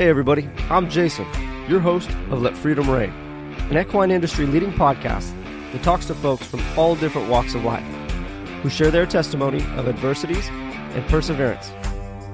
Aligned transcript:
Hey, 0.00 0.08
everybody, 0.08 0.48
I'm 0.70 0.88
Jason, 0.88 1.26
your 1.68 1.78
host 1.78 2.08
of 2.30 2.40
Let 2.40 2.56
Freedom 2.56 2.88
Reign, 2.88 3.10
an 3.70 3.76
equine 3.76 4.10
industry 4.10 4.46
leading 4.46 4.72
podcast 4.72 5.30
that 5.72 5.82
talks 5.82 6.06
to 6.06 6.14
folks 6.14 6.46
from 6.46 6.62
all 6.74 6.96
different 6.96 7.28
walks 7.28 7.54
of 7.54 7.66
life 7.66 7.84
who 8.62 8.70
share 8.70 8.90
their 8.90 9.04
testimony 9.04 9.58
of 9.76 9.88
adversities 9.88 10.48
and 10.48 11.06
perseverance 11.08 11.68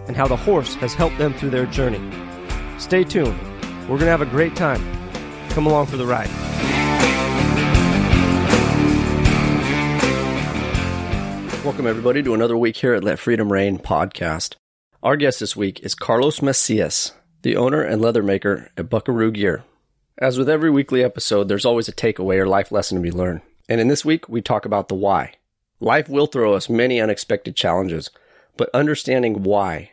and 0.07 0.17
how 0.17 0.29
the 0.29 0.37
horse 0.37 0.77
has 0.77 0.95
helped 0.95 1.19
them 1.19 1.35
through 1.35 1.51
their 1.51 1.67
journey. 1.67 1.99
Stay 2.79 3.03
tuned. 3.03 3.37
We're 3.89 3.99
going 3.99 4.03
to 4.03 4.11
have 4.13 4.23
a 4.23 4.27
great 4.27 4.55
time. 4.55 4.81
Come 5.49 5.67
along 5.67 5.87
for 5.87 5.97
the 5.97 6.07
ride. 6.07 6.31
Welcome, 11.65 11.89
everybody, 11.89 12.23
to 12.23 12.33
another 12.33 12.57
week 12.57 12.77
here 12.77 12.95
at 12.95 13.03
Let 13.03 13.19
Freedom 13.19 13.51
Reign 13.51 13.79
podcast. 13.79 14.55
Our 15.03 15.17
guest 15.17 15.41
this 15.41 15.57
week 15.57 15.81
is 15.81 15.97
Carlos 15.97 16.41
Macias, 16.41 17.11
the 17.47 17.57
owner 17.57 17.81
and 17.81 18.03
leather 18.03 18.25
maker 18.25 18.73
at 18.77 18.91
Buckaroo 18.91 19.31
Gear. 19.31 19.63
As 20.19 20.37
with 20.37 20.49
every 20.49 20.69
weekly 20.69 21.05
episode, 21.05 21.47
there's 21.47 21.65
always 21.65 21.87
a 21.87 21.93
takeaway 21.93 22.39
or 22.39 22.49
life 22.49 22.73
lesson 22.73 22.99
to 22.99 23.03
be 23.03 23.13
learned. 23.13 23.41
And 23.69 23.81
in 23.81 23.87
this 23.87 24.05
week, 24.05 24.29
we 24.29 24.43
talk 24.43 24.67
about 24.67 24.89
the 24.89 24.97
why. 24.97 25.35
Life 25.79 26.09
will 26.09 26.27
throw 26.27 26.55
us 26.55 26.69
many 26.69 27.01
unexpected 27.01 27.55
challenges, 27.55 28.11
but 28.57 28.69
understanding 28.75 29.45
why, 29.45 29.93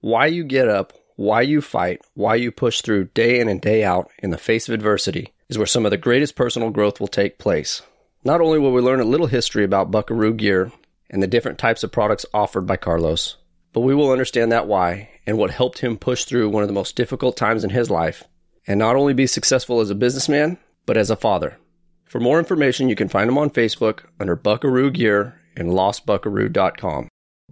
why 0.00 0.26
you 0.26 0.42
get 0.42 0.68
up, 0.68 0.92
why 1.14 1.42
you 1.42 1.60
fight, 1.60 2.00
why 2.14 2.34
you 2.34 2.50
push 2.50 2.80
through 2.80 3.04
day 3.14 3.38
in 3.38 3.48
and 3.48 3.60
day 3.60 3.84
out 3.84 4.10
in 4.20 4.30
the 4.30 4.36
face 4.36 4.66
of 4.66 4.74
adversity 4.74 5.32
is 5.48 5.56
where 5.56 5.68
some 5.68 5.84
of 5.84 5.92
the 5.92 5.96
greatest 5.96 6.34
personal 6.34 6.70
growth 6.70 6.98
will 6.98 7.06
take 7.06 7.38
place. 7.38 7.80
Not 8.24 8.40
only 8.40 8.58
will 8.58 8.72
we 8.72 8.82
learn 8.82 8.98
a 8.98 9.04
little 9.04 9.28
history 9.28 9.62
about 9.62 9.92
Buckaroo 9.92 10.34
Gear 10.34 10.72
and 11.08 11.22
the 11.22 11.28
different 11.28 11.58
types 11.58 11.84
of 11.84 11.92
products 11.92 12.26
offered 12.34 12.66
by 12.66 12.76
Carlos, 12.76 13.36
but 13.78 13.84
we 13.84 13.94
will 13.94 14.10
understand 14.10 14.50
that 14.50 14.66
why 14.66 15.08
and 15.24 15.38
what 15.38 15.52
helped 15.52 15.78
him 15.78 15.96
push 15.96 16.24
through 16.24 16.48
one 16.48 16.64
of 16.64 16.68
the 16.68 16.72
most 16.72 16.96
difficult 16.96 17.36
times 17.36 17.62
in 17.62 17.70
his 17.70 17.88
life 17.88 18.24
and 18.66 18.76
not 18.76 18.96
only 18.96 19.14
be 19.14 19.24
successful 19.24 19.78
as 19.78 19.88
a 19.88 19.94
businessman, 19.94 20.58
but 20.84 20.96
as 20.96 21.10
a 21.10 21.16
father. 21.16 21.58
For 22.04 22.18
more 22.18 22.40
information, 22.40 22.88
you 22.88 22.96
can 22.96 23.06
find 23.06 23.30
him 23.30 23.38
on 23.38 23.50
Facebook 23.50 24.00
under 24.18 24.34
Buckaroo 24.34 24.90
Gear 24.90 25.40
and 25.56 25.68
lostbuckaroo.com. 25.68 27.06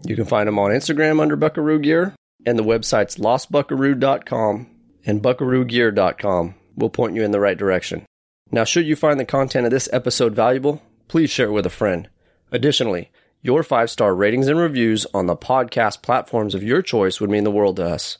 You 0.04 0.16
can 0.16 0.24
find 0.24 0.48
him 0.48 0.58
on 0.58 0.72
Instagram 0.72 1.20
under 1.20 1.36
Buckaroo 1.36 1.78
Gear, 1.78 2.12
and 2.44 2.58
the 2.58 2.64
websites 2.64 3.20
lostbuckaroo.com 3.20 4.66
and 5.06 5.22
buckaroogear.com 5.22 6.54
will 6.74 6.90
point 6.90 7.14
you 7.14 7.22
in 7.22 7.30
the 7.30 7.38
right 7.38 7.56
direction. 7.56 8.04
Now, 8.50 8.64
should 8.64 8.86
you 8.86 8.96
find 8.96 9.20
the 9.20 9.24
content 9.24 9.64
of 9.64 9.70
this 9.70 9.88
episode 9.92 10.34
valuable, 10.34 10.82
please 11.06 11.30
share 11.30 11.46
it 11.46 11.52
with 11.52 11.66
a 11.66 11.70
friend. 11.70 12.08
Additionally, 12.50 13.12
your 13.46 13.62
five 13.62 13.88
star 13.88 14.12
ratings 14.12 14.48
and 14.48 14.58
reviews 14.58 15.06
on 15.14 15.26
the 15.26 15.36
podcast 15.36 16.02
platforms 16.02 16.52
of 16.52 16.64
your 16.64 16.82
choice 16.82 17.20
would 17.20 17.30
mean 17.30 17.44
the 17.44 17.50
world 17.50 17.76
to 17.76 17.84
us. 17.84 18.18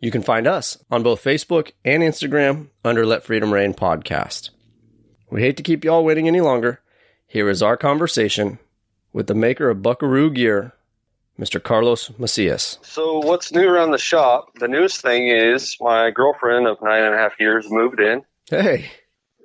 You 0.00 0.10
can 0.10 0.20
find 0.20 0.48
us 0.48 0.76
on 0.90 1.04
both 1.04 1.22
Facebook 1.22 1.70
and 1.84 2.02
Instagram 2.02 2.70
under 2.84 3.06
Let 3.06 3.22
Freedom 3.22 3.54
Reign 3.54 3.72
Podcast. 3.72 4.50
We 5.30 5.42
hate 5.42 5.56
to 5.58 5.62
keep 5.62 5.84
y'all 5.84 6.04
waiting 6.04 6.26
any 6.26 6.40
longer. 6.40 6.80
Here 7.28 7.48
is 7.48 7.62
our 7.62 7.76
conversation 7.76 8.58
with 9.12 9.28
the 9.28 9.34
maker 9.36 9.70
of 9.70 9.80
Buckaroo 9.80 10.28
Gear, 10.28 10.72
Mr. 11.38 11.62
Carlos 11.62 12.10
Macias. 12.18 12.78
So, 12.82 13.20
what's 13.20 13.52
new 13.52 13.68
around 13.68 13.92
the 13.92 13.98
shop? 13.98 14.58
The 14.58 14.66
newest 14.66 15.00
thing 15.00 15.28
is 15.28 15.76
my 15.80 16.10
girlfriend 16.10 16.66
of 16.66 16.82
nine 16.82 17.04
and 17.04 17.14
a 17.14 17.18
half 17.18 17.38
years 17.38 17.70
moved 17.70 18.00
in, 18.00 18.24
Hey, 18.50 18.90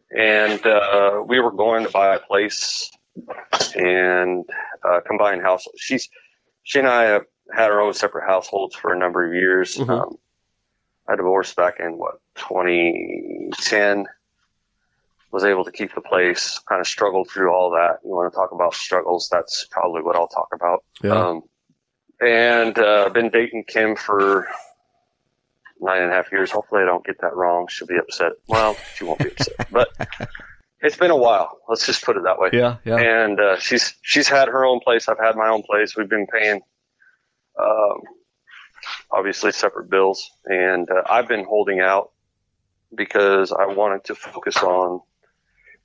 and 0.09 0.65
uh, 0.65 1.21
we 1.23 1.39
were 1.39 1.51
going 1.51 1.85
to 1.85 1.91
buy 1.91 2.15
a 2.15 2.19
place 2.19 2.89
and 3.75 4.45
uh, 4.83 4.99
combine 5.07 5.39
house. 5.41 5.65
She's 5.77 6.09
she 6.63 6.79
and 6.79 6.87
I 6.87 7.03
have 7.03 7.25
had 7.53 7.71
our 7.71 7.81
own 7.81 7.93
separate 7.93 8.25
households 8.27 8.75
for 8.75 8.93
a 8.93 8.97
number 8.97 9.25
of 9.27 9.33
years. 9.33 9.77
Mhm. 9.77 9.89
Um, 9.89 10.17
I 11.07 11.15
divorced 11.15 11.55
back 11.55 11.79
in 11.79 11.97
what 11.97 12.19
2010. 12.35 14.05
Was 15.31 15.43
able 15.43 15.63
to 15.63 15.71
keep 15.71 15.93
the 15.93 16.01
place. 16.01 16.57
Kind 16.67 16.81
of 16.81 16.87
struggled 16.87 17.29
through 17.29 17.53
all 17.53 17.69
that. 17.71 17.99
You 18.03 18.09
want 18.09 18.31
to 18.33 18.35
talk 18.35 18.51
about 18.51 18.73
struggles? 18.73 19.29
That's 19.31 19.67
probably 19.69 20.01
what 20.01 20.15
I'll 20.15 20.27
talk 20.27 20.47
about. 20.53 20.83
yeah, 21.03 21.11
Um, 21.27 21.43
and 22.19 22.77
uh, 22.79 23.03
I've 23.05 23.13
been 23.13 23.29
dating 23.29 23.65
Kim 23.67 23.95
for 23.95 24.47
nine 25.79 26.01
and 26.01 26.11
a 26.11 26.15
half 26.15 26.31
years. 26.31 26.49
Hopefully, 26.49 26.81
I 26.81 26.85
don't 26.85 27.05
get 27.05 27.21
that 27.21 27.35
wrong. 27.35 27.67
She'll 27.69 27.85
be 27.85 27.97
upset. 27.99 28.31
Well, 28.47 28.75
she 28.95 29.03
won't 29.03 29.19
be 29.19 29.27
upset, 29.29 29.67
but 29.71 29.89
it's 30.81 30.97
been 30.97 31.11
a 31.11 31.17
while. 31.17 31.59
Let's 31.67 31.85
just 31.85 32.03
put 32.03 32.17
it 32.17 32.23
that 32.23 32.39
way. 32.39 32.49
yeah, 32.53 32.77
yeah, 32.85 32.97
And 32.97 33.39
uh, 33.39 33.59
she's 33.59 33.95
she's 34.01 34.27
had 34.27 34.47
her 34.47 34.65
own 34.65 34.79
place. 34.79 35.07
I've 35.09 35.19
had 35.19 35.35
my 35.35 35.49
own 35.49 35.63
place. 35.63 35.95
We've 35.95 36.09
been 36.09 36.27
paying, 36.27 36.61
um, 37.59 38.01
obviously, 39.11 39.51
separate 39.51 39.89
bills, 39.89 40.29
and 40.45 40.89
uh, 40.89 41.03
I've 41.09 41.27
been 41.27 41.45
holding 41.45 41.79
out 41.79 42.11
because 42.95 43.51
I 43.51 43.65
wanted 43.65 44.05
to 44.05 44.15
focus 44.15 44.57
on 44.57 45.01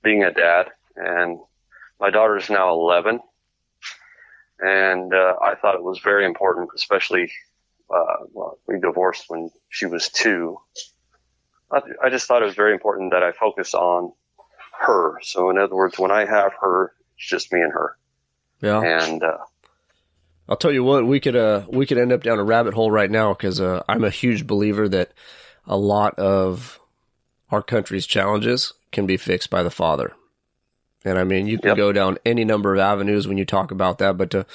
being 0.02 0.22
a 0.22 0.32
dad. 0.32 0.68
And 0.96 1.38
my 2.00 2.10
daughter 2.10 2.36
is 2.36 2.48
now 2.48 2.72
11, 2.72 3.20
and 4.60 5.12
uh, 5.12 5.34
I 5.42 5.56
thought 5.56 5.74
it 5.74 5.82
was 5.82 5.98
very 5.98 6.24
important, 6.24 6.70
especially 6.76 7.32
uh, 7.90 8.24
well, 8.32 8.58
we 8.66 8.78
divorced 8.78 9.24
when 9.28 9.50
she 9.68 9.86
was 9.86 10.08
two. 10.08 10.56
I, 11.70 11.80
I 12.04 12.10
just 12.10 12.26
thought 12.26 12.42
it 12.42 12.46
was 12.46 12.54
very 12.54 12.72
important 12.72 13.12
that 13.12 13.22
I 13.22 13.32
focus 13.32 13.74
on 13.74 14.12
her. 14.80 15.18
So 15.22 15.50
in 15.50 15.58
other 15.58 15.74
words, 15.74 15.98
when 15.98 16.10
I 16.10 16.24
have 16.24 16.52
her, 16.60 16.92
it's 17.16 17.28
just 17.28 17.52
me 17.52 17.60
and 17.60 17.72
her. 17.72 17.96
yeah. 18.60 18.80
And 18.80 19.22
uh, 19.22 19.38
I'll 20.48 20.56
tell 20.56 20.72
you 20.72 20.84
what, 20.84 21.06
we 21.06 21.20
could 21.20 21.36
uh 21.36 21.62
we 21.68 21.86
could 21.86 21.98
end 21.98 22.12
up 22.12 22.22
down 22.22 22.38
a 22.38 22.44
rabbit 22.44 22.74
hole 22.74 22.90
right 22.90 23.10
now 23.10 23.32
because 23.32 23.60
uh, 23.60 23.82
I'm 23.88 24.04
a 24.04 24.10
huge 24.10 24.46
believer 24.46 24.88
that 24.90 25.12
a 25.66 25.76
lot 25.76 26.18
of 26.18 26.78
our 27.50 27.62
country's 27.62 28.06
challenges 28.06 28.74
can 28.92 29.06
be 29.06 29.16
fixed 29.16 29.48
by 29.50 29.62
the 29.62 29.70
father. 29.70 30.12
And 31.04 31.18
I 31.18 31.24
mean, 31.24 31.46
you 31.46 31.58
can 31.58 31.68
Yep. 31.68 31.76
go 31.76 31.92
down 31.92 32.18
any 32.24 32.44
number 32.44 32.74
of 32.74 32.80
avenues 32.80 33.26
when 33.28 33.38
you 33.38 33.44
talk 33.44 33.70
about 33.70 33.98
that, 33.98 34.16
but 34.16 34.30
to, 34.30 34.46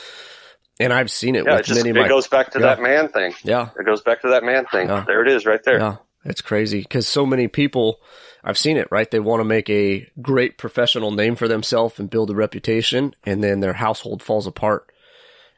and 0.80 0.92
I've 0.94 1.12
seen 1.12 1.36
it 1.36 1.46
yeah, 1.46 1.52
with 1.54 1.60
it 1.62 1.66
just 1.68 1.80
many 1.80 1.90
it 1.98 2.02
my 2.02 2.08
goes 2.08 2.28
back 2.28 2.52
to 2.52 2.60
yeah. 2.60 2.66
that 2.68 2.82
man 2.82 3.10
thing. 3.10 3.34
yeah 3.44 3.70
It 3.80 3.86
goes 3.86 4.02
back 4.02 4.22
to 4.22 4.30
that 4.30 4.44
man 4.44 4.66
thing. 4.66 4.88
Yeah. 4.90 5.04
There 5.06 5.22
it 5.24 5.32
is, 5.32 5.46
right 5.46 5.64
there. 5.64 5.80
Yeah, 5.80 5.96
it's 6.26 6.42
crazy 6.42 6.82
because 6.82 7.08
so 7.08 7.26
many 7.26 7.48
people, 7.48 8.00
I've 8.44 8.58
seen 8.58 8.78
it, 8.78 8.88
right? 8.92 9.10
They 9.10 9.20
want 9.20 9.42
to 9.42 9.46
make 9.46 9.70
a 9.70 10.10
great 10.22 10.58
professional 10.58 11.12
name 11.12 11.36
for 11.36 11.48
themselves 11.48 12.00
and 12.00 12.10
build 12.10 12.30
a 12.30 12.36
reputation, 12.36 13.14
and 13.26 13.44
then 13.44 13.60
their 13.60 13.74
household 13.74 14.24
falls 14.24 14.48
apart. 14.48 14.92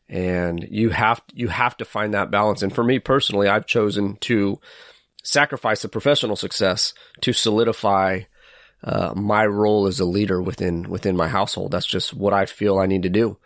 And 0.09 0.68
you 0.69 0.90
have 0.90 1.22
you 1.34 1.47
have 1.47 1.78
to 1.78 1.86
find 1.86 2.14
that 2.14 2.31
balance. 2.31 2.62
And 2.64 2.74
for 2.74 2.84
me 2.84 3.00
personally, 3.00 3.47
I've 3.47 3.66
chosen 3.66 4.18
to 4.22 4.59
sacrifice 5.24 5.81
the 5.84 5.90
professional 5.90 6.36
success 6.36 6.94
to 7.22 7.31
solidify 7.31 8.22
uh, 8.84 9.13
my 9.16 9.46
role 9.46 9.86
as 9.88 10.00
a 10.00 10.06
leader 10.06 10.42
within 10.42 10.90
within 10.90 11.16
my 11.16 11.28
household. 11.28 11.72
That's 11.72 11.86
just 11.86 12.13
what 12.13 12.34
I 12.34 12.46
feel 12.46 12.78
I 12.80 12.88
need 12.88 13.03
to 13.03 13.09
do. 13.09 13.38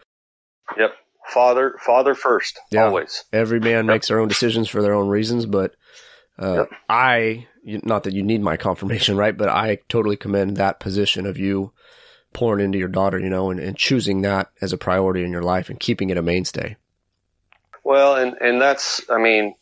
Yep. 0.77 0.91
Father, 1.27 1.75
father 1.85 2.15
first, 2.15 2.59
Yeah. 2.71 2.85
always. 2.85 3.25
Every 3.33 3.59
man 3.59 3.85
makes 3.87 4.07
their 4.07 4.19
own 4.19 4.27
decisions 4.27 4.69
for 4.69 4.81
their 4.81 4.93
own 4.93 5.07
reasons, 5.09 5.45
but 5.45 5.75
uh, 6.39 6.53
Yep. 6.59 6.69
I, 6.87 7.47
not 7.65 8.03
that 8.03 8.13
you 8.13 8.23
need 8.23 8.41
my 8.41 8.57
confirmation, 8.57 9.17
right? 9.17 9.35
But 9.35 9.49
I 9.49 9.79
totally 9.89 10.15
commend 10.15 10.57
that 10.57 10.79
position 10.79 11.25
of 11.25 11.37
you 11.37 11.71
pouring 12.33 12.63
into 12.63 12.77
your 12.77 12.87
daughter, 12.87 13.17
you 13.17 13.29
know, 13.29 13.49
and, 13.49 13.59
and 13.59 13.77
choosing 13.77 14.21
that 14.21 14.49
as 14.61 14.73
a 14.73 14.77
priority 14.77 15.23
in 15.23 15.31
your 15.31 15.41
life 15.41 15.69
and 15.69 15.79
keeping 15.79 16.09
it 16.09 16.17
a 16.17 16.21
mainstay. 16.21 16.75
Well, 17.83 18.15
and 18.15 18.35
and 18.41 18.61
that's, 18.61 19.01
I 19.09 19.17
mean, 19.17 19.55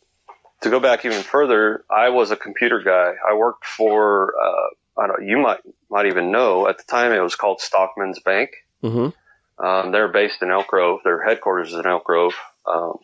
to 0.62 0.70
go 0.70 0.80
back 0.80 1.04
even 1.04 1.22
further, 1.22 1.84
I 1.90 2.08
was 2.08 2.30
a 2.30 2.36
computer 2.36 2.82
guy. 2.82 3.14
I 3.28 3.34
worked 3.34 3.64
for, 3.64 4.34
uh, 4.42 5.02
I 5.02 5.06
don't, 5.06 5.26
you 5.26 5.38
might 5.38 5.60
might 5.90 6.06
even 6.06 6.32
know 6.32 6.66
at 6.68 6.78
the 6.78 6.84
time 6.84 7.12
it 7.12 7.20
was 7.20 7.36
called 7.36 7.60
Stockman's 7.60 8.20
Bank. 8.20 8.50
Mm-hmm. 8.82 9.64
Um, 9.64 9.92
they're 9.92 10.08
based 10.08 10.42
in 10.42 10.50
Elk 10.50 10.66
Grove. 10.66 11.00
Their 11.04 11.22
headquarters 11.22 11.72
is 11.72 11.78
in 11.78 11.86
Elk 11.86 12.04
Grove. 12.04 12.34
Um, 12.66 12.98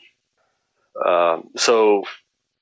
um, 1.06 1.50
so 1.56 2.02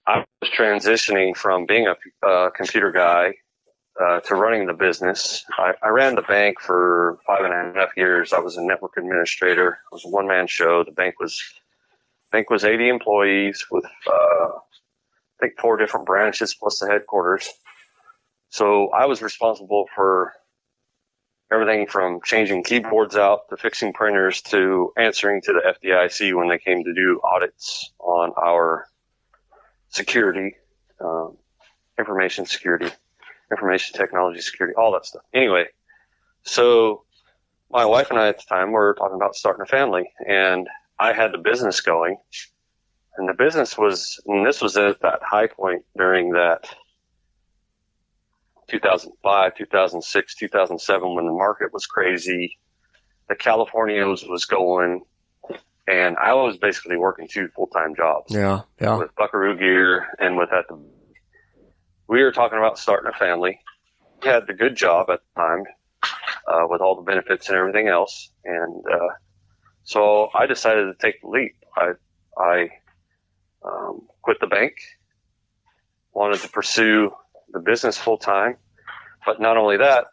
I 0.09 0.25
was 0.41 0.51
transitioning 0.57 1.37
from 1.37 1.67
being 1.67 1.87
a 1.87 2.27
uh, 2.27 2.49
computer 2.51 2.91
guy 2.91 3.35
uh, 4.01 4.21
to 4.21 4.37
running 4.37 4.67
the 4.67 4.73
business. 4.73 5.45
I, 5.59 5.75
I 5.83 5.89
ran 5.89 6.15
the 6.15 6.23
bank 6.23 6.61
for 6.61 7.19
five 7.27 7.45
and 7.45 7.53
a 7.53 7.79
half 7.79 7.91
years. 7.95 8.33
I 8.33 8.39
was 8.39 8.57
a 8.57 8.63
network 8.63 8.97
administrator. 8.97 9.69
It 9.69 9.93
was 9.93 10.07
a 10.07 10.09
one 10.09 10.27
man 10.27 10.47
show. 10.47 10.83
The 10.83 10.93
bank 10.93 11.21
was 11.21 11.39
bank 12.33 12.49
was 12.49 12.65
80 12.65 12.89
employees 12.89 13.67
with 13.71 13.85
uh, 13.85 14.11
I 14.11 15.41
think 15.41 15.61
four 15.61 15.77
different 15.77 16.07
branches 16.07 16.55
plus 16.55 16.79
the 16.79 16.89
headquarters. 16.89 17.51
So 18.49 18.89
I 18.89 19.05
was 19.05 19.21
responsible 19.21 19.91
for 19.95 20.33
everything 21.53 21.87
from 21.87 22.21
changing 22.25 22.65
keyboards 22.65 23.15
out 23.15 23.51
to 23.51 23.59
fixing 23.59 23.93
printers 23.93 24.41
to 24.41 24.91
answering 24.97 25.43
to 25.43 25.53
the 25.53 25.75
FDIC 25.87 26.35
when 26.35 26.49
they 26.49 26.59
came 26.59 26.83
to 26.85 26.95
do 26.95 27.21
audits 27.23 27.93
on 28.01 28.33
our 28.43 28.87
security, 29.91 30.57
um, 31.01 31.37
information 31.99 32.47
security, 32.47 32.91
information 33.51 33.97
technology 33.97 34.41
security, 34.41 34.75
all 34.77 34.93
that 34.93 35.07
stuff. 35.07 35.23
Anyway, 35.35 35.67
so 36.43 37.05
my 37.71 37.85
wife 37.85 38.11
and 38.11 38.19
I 38.19 38.29
at 38.29 38.39
the 38.39 38.45
time 38.49 38.73
were 38.73 38.95
talking 38.99 39.17
about 39.17 39.35
starting 39.35 39.63
a 39.63 39.67
family, 39.67 40.11
and 40.27 40.69
I 40.99 41.13
had 41.13 41.33
the 41.33 41.39
business 41.39 41.81
going, 41.81 42.17
and 43.17 43.29
the 43.29 43.35
business 43.35 43.77
was, 43.77 44.21
and 44.27 44.47
this 44.47 44.61
was 44.61 44.77
at 44.77 45.01
that 45.01 45.21
high 45.23 45.49
point 45.49 45.85
during 45.97 46.33
that 46.33 46.69
2005, 48.69 49.57
2006, 49.57 50.35
2007 50.35 51.15
when 51.15 51.27
the 51.27 51.33
market 51.33 51.73
was 51.73 51.87
crazy. 51.87 52.59
The 53.29 53.35
California 53.35 54.07
was, 54.07 54.25
was 54.25 54.45
going, 54.45 55.03
and 55.89 56.17
I 56.19 56.35
was 56.35 56.59
basically 56.59 56.97
working 56.97 57.29
two 57.29 57.49
full 57.49 57.69
time 57.69 57.95
jobs. 57.97 58.35
Yeah, 58.35 58.63
yeah. 58.81 58.97
With 58.97 59.15
Buckaroo 59.17 59.57
Gear 59.57 60.07
and 60.19 60.37
with 60.37 60.53
at 60.53 60.69
the, 60.69 60.79
we 62.09 62.23
were 62.23 62.33
talking 62.33 62.59
about 62.59 62.79
starting 62.79 63.11
a 63.13 63.19
family. 63.19 63.59
We 64.23 64.29
had 64.29 64.47
the 64.47 64.55
good 64.55 64.77
job 64.77 65.09
at 65.11 65.21
the 65.21 65.41
time, 65.41 65.65
uh, 66.47 66.67
with 66.69 66.81
all 66.81 66.97
the 66.97 67.03
benefits 67.03 67.49
and 67.49 67.57
everything 67.57 67.89
else, 67.89 68.31
and 68.45 68.85
uh, 68.93 69.15
so 69.85 70.29
I 70.35 70.47
decided 70.47 70.85
to 70.87 70.95
take 71.01 71.23
the 71.23 71.29
leap. 71.29 71.57
I 71.77 71.93
I 72.37 72.69
um, 73.65 74.07
quit 74.23 74.39
the 74.41 74.47
bank, 74.47 74.75
wanted 76.13 76.41
to 76.41 76.49
pursue 76.49 77.11
the 77.51 77.61
business 77.61 77.97
full 77.97 78.19
time, 78.19 78.57
but 79.25 79.41
not 79.41 79.57
only 79.57 79.79
that, 79.79 80.07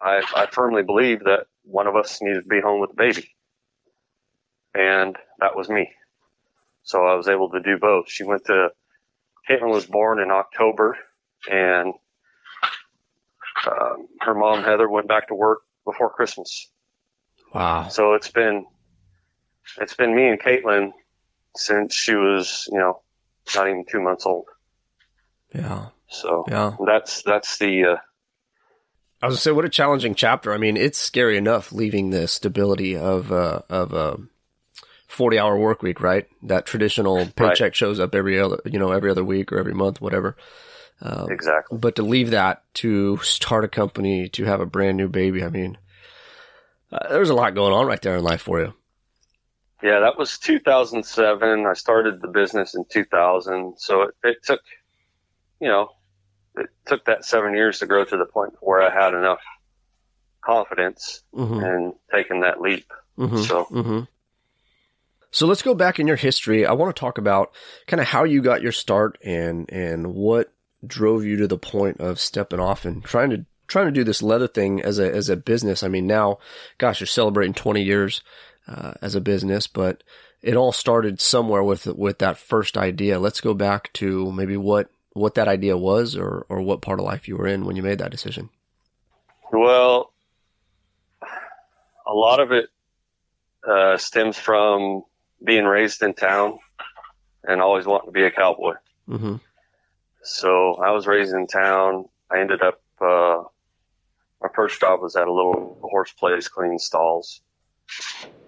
I, 0.00 0.22
I 0.34 0.46
firmly 0.50 0.82
believe 0.82 1.20
that 1.24 1.46
one 1.62 1.86
of 1.86 1.96
us 1.96 2.20
needed 2.20 2.42
to 2.42 2.48
be 2.48 2.60
home 2.60 2.80
with 2.80 2.90
the 2.90 2.96
baby, 2.96 3.34
and 4.74 5.16
that 5.40 5.56
was 5.56 5.68
me. 5.68 5.90
So 6.84 7.04
I 7.04 7.14
was 7.14 7.28
able 7.28 7.50
to 7.50 7.60
do 7.60 7.78
both. 7.78 8.10
She 8.10 8.24
went 8.24 8.44
to 8.46 8.70
Caitlin 9.48 9.70
was 9.70 9.86
born 9.86 10.20
in 10.20 10.30
October, 10.30 10.96
and 11.50 11.94
um, 13.66 14.08
her 14.20 14.34
mom 14.34 14.62
Heather 14.62 14.88
went 14.88 15.08
back 15.08 15.28
to 15.28 15.34
work 15.34 15.60
before 15.84 16.10
Christmas. 16.10 16.70
Wow. 17.52 17.88
So 17.88 18.14
it's 18.14 18.30
been 18.30 18.66
it's 19.80 19.94
been 19.94 20.14
me 20.14 20.28
and 20.28 20.40
Caitlin 20.40 20.92
since 21.56 21.94
she 21.94 22.14
was, 22.14 22.68
you 22.70 22.78
know, 22.78 23.02
not 23.54 23.68
even 23.68 23.84
two 23.90 24.00
months 24.00 24.26
old. 24.26 24.46
Yeah. 25.54 25.88
So 26.08 26.44
Yeah. 26.48 26.76
that's 26.86 27.22
that's 27.22 27.58
the 27.58 27.84
uh, 27.84 27.96
I 29.20 29.26
was 29.26 29.34
gonna 29.34 29.40
say, 29.40 29.52
what 29.52 29.64
a 29.64 29.68
challenging 29.68 30.14
chapter. 30.14 30.52
I 30.52 30.58
mean, 30.58 30.76
it's 30.76 30.98
scary 30.98 31.36
enough 31.36 31.72
leaving 31.72 32.10
the 32.10 32.26
stability 32.26 32.96
of 32.96 33.30
uh, 33.30 33.62
of 33.68 33.92
a 33.92 34.18
forty 35.12 35.38
hour 35.38 35.56
work 35.58 35.82
week, 35.82 36.00
right? 36.00 36.26
That 36.42 36.66
traditional 36.66 37.26
paycheck 37.36 37.74
shows 37.74 38.00
up 38.00 38.14
every 38.14 38.40
other, 38.40 38.60
you 38.64 38.78
know, 38.78 38.92
every 38.92 39.10
other 39.10 39.24
week 39.24 39.52
or 39.52 39.58
every 39.58 39.74
month, 39.74 40.00
whatever. 40.00 40.36
Um, 41.00 41.30
exactly. 41.30 41.78
but 41.78 41.96
to 41.96 42.02
leave 42.02 42.30
that 42.30 42.62
to 42.74 43.16
start 43.18 43.64
a 43.64 43.68
company 43.68 44.28
to 44.30 44.44
have 44.44 44.60
a 44.60 44.66
brand 44.66 44.96
new 44.96 45.08
baby, 45.08 45.42
I 45.42 45.48
mean, 45.48 45.76
uh, 46.92 47.08
there's 47.08 47.30
a 47.30 47.34
lot 47.34 47.54
going 47.54 47.72
on 47.72 47.86
right 47.86 48.00
there 48.00 48.16
in 48.16 48.22
life 48.24 48.42
for 48.42 48.60
you. 48.60 48.72
Yeah, 49.82 50.00
that 50.00 50.16
was 50.16 50.38
2007. 50.38 51.66
I 51.66 51.72
started 51.72 52.22
the 52.22 52.28
business 52.28 52.76
in 52.76 52.84
2000. 52.84 53.74
So 53.78 54.02
it, 54.02 54.14
it 54.22 54.36
took, 54.44 54.60
you 55.60 55.66
know, 55.68 55.88
it 56.56 56.70
took 56.86 57.04
that 57.06 57.24
seven 57.24 57.54
years 57.54 57.80
to 57.80 57.86
grow 57.86 58.04
to 58.04 58.16
the 58.16 58.26
point 58.26 58.54
where 58.60 58.80
I 58.80 58.92
had 58.94 59.12
enough 59.14 59.40
confidence 60.40 61.22
Mm-hmm. 61.34 61.60
and 61.64 61.94
taking 62.12 62.40
that 62.40 62.60
leap. 62.60 62.86
Mm-hmm. 63.18 63.38
So 63.42 63.64
hmm 63.64 64.00
So 65.32 65.46
let's 65.46 65.62
go 65.62 65.74
back 65.74 65.98
in 65.98 66.06
your 66.06 66.16
history. 66.16 66.66
I 66.66 66.72
want 66.72 66.94
to 66.94 67.00
talk 67.00 67.16
about 67.18 67.52
kind 67.86 68.00
of 68.00 68.06
how 68.06 68.24
you 68.24 68.42
got 68.42 68.62
your 68.62 68.70
start 68.70 69.18
and 69.24 69.68
and 69.72 70.14
what 70.14 70.52
drove 70.86 71.24
you 71.24 71.38
to 71.38 71.48
the 71.48 71.58
point 71.58 72.00
of 72.00 72.20
stepping 72.20 72.60
off 72.60 72.84
and 72.84 73.02
trying 73.02 73.30
to 73.30 73.46
trying 73.66 73.86
to 73.86 73.92
do 73.92 74.04
this 74.04 74.22
leather 74.22 74.46
thing 74.46 74.82
as 74.82 74.98
a 74.98 75.10
as 75.10 75.30
a 75.30 75.36
business. 75.36 75.82
I 75.82 75.88
mean, 75.88 76.06
now, 76.06 76.38
gosh, 76.76 77.00
you're 77.00 77.06
celebrating 77.06 77.54
20 77.54 77.82
years 77.82 78.20
uh, 78.68 78.92
as 79.00 79.14
a 79.14 79.20
business, 79.20 79.66
but 79.66 80.02
it 80.42 80.54
all 80.54 80.70
started 80.70 81.18
somewhere 81.18 81.62
with 81.62 81.86
with 81.86 82.18
that 82.18 82.36
first 82.36 82.76
idea. 82.76 83.18
Let's 83.18 83.40
go 83.40 83.54
back 83.54 83.90
to 83.94 84.30
maybe 84.32 84.58
what 84.58 84.90
what 85.14 85.34
that 85.36 85.48
idea 85.48 85.78
was, 85.78 86.14
or 86.14 86.44
or 86.50 86.60
what 86.60 86.82
part 86.82 87.00
of 87.00 87.06
life 87.06 87.26
you 87.26 87.38
were 87.38 87.46
in 87.46 87.64
when 87.64 87.76
you 87.76 87.82
made 87.82 87.98
that 87.98 88.10
decision. 88.10 88.50
Well, 89.50 90.12
a 92.06 92.12
lot 92.12 92.40
of 92.40 92.52
it 92.52 92.68
uh, 93.66 93.96
stems 93.96 94.38
from 94.38 95.04
being 95.44 95.64
raised 95.64 96.02
in 96.02 96.14
town 96.14 96.58
and 97.44 97.60
always 97.60 97.86
wanting 97.86 98.08
to 98.08 98.12
be 98.12 98.24
a 98.24 98.30
cowboy. 98.30 98.74
hmm 99.06 99.36
So 100.22 100.74
I 100.74 100.90
was 100.90 101.06
raised 101.06 101.34
in 101.34 101.46
town. 101.46 102.06
I 102.30 102.40
ended 102.40 102.62
up, 102.62 102.80
uh, 103.00 103.42
my 104.40 104.48
first 104.54 104.80
job 104.80 105.00
was 105.00 105.16
at 105.16 105.28
a 105.28 105.32
little 105.32 105.78
horse 105.82 106.12
place 106.12 106.48
cleaning 106.48 106.78
stalls. 106.78 107.40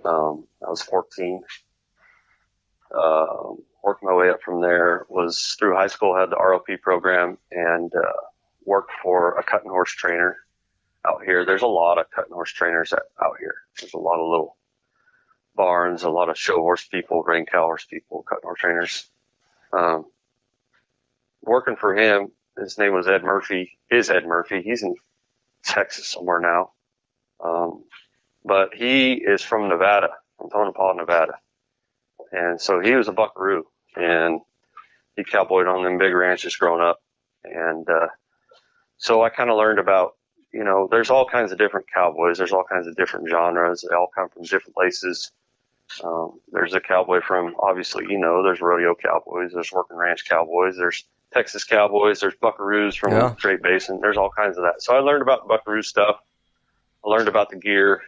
Um, 0.04 0.44
I 0.64 0.70
was 0.70 0.82
14. 0.82 1.42
Um, 2.94 3.58
worked 3.82 4.02
my 4.02 4.14
way 4.14 4.30
up 4.30 4.40
from 4.42 4.60
there. 4.60 5.04
Was 5.08 5.56
through 5.58 5.74
high 5.74 5.88
school, 5.88 6.16
had 6.16 6.30
the 6.30 6.36
ROP 6.36 6.80
program, 6.80 7.38
and 7.50 7.92
uh, 7.94 8.12
worked 8.64 8.92
for 9.02 9.36
a 9.38 9.42
cutting 9.42 9.70
horse 9.70 9.92
trainer 9.92 10.36
out 11.06 11.22
here. 11.24 11.44
There's 11.44 11.62
a 11.62 11.66
lot 11.66 11.98
of 11.98 12.10
cutting 12.10 12.32
horse 12.32 12.52
trainers 12.52 12.92
out 12.92 13.36
here. 13.38 13.54
There's 13.78 13.94
a 13.94 13.98
lot 13.98 14.20
of 14.20 14.28
little 14.28 14.56
barns, 15.56 16.02
a 16.02 16.10
lot 16.10 16.28
of 16.28 16.38
show 16.38 16.56
horse 16.56 16.84
people, 16.84 17.22
rein 17.22 17.46
cow 17.46 17.62
horse 17.62 17.84
people, 17.84 18.24
cutting 18.28 18.42
horse 18.44 18.60
trainers. 18.60 19.06
Um, 19.72 20.06
working 21.42 21.76
for 21.76 21.94
him, 21.96 22.30
his 22.58 22.78
name 22.78 22.94
was 22.94 23.08
Ed 23.08 23.24
Murphy. 23.24 23.78
Is 23.90 24.10
Ed 24.10 24.26
Murphy? 24.26 24.62
He's 24.62 24.82
in 24.82 24.94
Texas 25.64 26.08
somewhere 26.08 26.40
now. 26.40 26.70
Um, 27.42 27.84
but 28.44 28.74
he 28.74 29.14
is 29.14 29.42
from 29.42 29.68
Nevada, 29.68 30.08
from 30.38 30.50
Tonopah, 30.50 30.94
Nevada. 30.94 31.38
And 32.32 32.60
so 32.60 32.80
he 32.80 32.94
was 32.94 33.08
a 33.08 33.12
buckaroo 33.12 33.64
and 33.96 34.40
he 35.16 35.24
cowboyed 35.24 35.66
on 35.66 35.84
them 35.84 35.98
big 35.98 36.12
ranches 36.12 36.56
growing 36.56 36.82
up. 36.82 37.00
And, 37.44 37.88
uh, 37.88 38.08
so 38.96 39.22
I 39.22 39.28
kind 39.28 39.50
of 39.50 39.56
learned 39.56 39.78
about, 39.78 40.16
you 40.52 40.64
know, 40.64 40.88
there's 40.90 41.10
all 41.10 41.28
kinds 41.28 41.52
of 41.52 41.58
different 41.58 41.86
cowboys. 41.92 42.38
There's 42.38 42.52
all 42.52 42.64
kinds 42.64 42.86
of 42.86 42.96
different 42.96 43.28
genres. 43.28 43.84
They 43.88 43.94
all 43.94 44.10
come 44.14 44.28
from 44.28 44.42
different 44.42 44.74
places. 44.74 45.32
Um, 46.02 46.40
there's 46.50 46.74
a 46.74 46.80
cowboy 46.80 47.20
from, 47.20 47.54
obviously, 47.58 48.06
you 48.08 48.18
know, 48.18 48.42
there's 48.42 48.60
rodeo 48.60 48.94
cowboys. 48.94 49.52
There's 49.52 49.70
working 49.72 49.96
ranch 49.96 50.28
cowboys. 50.28 50.76
There's 50.76 51.04
Texas 51.32 51.64
cowboys. 51.64 52.20
There's 52.20 52.34
buckaroos 52.34 52.96
from 52.96 53.12
Yeah. 53.12 53.34
Great 53.40 53.62
Basin. 53.62 54.00
There's 54.00 54.16
all 54.16 54.30
kinds 54.30 54.56
of 54.56 54.64
that. 54.64 54.82
So 54.82 54.94
I 54.94 55.00
learned 55.00 55.22
about 55.22 55.46
buckaroo 55.46 55.82
stuff. 55.82 56.16
I 57.04 57.08
learned 57.08 57.28
about 57.28 57.50
the 57.50 57.56
gear 57.56 58.02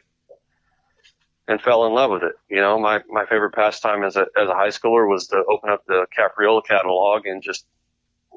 and 1.49 1.61
fell 1.61 1.87
in 1.87 1.93
love 1.93 2.11
with 2.11 2.23
it. 2.25 2.32
You 2.49 2.61
know, 2.61 2.78
my, 2.78 3.02
my 3.08 3.26
favorite 3.26 3.52
pastime 3.55 4.02
as 4.02 4.17
a, 4.17 4.26
as 4.37 4.49
a 4.49 4.55
high 4.55 4.69
schooler 4.69 5.08
was 5.08 5.29
to 5.29 5.44
open 5.48 5.70
up 5.70 5.84
the 5.86 6.06
Capriola 6.17 6.65
catalog 6.67 7.27
and 7.27 7.43
just, 7.43 7.67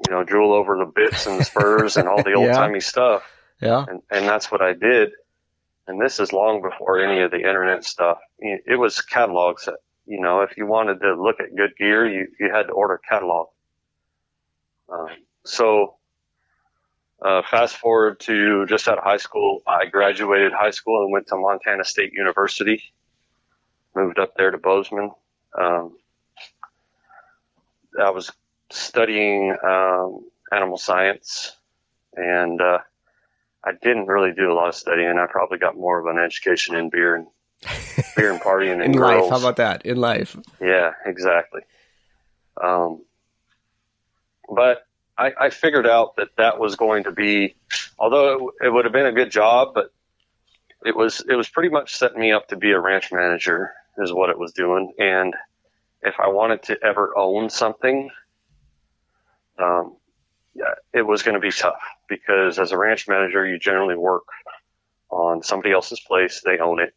you 0.06 0.14
know, 0.14 0.22
drool 0.22 0.52
over 0.52 0.76
the 0.78 0.86
bits 0.86 1.26
and 1.26 1.40
the 1.40 1.44
spurs 1.44 1.96
and 1.96 2.08
all 2.08 2.22
the 2.22 2.32
old 2.34 2.52
timey 2.52 2.80
stuff. 2.80 3.22
Yeah. 3.60 3.84
And, 3.88 4.02
and 4.10 4.26
that's 4.26 4.50
what 4.50 4.62
I 4.62 4.74
did. 4.74 5.12
And 5.90 6.00
this 6.00 6.20
is 6.20 6.32
long 6.32 6.62
before 6.62 7.00
any 7.00 7.20
of 7.22 7.32
the 7.32 7.38
internet 7.38 7.84
stuff. 7.84 8.18
It 8.38 8.78
was 8.78 9.00
catalogs 9.00 9.64
that, 9.64 9.78
you 10.06 10.20
know, 10.20 10.42
if 10.42 10.56
you 10.56 10.64
wanted 10.64 11.00
to 11.00 11.20
look 11.20 11.40
at 11.40 11.56
good 11.56 11.76
gear, 11.76 12.06
you, 12.06 12.28
you 12.38 12.48
had 12.52 12.68
to 12.68 12.72
order 12.72 12.94
a 12.94 12.98
catalog. 13.00 13.48
Um, 14.88 15.08
so, 15.44 15.96
uh, 17.20 17.42
fast 17.50 17.76
forward 17.76 18.20
to 18.20 18.66
just 18.66 18.86
out 18.86 18.98
of 18.98 19.04
high 19.04 19.16
school, 19.16 19.62
I 19.66 19.86
graduated 19.86 20.52
high 20.52 20.70
school 20.70 21.02
and 21.02 21.12
went 21.12 21.26
to 21.26 21.36
Montana 21.36 21.84
State 21.84 22.12
University. 22.12 22.80
Moved 23.96 24.20
up 24.20 24.36
there 24.36 24.52
to 24.52 24.58
Bozeman. 24.58 25.10
Um, 25.60 25.96
I 28.00 28.10
was 28.10 28.30
studying 28.70 29.56
um, 29.64 30.24
animal 30.52 30.78
science, 30.78 31.56
and 32.14 32.60
uh, 32.60 32.78
I 33.64 33.72
didn't 33.82 34.06
really 34.06 34.32
do 34.32 34.50
a 34.50 34.54
lot 34.54 34.68
of 34.68 34.74
studying. 34.74 35.18
I 35.18 35.26
probably 35.26 35.58
got 35.58 35.76
more 35.76 35.98
of 35.98 36.06
an 36.06 36.22
education 36.22 36.76
in 36.76 36.88
beer 36.88 37.14
and 37.16 37.26
beer 38.16 38.32
and 38.32 38.40
partying 38.40 38.72
and 38.74 38.82
In 38.82 38.92
girls. 38.92 39.22
life, 39.22 39.30
how 39.30 39.38
about 39.38 39.56
that? 39.56 39.84
In 39.84 39.98
life. 39.98 40.36
Yeah, 40.60 40.92
exactly. 41.04 41.60
Um, 42.62 43.04
but 44.48 44.84
I, 45.16 45.32
I 45.38 45.50
figured 45.50 45.86
out 45.86 46.16
that 46.16 46.28
that 46.38 46.58
was 46.58 46.76
going 46.76 47.04
to 47.04 47.12
be, 47.12 47.54
although 47.98 48.52
it, 48.60 48.66
it 48.66 48.70
would 48.70 48.86
have 48.86 48.92
been 48.92 49.06
a 49.06 49.12
good 49.12 49.30
job, 49.30 49.74
but 49.74 49.92
it 50.84 50.96
was 50.96 51.22
it 51.28 51.34
was 51.34 51.48
pretty 51.48 51.68
much 51.68 51.94
setting 51.96 52.18
me 52.20 52.32
up 52.32 52.48
to 52.48 52.56
be 52.56 52.70
a 52.72 52.80
ranch 52.80 53.12
manager, 53.12 53.72
is 53.98 54.12
what 54.12 54.30
it 54.30 54.38
was 54.38 54.52
doing. 54.52 54.92
And 54.98 55.34
if 56.00 56.14
I 56.18 56.28
wanted 56.28 56.62
to 56.64 56.78
ever 56.82 57.12
own 57.16 57.50
something, 57.50 58.08
um, 59.58 59.96
yeah, 60.54 60.74
it 60.94 61.02
was 61.02 61.22
going 61.22 61.34
to 61.34 61.40
be 61.40 61.50
tough 61.50 61.80
because 62.10 62.58
as 62.58 62.72
a 62.72 62.76
ranch 62.76 63.08
manager, 63.08 63.46
you 63.46 63.58
generally 63.58 63.96
work 63.96 64.24
on 65.08 65.42
somebody 65.42 65.72
else's 65.72 66.00
place. 66.00 66.42
They 66.44 66.58
own 66.58 66.80
it. 66.80 66.92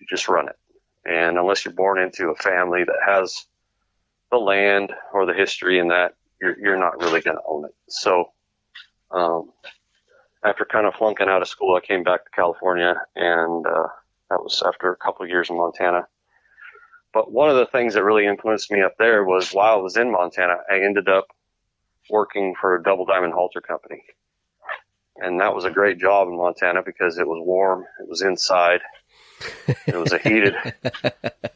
You 0.00 0.06
just 0.08 0.28
run 0.28 0.48
it. 0.48 0.56
And 1.04 1.38
unless 1.38 1.64
you're 1.64 1.74
born 1.74 2.00
into 2.00 2.30
a 2.30 2.34
family 2.34 2.82
that 2.82 2.96
has 3.06 3.46
the 4.30 4.38
land 4.38 4.92
or 5.12 5.26
the 5.26 5.34
history 5.34 5.78
in 5.78 5.88
that, 5.88 6.16
you're, 6.40 6.58
you're 6.58 6.78
not 6.78 7.00
really 7.00 7.20
going 7.20 7.36
to 7.36 7.42
own 7.46 7.66
it. 7.66 7.74
So, 7.88 8.30
um, 9.10 9.52
after 10.42 10.64
kind 10.64 10.86
of 10.86 10.94
flunking 10.94 11.28
out 11.28 11.42
of 11.42 11.48
school, 11.48 11.76
I 11.76 11.86
came 11.86 12.02
back 12.02 12.24
to 12.24 12.30
California 12.30 12.96
and, 13.14 13.66
uh, 13.66 13.88
that 14.30 14.42
was 14.42 14.62
after 14.66 14.90
a 14.90 14.96
couple 14.96 15.22
of 15.22 15.30
years 15.30 15.50
in 15.50 15.56
Montana. 15.56 16.08
but 17.12 17.30
one 17.30 17.48
of 17.48 17.56
the 17.56 17.66
things 17.66 17.94
that 17.94 18.02
really 18.02 18.26
influenced 18.26 18.72
me 18.72 18.82
up 18.82 18.96
there 18.98 19.22
was 19.22 19.52
while 19.52 19.74
I 19.74 19.82
was 19.82 19.96
in 19.96 20.10
Montana, 20.10 20.56
I 20.70 20.80
ended 20.80 21.08
up 21.08 21.28
working 22.10 22.54
for 22.60 22.76
a 22.76 22.82
double 22.82 23.04
diamond 23.04 23.34
halter 23.34 23.60
company. 23.60 24.02
And 25.16 25.40
that 25.40 25.54
was 25.54 25.64
a 25.64 25.70
great 25.70 25.98
job 25.98 26.28
in 26.28 26.36
Montana 26.36 26.82
because 26.84 27.18
it 27.18 27.26
was 27.26 27.40
warm. 27.44 27.84
It 28.00 28.08
was 28.08 28.22
inside. 28.22 28.80
It 29.86 29.96
was 29.96 30.12
a 30.12 30.18
heated, 30.18 30.54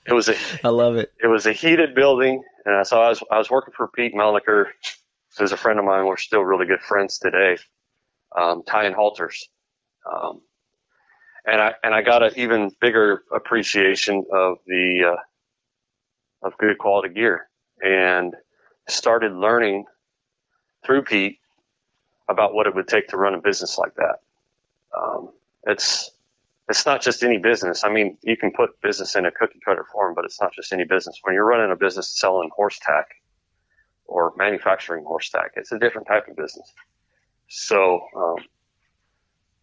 it 0.06 0.12
was 0.12 0.28
a, 0.28 0.34
I 0.64 0.68
love 0.68 0.96
it. 0.96 1.12
it 1.22 1.26
was 1.26 1.46
a 1.46 1.52
heated 1.52 1.94
building. 1.94 2.42
And 2.64 2.86
so 2.86 3.00
I 3.00 3.08
was, 3.08 3.22
I 3.30 3.38
was 3.38 3.50
working 3.50 3.72
for 3.76 3.88
Pete 3.88 4.14
Melnicker, 4.14 4.66
who's 5.38 5.52
a 5.52 5.56
friend 5.56 5.78
of 5.78 5.84
mine. 5.84 6.06
We're 6.06 6.16
still 6.16 6.42
really 6.42 6.66
good 6.66 6.80
friends 6.80 7.18
today. 7.18 7.58
Um, 8.36 8.62
tying 8.66 8.92
halters. 8.92 9.48
Um, 10.10 10.42
and 11.46 11.60
I, 11.60 11.74
and 11.82 11.94
I 11.94 12.02
got 12.02 12.22
an 12.22 12.32
even 12.36 12.70
bigger 12.80 13.22
appreciation 13.34 14.24
of 14.32 14.58
the, 14.66 15.14
uh, 15.14 16.46
of 16.46 16.58
good 16.58 16.78
quality 16.78 17.14
gear 17.14 17.48
and 17.80 18.34
started 18.88 19.32
learning 19.32 19.84
through 20.84 21.02
Pete 21.02 21.38
about 22.28 22.54
what 22.54 22.66
it 22.66 22.74
would 22.74 22.88
take 22.88 23.08
to 23.08 23.16
run 23.16 23.34
a 23.34 23.40
business 23.40 23.78
like 23.78 23.94
that. 23.94 24.16
Um, 24.96 25.30
it's, 25.66 26.10
it's 26.68 26.84
not 26.84 27.00
just 27.00 27.22
any 27.22 27.38
business. 27.38 27.84
I 27.84 27.90
mean, 27.90 28.18
you 28.22 28.36
can 28.36 28.52
put 28.52 28.80
business 28.82 29.16
in 29.16 29.24
a 29.26 29.30
cookie 29.30 29.60
cutter 29.64 29.86
form, 29.90 30.14
but 30.14 30.24
it's 30.24 30.40
not 30.40 30.52
just 30.52 30.72
any 30.72 30.84
business. 30.84 31.18
When 31.22 31.34
you're 31.34 31.46
running 31.46 31.72
a 31.72 31.76
business 31.76 32.08
selling 32.08 32.50
horse 32.54 32.78
tack 32.78 33.06
or 34.06 34.32
manufacturing 34.36 35.04
horse 35.04 35.30
tack, 35.30 35.52
it's 35.56 35.72
a 35.72 35.78
different 35.78 36.06
type 36.06 36.28
of 36.28 36.36
business. 36.36 36.72
So, 37.48 38.00
um, 38.14 38.36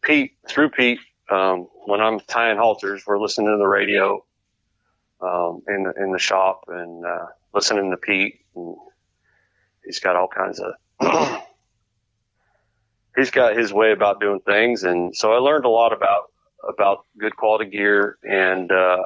Pete, 0.02 0.34
through 0.48 0.70
Pete, 0.70 1.00
um, 1.30 1.68
when 1.86 2.02
I'm 2.02 2.20
tying 2.22 2.58
halters, 2.58 3.04
we're 3.06 3.20
listening 3.20 3.52
to 3.52 3.58
the 3.58 3.68
radio, 3.68 4.24
um, 5.22 5.62
in 5.68 5.84
the, 5.84 5.94
in 6.04 6.12
the 6.12 6.20
shop 6.20 6.66
and, 6.68 7.06
uh, 7.06 7.28
listening 7.54 7.92
to 7.92 7.98
Pete 7.98 8.42
and 8.56 8.76
he's 9.84 10.00
got 10.00 10.16
all 10.16 10.28
kinds 10.28 10.60
of, 10.60 10.74
he's 13.16 13.32
got 13.32 13.58
his 13.58 13.74
way 13.74 13.92
about 13.92 14.20
doing 14.20 14.40
things. 14.42 14.84
And 14.84 15.16
so 15.16 15.34
I 15.34 15.38
learned 15.38 15.66
a 15.66 15.70
lot 15.70 15.94
about, 15.94 16.32
about 16.68 17.06
good 17.18 17.36
quality 17.36 17.70
gear 17.70 18.18
and, 18.24 18.72
uh, 18.72 19.04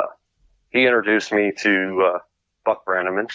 he 0.70 0.86
introduced 0.86 1.32
me 1.32 1.52
to, 1.60 2.12
uh, 2.16 2.20
Buck 2.64 2.86
Brannaman. 2.86 3.28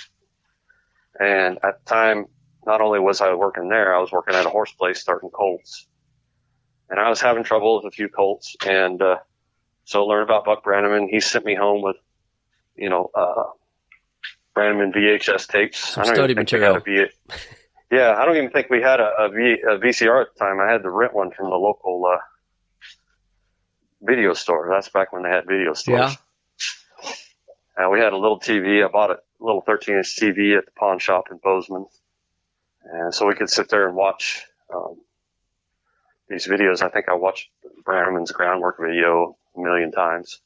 And 1.19 1.59
at 1.65 1.85
the 1.85 1.85
time, 1.87 2.27
not 2.67 2.81
only 2.81 3.01
was 3.01 3.21
I 3.21 3.35
working 3.35 3.69
there, 3.69 3.95
I 3.95 4.01
was 4.01 4.13
working 4.13 4.35
at 4.35 4.47
a 4.47 4.51
horse 4.51 4.73
place 4.73 5.01
starting 5.01 5.31
colts. 5.31 5.87
And 6.89 7.01
I 7.01 7.09
was 7.09 7.21
having 7.21 7.45
trouble 7.45 7.77
with 7.77 7.93
a 7.93 7.95
few 7.95 8.09
colts. 8.09 8.57
And, 8.67 9.01
uh, 9.03 9.19
so 9.85 10.03
I 10.03 10.07
learned 10.07 10.25
about 10.25 10.45
Buck 10.45 10.65
Brannaman. 10.65 11.09
He 11.11 11.21
sent 11.21 11.45
me 11.45 11.55
home 11.55 11.83
with, 11.83 11.97
you 12.77 12.89
know, 12.89 13.11
uh, 13.15 13.45
Brannaman 14.57 14.95
VHS 14.95 15.49
tapes. 15.49 15.79
Some 15.79 16.05
study 16.05 16.35
material. 16.35 16.81
V- 16.81 17.07
yeah, 17.91 18.15
I 18.17 18.25
don't 18.25 18.37
even 18.37 18.51
think 18.51 18.71
we 18.71 18.83
had 18.83 19.01
a, 19.01 19.11
a, 19.19 19.29
v, 19.29 19.57
a 19.63 19.79
VCR 19.79 20.23
at 20.23 20.35
the 20.35 20.39
time. 20.39 20.61
I 20.61 20.71
had 20.71 20.83
to 20.83 20.91
rent 20.91 21.15
one 21.15 21.31
from 21.31 21.51
the 21.51 21.57
local, 21.57 22.05
uh, 22.07 22.19
video 24.03 24.35
store. 24.35 24.69
That's 24.71 24.89
back 24.89 25.13
when 25.13 25.23
they 25.23 25.31
had 25.31 25.47
video 25.47 25.75
stores. 25.75 25.99
Yeah. 26.13 27.13
And 27.77 27.91
we 27.91 27.99
had 27.99 28.13
a 28.13 28.17
little 28.17 28.39
TV. 28.39 28.85
I 28.85 28.89
bought 28.89 29.11
a 29.11 29.19
little 29.41 29.63
13 29.63 29.97
inch 29.97 30.17
TV 30.17 30.57
at 30.57 30.67
the 30.67 30.71
pawn 30.77 30.99
shop 30.99 31.25
in 31.31 31.39
Bozeman. 31.43 31.87
And 32.85 33.15
so 33.15 33.27
we 33.27 33.35
could 33.35 33.51
sit 33.51 33.69
there 33.69 33.89
and 33.89 33.97
watch, 33.97 34.45
um, 34.73 34.97
these 36.29 36.47
videos. 36.47 36.83
I 36.83 36.89
think 36.89 37.09
I 37.09 37.15
watched 37.15 37.49
Brannaman's 37.85 38.33
groundwork 38.33 38.79
video 38.81 39.37
a 39.57 39.61
million 39.61 39.91
times. 39.91 40.41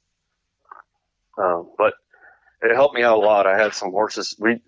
Um, 1.37 1.71
but 1.77 1.95
it 2.63 2.75
helped 2.75 2.95
me 2.95 3.03
out 3.03 3.19
a 3.19 3.21
lot. 3.21 3.47
I 3.47 3.61
had 3.61 3.75
some 3.75 3.91
horses. 3.91 4.35
We, 4.39 4.61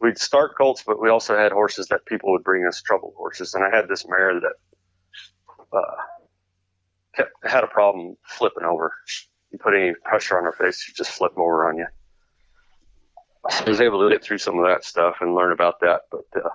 we'd 0.00 0.18
start 0.18 0.56
colts, 0.56 0.82
but 0.86 1.00
we 1.00 1.08
also 1.08 1.36
had 1.36 1.52
horses 1.52 1.86
that 1.88 2.04
people 2.06 2.32
would 2.32 2.44
bring 2.44 2.66
us 2.66 2.82
trouble 2.82 3.14
horses. 3.16 3.54
And 3.54 3.64
I 3.64 3.74
had 3.74 3.88
this 3.88 4.06
mare 4.08 4.40
that, 4.40 4.54
uh, 5.72 6.02
kept, 7.16 7.30
had 7.44 7.64
a 7.64 7.68
problem 7.68 8.16
flipping 8.26 8.64
over. 8.64 8.92
You 9.50 9.58
put 9.58 9.74
any 9.74 9.94
pressure 10.04 10.36
on 10.36 10.44
her 10.44 10.52
face, 10.52 10.80
she 10.80 10.92
just 10.92 11.10
flip 11.10 11.32
over 11.36 11.68
on 11.68 11.78
you. 11.78 11.86
I 13.48 13.68
was 13.68 13.80
able 13.80 14.02
to 14.02 14.14
get 14.14 14.24
through 14.24 14.38
some 14.38 14.58
of 14.58 14.66
that 14.66 14.84
stuff 14.84 15.16
and 15.20 15.34
learn 15.34 15.52
about 15.52 15.80
that. 15.80 16.02
But, 16.10 16.24
uh, 16.34 16.48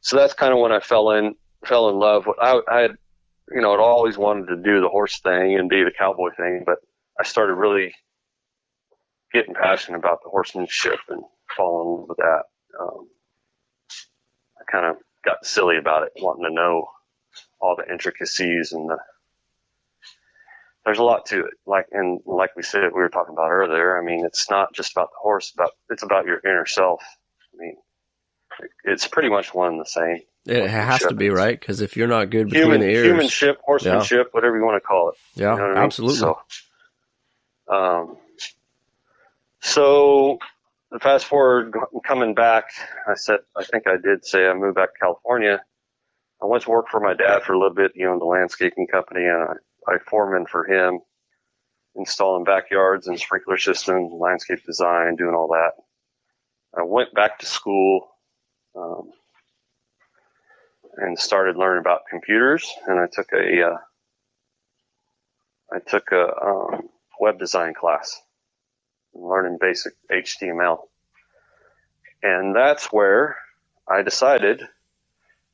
so 0.00 0.16
that's 0.16 0.34
kind 0.34 0.52
of 0.52 0.58
when 0.58 0.72
I 0.72 0.80
fell 0.80 1.10
in, 1.12 1.34
fell 1.64 1.88
in 1.88 1.96
love. 1.96 2.28
I, 2.40 2.60
I 2.70 2.80
had, 2.80 2.92
you 3.50 3.60
know, 3.60 3.72
I'd 3.72 3.80
always 3.80 4.18
wanted 4.18 4.48
to 4.48 4.56
do 4.56 4.80
the 4.80 4.88
horse 4.88 5.20
thing 5.20 5.58
and 5.58 5.68
be 5.68 5.82
the 5.82 5.90
cowboy 5.96 6.30
thing, 6.36 6.62
but 6.66 6.76
I 7.18 7.24
started 7.24 7.54
really 7.54 7.94
getting 9.32 9.54
passionate 9.54 9.98
about 9.98 10.20
the 10.22 10.30
horsemanship 10.30 10.98
and 11.08 11.22
falling 11.56 11.88
in 11.88 12.00
love 12.00 12.08
with 12.08 12.18
that. 12.18 12.42
Um, 12.80 13.08
I 14.60 14.70
kind 14.70 14.86
of 14.86 14.96
got 15.24 15.44
silly 15.46 15.76
about 15.78 16.04
it, 16.04 16.12
wanting 16.16 16.44
to 16.44 16.54
know 16.54 16.88
all 17.60 17.76
the 17.76 17.90
intricacies 17.90 18.72
and 18.72 18.88
the, 18.88 18.98
there's 20.84 20.98
a 20.98 21.02
lot 21.04 21.26
to 21.26 21.46
it. 21.46 21.54
Like, 21.66 21.86
and 21.92 22.20
like 22.26 22.56
we 22.56 22.62
said, 22.62 22.82
we 22.84 23.00
were 23.00 23.08
talking 23.08 23.32
about 23.32 23.50
earlier. 23.50 23.98
I 23.98 24.04
mean, 24.04 24.24
it's 24.26 24.50
not 24.50 24.74
just 24.74 24.92
about 24.92 25.08
the 25.10 25.18
horse, 25.20 25.52
about, 25.54 25.70
it's 25.90 26.02
about 26.02 26.26
your 26.26 26.40
inner 26.44 26.66
self. 26.66 27.02
I 27.54 27.56
mean, 27.62 27.76
it's 28.84 29.08
pretty 29.08 29.30
much 29.30 29.54
one 29.54 29.72
and 29.72 29.80
the 29.80 29.86
same. 29.86 30.20
It 30.46 30.68
has 30.68 31.00
to 31.00 31.14
be 31.14 31.30
right 31.30 31.58
because 31.58 31.80
if 31.80 31.96
you're 31.96 32.06
not 32.06 32.28
good 32.28 32.50
between 32.50 32.64
Human, 32.64 32.80
the 32.80 32.88
ears, 32.90 33.06
humanship, 33.06 33.60
horsemanship, 33.64 34.28
whatever 34.32 34.58
you 34.58 34.64
want 34.64 34.76
to 34.76 34.86
call 34.86 35.08
it. 35.10 35.14
yeah, 35.34 35.52
You 35.52 35.58
know 35.58 35.62
what 35.62 35.70
I 35.70 35.74
mean? 35.74 35.84
absolutely. 35.84 36.18
So, 36.18 36.38
um, 37.68 38.16
so 39.60 40.38
fast 40.98 41.26
forward 41.26 41.74
coming 42.06 42.34
back, 42.34 42.66
I 43.08 43.14
said, 43.14 43.40
I 43.56 43.64
think 43.64 43.86
I 43.86 43.96
did 43.96 44.24
say 44.24 44.46
I 44.46 44.54
moved 44.54 44.76
back 44.76 44.94
to 44.94 45.00
California. 45.00 45.62
I 46.42 46.46
went 46.46 46.62
to 46.64 46.70
work 46.70 46.86
for 46.90 47.00
my 47.00 47.14
dad 47.14 47.42
for 47.42 47.54
a 47.54 47.58
little 47.58 47.74
bit. 47.74 47.92
He 47.94 48.04
owned 48.04 48.22
a 48.22 48.26
landscaping 48.26 48.86
company 48.86 49.24
and 49.24 49.48
I, 49.88 49.94
I 49.94 49.98
foreman 50.08 50.46
for 50.46 50.64
him, 50.64 51.00
installing 51.96 52.44
backyards 52.44 53.06
and 53.06 53.18
sprinkler 53.18 53.58
systems, 53.58 54.12
landscape 54.12 54.64
design, 54.64 55.16
doing 55.16 55.34
all 55.34 55.48
that. 55.48 55.72
I 56.78 56.82
went 56.82 57.14
back 57.14 57.38
to 57.38 57.46
school, 57.46 58.08
um, 58.76 59.10
and 60.96 61.18
started 61.18 61.56
learning 61.56 61.80
about 61.80 62.02
computers 62.10 62.70
and 62.86 63.00
I 63.00 63.06
took 63.12 63.32
a, 63.32 63.62
uh, 63.62 63.76
I 65.72 65.78
took 65.80 66.12
a, 66.12 66.28
um, 66.44 66.88
web 67.20 67.38
design 67.38 67.74
class, 67.74 68.20
learning 69.14 69.58
basic 69.60 69.94
HTML. 70.10 70.78
And 72.22 72.54
that's 72.54 72.86
where 72.86 73.36
I 73.88 74.02
decided 74.02 74.62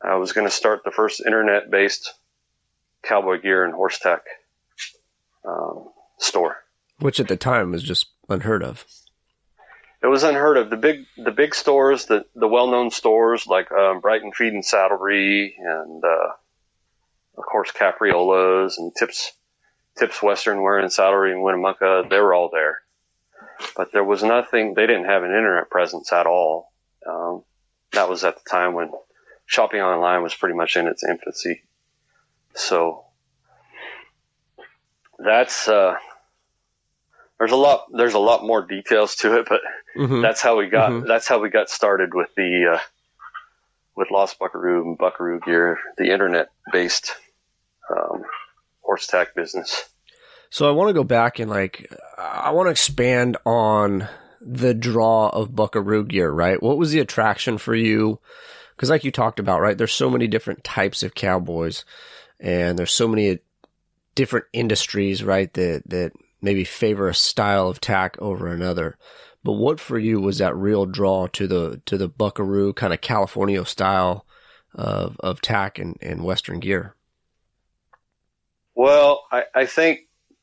I 0.03 0.17
was 0.17 0.33
going 0.33 0.47
to 0.47 0.55
start 0.55 0.83
the 0.85 0.91
first 0.91 1.21
internet 1.25 1.71
based 1.71 2.15
cowboy 3.03 3.41
gear 3.41 3.65
and 3.65 3.75
horse 3.75 3.99
tack 3.99 4.23
um, 5.45 5.89
store. 6.19 6.57
which 6.99 7.21
at 7.21 7.29
the 7.29 7.37
time 7.37 7.73
was 7.73 7.83
just 7.83 8.07
unheard 8.29 8.63
of. 8.63 8.85
It 10.03 10.07
was 10.07 10.23
unheard 10.23 10.57
of. 10.57 10.71
The 10.71 10.77
big, 10.77 11.05
the 11.17 11.31
big 11.31 11.55
stores, 11.55 12.07
the, 12.07 12.25
the 12.35 12.49
well-known 12.49 12.91
stores 12.91 13.47
like 13.47 13.71
um, 13.71 14.01
Brighton 14.01 14.33
Feed 14.33 14.53
and 14.55 14.65
Saddlery, 14.65 15.53
and 15.59 16.03
uh, 16.03 16.33
of 17.37 17.45
course 17.45 17.71
Capriolas 17.73 18.79
and 18.79 18.93
Tips, 18.95 19.33
Tips 19.99 20.23
Western 20.23 20.63
Wear 20.63 20.79
and 20.79 20.91
Saddlery 20.91 21.33
in 21.33 21.43
Winnemucca. 21.43 22.05
They 22.09 22.19
were 22.19 22.33
all 22.33 22.49
there, 22.51 22.81
but 23.77 23.93
there 23.93 24.05
was 24.05 24.23
nothing. 24.23 24.75
They 24.75 24.87
didn't 24.87 25.05
have 25.07 25.23
an 25.23 25.31
internet 25.31 25.71
presence 25.71 26.13
at 26.13 26.27
all. 26.27 26.73
Um, 27.07 27.45
that 27.93 28.09
was 28.09 28.25
at 28.25 28.37
the 28.37 28.49
time 28.51 28.75
when 28.75 28.91
shopping 29.47 29.81
online 29.81 30.23
was 30.23 30.35
pretty 30.35 30.55
much 30.55 30.77
in 30.77 30.87
its 30.87 31.03
infancy. 31.05 31.63
So 32.55 33.05
that's 35.19 35.69
uh, 35.69 35.97
there's 37.39 37.53
a 37.53 37.57
lot 37.57 37.87
there's 37.93 38.15
a 38.15 38.19
lot 38.19 38.45
more 38.45 38.63
details 38.63 39.17
to 39.17 39.39
it, 39.39 39.47
but 39.49 39.61
Mhm. 39.97 40.23
that's 40.23 40.41
how 40.41 40.57
we 40.57 40.69
got 40.69 40.93
Mhm. 40.93 41.07
that's 41.07 41.27
how 41.29 41.39
we 41.39 41.51
got 41.51 41.69
started 41.71 42.15
with 42.15 42.35
the 42.37 42.75
uh, 42.75 42.81
with 43.97 44.11
Lost 44.11 44.39
Buckaroo 44.39 44.83
and 44.83 44.99
Buckaroo 44.99 45.41
Gear, 45.41 45.79
the 45.99 46.11
internet 46.11 46.49
based 46.73 47.15
um, 47.91 48.23
horse 48.83 49.07
tack 49.07 49.35
business. 49.35 49.89
So 50.51 50.69
I 50.69 50.73
want 50.73 50.89
to 50.89 50.95
go 50.95 51.05
back 51.05 51.39
and 51.39 51.49
like 51.49 51.93
I 52.19 52.51
want 52.51 52.67
to 52.67 52.73
expand 52.73 53.37
on 53.47 54.09
the 54.41 54.75
draw 54.75 55.29
of 55.29 55.55
Buckaroo 55.55 56.05
gear, 56.05 56.31
right? 56.31 56.61
What 56.61 56.77
was 56.77 56.91
the 56.91 56.99
attraction 56.99 57.57
for 57.57 57.75
you? 57.75 58.19
Because 58.75 58.91
like 58.91 59.05
you 59.05 59.13
talked 59.13 59.39
about, 59.39 59.61
right? 59.61 59.79
There's 59.79 59.95
so 59.95 60.11
many 60.11 60.27
different 60.27 60.65
types 60.65 61.03
of 61.03 61.15
cowboys, 61.15 61.85
and 62.41 62.79
there's 62.79 62.93
so 62.93 63.07
many 63.07 63.39
different 64.17 64.47
industries, 64.53 65.23
right? 65.23 65.53
That 65.55 65.83
that 65.87 66.13
maybe 66.43 66.65
favor 66.65 67.09
a 67.09 67.15
style 67.15 67.69
of 67.69 67.81
tack 67.81 68.17
over 68.21 68.49
another. 68.49 68.97
But 69.45 69.53
what 69.53 69.79
for 69.79 69.99
you 69.99 70.21
was 70.21 70.39
that 70.39 70.57
real 70.57 70.85
draw 70.85 71.29
to 71.29 71.47
the 71.47 71.81
to 71.87 71.97
the 71.97 72.09
Buckaroo 72.09 72.73
kind 72.73 72.93
of 72.93 73.01
California 73.01 73.65
style 73.65 74.27
of 74.75 75.17
of 75.21 75.41
tack 75.41 75.79
and, 75.79 75.97
and 76.03 76.25
Western 76.25 76.59
gear? 76.59 76.97
Well, 78.75 79.27
I, 79.31 79.45
I 79.55 79.67
think 79.67 80.01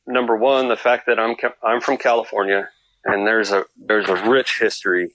number 0.08 0.36
one, 0.36 0.68
the 0.68 0.76
fact 0.76 1.06
that 1.06 1.18
I'm 1.20 1.36
I'm 1.62 1.80
from 1.80 1.98
California, 1.98 2.68
and 3.04 3.26
there's 3.26 3.52
a 3.52 3.64
there's 3.76 4.08
a 4.08 4.28
rich 4.28 4.58
history 4.58 5.14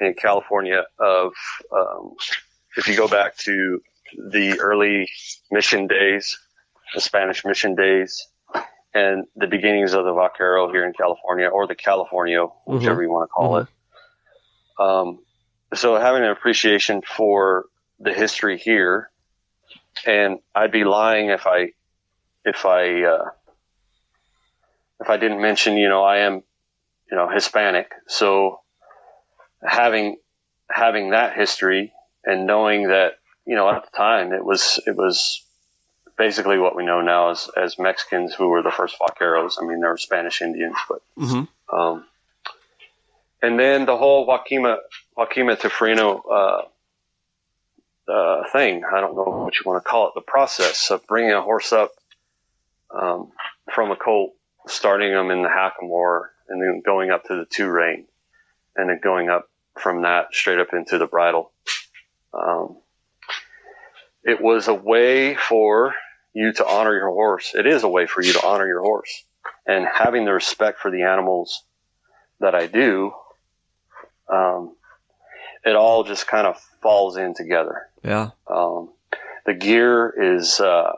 in 0.00 0.14
California 0.14 0.84
of 0.98 1.32
um, 1.72 2.14
if 2.76 2.88
you 2.88 2.96
go 2.96 3.08
back 3.08 3.36
to 3.38 3.80
the 4.30 4.58
early 4.60 5.08
mission 5.50 5.86
days, 5.86 6.38
the 6.94 7.00
Spanish 7.00 7.44
mission 7.44 7.74
days, 7.74 8.26
and 8.92 9.24
the 9.36 9.46
beginnings 9.46 9.94
of 9.94 10.04
the 10.04 10.12
vaquero 10.12 10.70
here 10.70 10.84
in 10.84 10.92
California, 10.92 11.46
or 11.46 11.66
the 11.66 11.76
Californio, 11.76 12.52
whichever 12.66 13.02
you 13.02 13.10
want 13.10 13.28
to 13.28 13.32
call 13.32 13.56
it. 13.58 13.68
Um, 14.78 15.18
so 15.74 15.96
having 15.96 16.24
an 16.24 16.30
appreciation 16.30 17.02
for 17.02 17.66
the 18.00 18.12
history 18.12 18.58
here, 18.58 19.10
and 20.04 20.40
I'd 20.54 20.72
be 20.72 20.84
lying 20.84 21.30
if 21.30 21.46
I 21.46 21.70
if 22.44 22.66
I 22.66 23.02
uh, 23.04 23.30
if 25.00 25.08
I 25.10 25.16
didn't 25.16 25.40
mention, 25.40 25.76
you 25.76 25.88
know, 25.88 26.02
I 26.02 26.18
am, 26.18 26.42
you 27.10 27.16
know, 27.16 27.28
Hispanic. 27.28 27.92
So 28.06 28.60
having 29.62 30.16
having 30.70 31.10
that 31.10 31.36
history 31.36 31.92
and 32.24 32.46
knowing 32.46 32.88
that, 32.88 33.14
you 33.46 33.54
know, 33.56 33.68
at 33.68 33.84
the 33.84 33.96
time 33.96 34.32
it 34.32 34.44
was 34.44 34.80
it 34.86 34.96
was 34.96 35.42
basically 36.16 36.58
what 36.58 36.76
we 36.76 36.84
know 36.84 37.00
now 37.00 37.30
as 37.30 37.48
as 37.56 37.78
Mexicans 37.78 38.34
who 38.34 38.48
were 38.48 38.62
the 38.62 38.70
first 38.70 38.96
vaqueros. 38.98 39.54
I 39.60 39.66
mean, 39.66 39.80
they 39.80 39.88
were 39.88 39.98
Spanish 39.98 40.42
Indians, 40.42 40.76
but 40.88 41.00
Mm-hmm. 41.18 41.76
um, 41.76 42.04
and 43.42 43.58
then 43.58 43.84
the 43.84 43.96
whole 43.96 44.26
jáquima 44.26 44.78
jáquima 45.18 45.56
Tefrino 45.56 46.22
uh, 46.30 46.62
uh, 48.10 48.44
thing. 48.52 48.82
I 48.84 49.00
don't 49.00 49.16
know 49.16 49.42
what 49.44 49.54
you 49.54 49.62
want 49.64 49.82
to 49.82 49.88
call 49.88 50.08
it. 50.08 50.14
The 50.14 50.20
process 50.20 50.90
of 50.90 51.06
bringing 51.06 51.32
a 51.32 51.42
horse 51.42 51.72
up 51.72 51.90
um, 52.90 53.32
from 53.72 53.90
a 53.90 53.96
colt, 53.96 54.32
starting 54.66 55.12
them 55.12 55.30
in 55.30 55.42
the 55.42 55.48
hackamore, 55.48 56.22
and 56.48 56.60
then 56.60 56.82
going 56.84 57.10
up 57.10 57.24
to 57.24 57.36
the 57.36 57.46
two 57.46 57.68
rein, 57.68 58.06
and 58.76 58.88
then 58.88 59.00
going 59.02 59.28
up 59.28 59.50
from 59.78 60.02
that 60.02 60.26
straight 60.32 60.58
up 60.58 60.72
into 60.72 60.98
the 60.98 61.06
bridle. 61.06 61.52
Um, 62.32 62.78
it 64.22 64.40
was 64.40 64.68
a 64.68 64.74
way 64.74 65.34
for 65.34 65.94
you 66.32 66.52
to 66.52 66.66
honor 66.66 66.94
your 66.94 67.10
horse. 67.10 67.54
It 67.54 67.66
is 67.66 67.82
a 67.82 67.88
way 67.88 68.06
for 68.06 68.22
you 68.22 68.32
to 68.32 68.46
honor 68.46 68.66
your 68.66 68.80
horse, 68.80 69.24
and 69.66 69.86
having 69.86 70.24
the 70.24 70.32
respect 70.32 70.80
for 70.80 70.90
the 70.90 71.02
animals 71.02 71.64
that 72.40 72.54
I 72.54 72.66
do. 72.66 73.12
Um, 74.32 74.76
it 75.64 75.76
all 75.76 76.04
just 76.04 76.26
kind 76.26 76.46
of 76.46 76.58
falls 76.82 77.16
in 77.16 77.34
together. 77.34 77.88
Yeah. 78.02 78.30
Um, 78.46 78.90
the 79.46 79.54
gear 79.54 80.14
is 80.38 80.60
uh, 80.60 80.92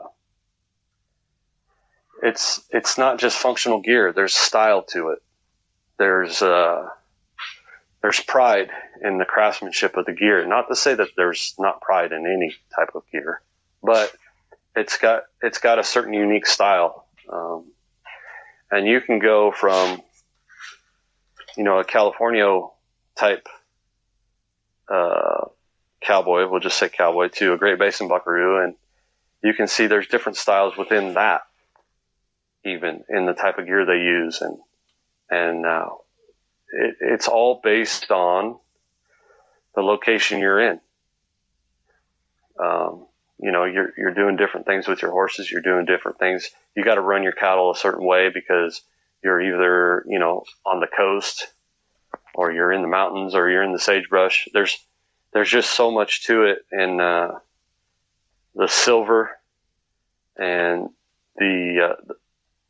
it's 2.23 2.61
it's 2.71 2.97
not 2.97 3.19
just 3.19 3.37
functional 3.37 3.81
gear. 3.81 4.13
There's 4.13 4.33
style 4.33 4.83
to 4.89 5.09
it. 5.09 5.19
There's 5.97 6.41
uh, 6.41 6.87
there's 8.01 8.19
pride 8.19 8.69
in 9.03 9.17
the 9.17 9.25
craftsmanship 9.25 9.97
of 9.97 10.05
the 10.05 10.13
gear. 10.13 10.45
Not 10.45 10.67
to 10.69 10.75
say 10.75 10.93
that 10.93 11.09
there's 11.15 11.55
not 11.57 11.81
pride 11.81 12.11
in 12.11 12.25
any 12.25 12.55
type 12.75 12.95
of 12.95 13.03
gear, 13.11 13.41
but 13.83 14.13
it's 14.75 14.97
got 14.97 15.23
it's 15.41 15.57
got 15.57 15.79
a 15.79 15.83
certain 15.83 16.13
unique 16.13 16.45
style, 16.45 17.05
um, 17.31 17.65
and 18.71 18.87
you 18.87 19.01
can 19.01 19.19
go 19.19 19.51
from 19.51 20.01
you 21.55 21.63
know 21.63 21.79
a 21.79 21.83
California 21.83 22.61
type 23.15 23.47
uh, 24.89 25.45
cowboy, 26.01 26.47
we'll 26.47 26.59
just 26.59 26.77
say 26.77 26.89
cowboy, 26.89 27.29
to 27.29 27.53
a 27.53 27.57
Great 27.57 27.79
Basin 27.79 28.07
buckaroo, 28.07 28.63
and 28.63 28.75
you 29.43 29.53
can 29.53 29.67
see 29.67 29.87
there's 29.87 30.07
different 30.07 30.37
styles 30.37 30.77
within 30.77 31.15
that, 31.15 31.41
even 32.67 33.03
in 33.09 33.25
the 33.25 33.33
type 33.33 33.57
of 33.57 33.65
gear 33.65 33.85
they 33.85 33.99
use, 33.99 34.41
and 34.41 34.57
and 35.29 35.65
uh, 35.65 35.89
it, 36.73 36.95
it's 37.01 37.27
all 37.27 37.61
based 37.63 38.11
on 38.11 38.57
the 39.75 39.81
location 39.81 40.39
you're 40.39 40.59
in. 40.59 40.79
Um, 42.59 43.05
you 43.39 43.51
know, 43.51 43.65
you're 43.65 43.93
you're 43.97 44.13
doing 44.13 44.35
different 44.35 44.65
things 44.65 44.87
with 44.87 45.01
your 45.01 45.11
horses. 45.11 45.51
You're 45.51 45.61
doing 45.61 45.85
different 45.85 46.19
things. 46.19 46.49
You 46.75 46.83
got 46.83 46.95
to 46.95 47.01
run 47.01 47.23
your 47.23 47.33
cattle 47.33 47.71
a 47.71 47.75
certain 47.75 48.05
way 48.05 48.29
because 48.33 48.81
you're 49.23 49.41
either 49.41 50.05
you 50.07 50.19
know 50.19 50.43
on 50.65 50.79
the 50.79 50.87
coast, 50.87 51.47
or 52.33 52.51
you're 52.51 52.71
in 52.71 52.81
the 52.81 52.87
mountains, 52.87 53.35
or 53.35 53.49
you're 53.49 53.63
in 53.63 53.73
the 53.73 53.79
sagebrush. 53.79 54.47
There's 54.53 54.77
there's 55.33 55.49
just 55.49 55.71
so 55.71 55.91
much 55.91 56.25
to 56.25 56.43
it, 56.43 56.65
and 56.71 56.99
uh, 56.99 57.31
the 58.55 58.67
silver 58.67 59.37
and 60.35 60.89
the 61.37 61.91
uh, 61.91 62.13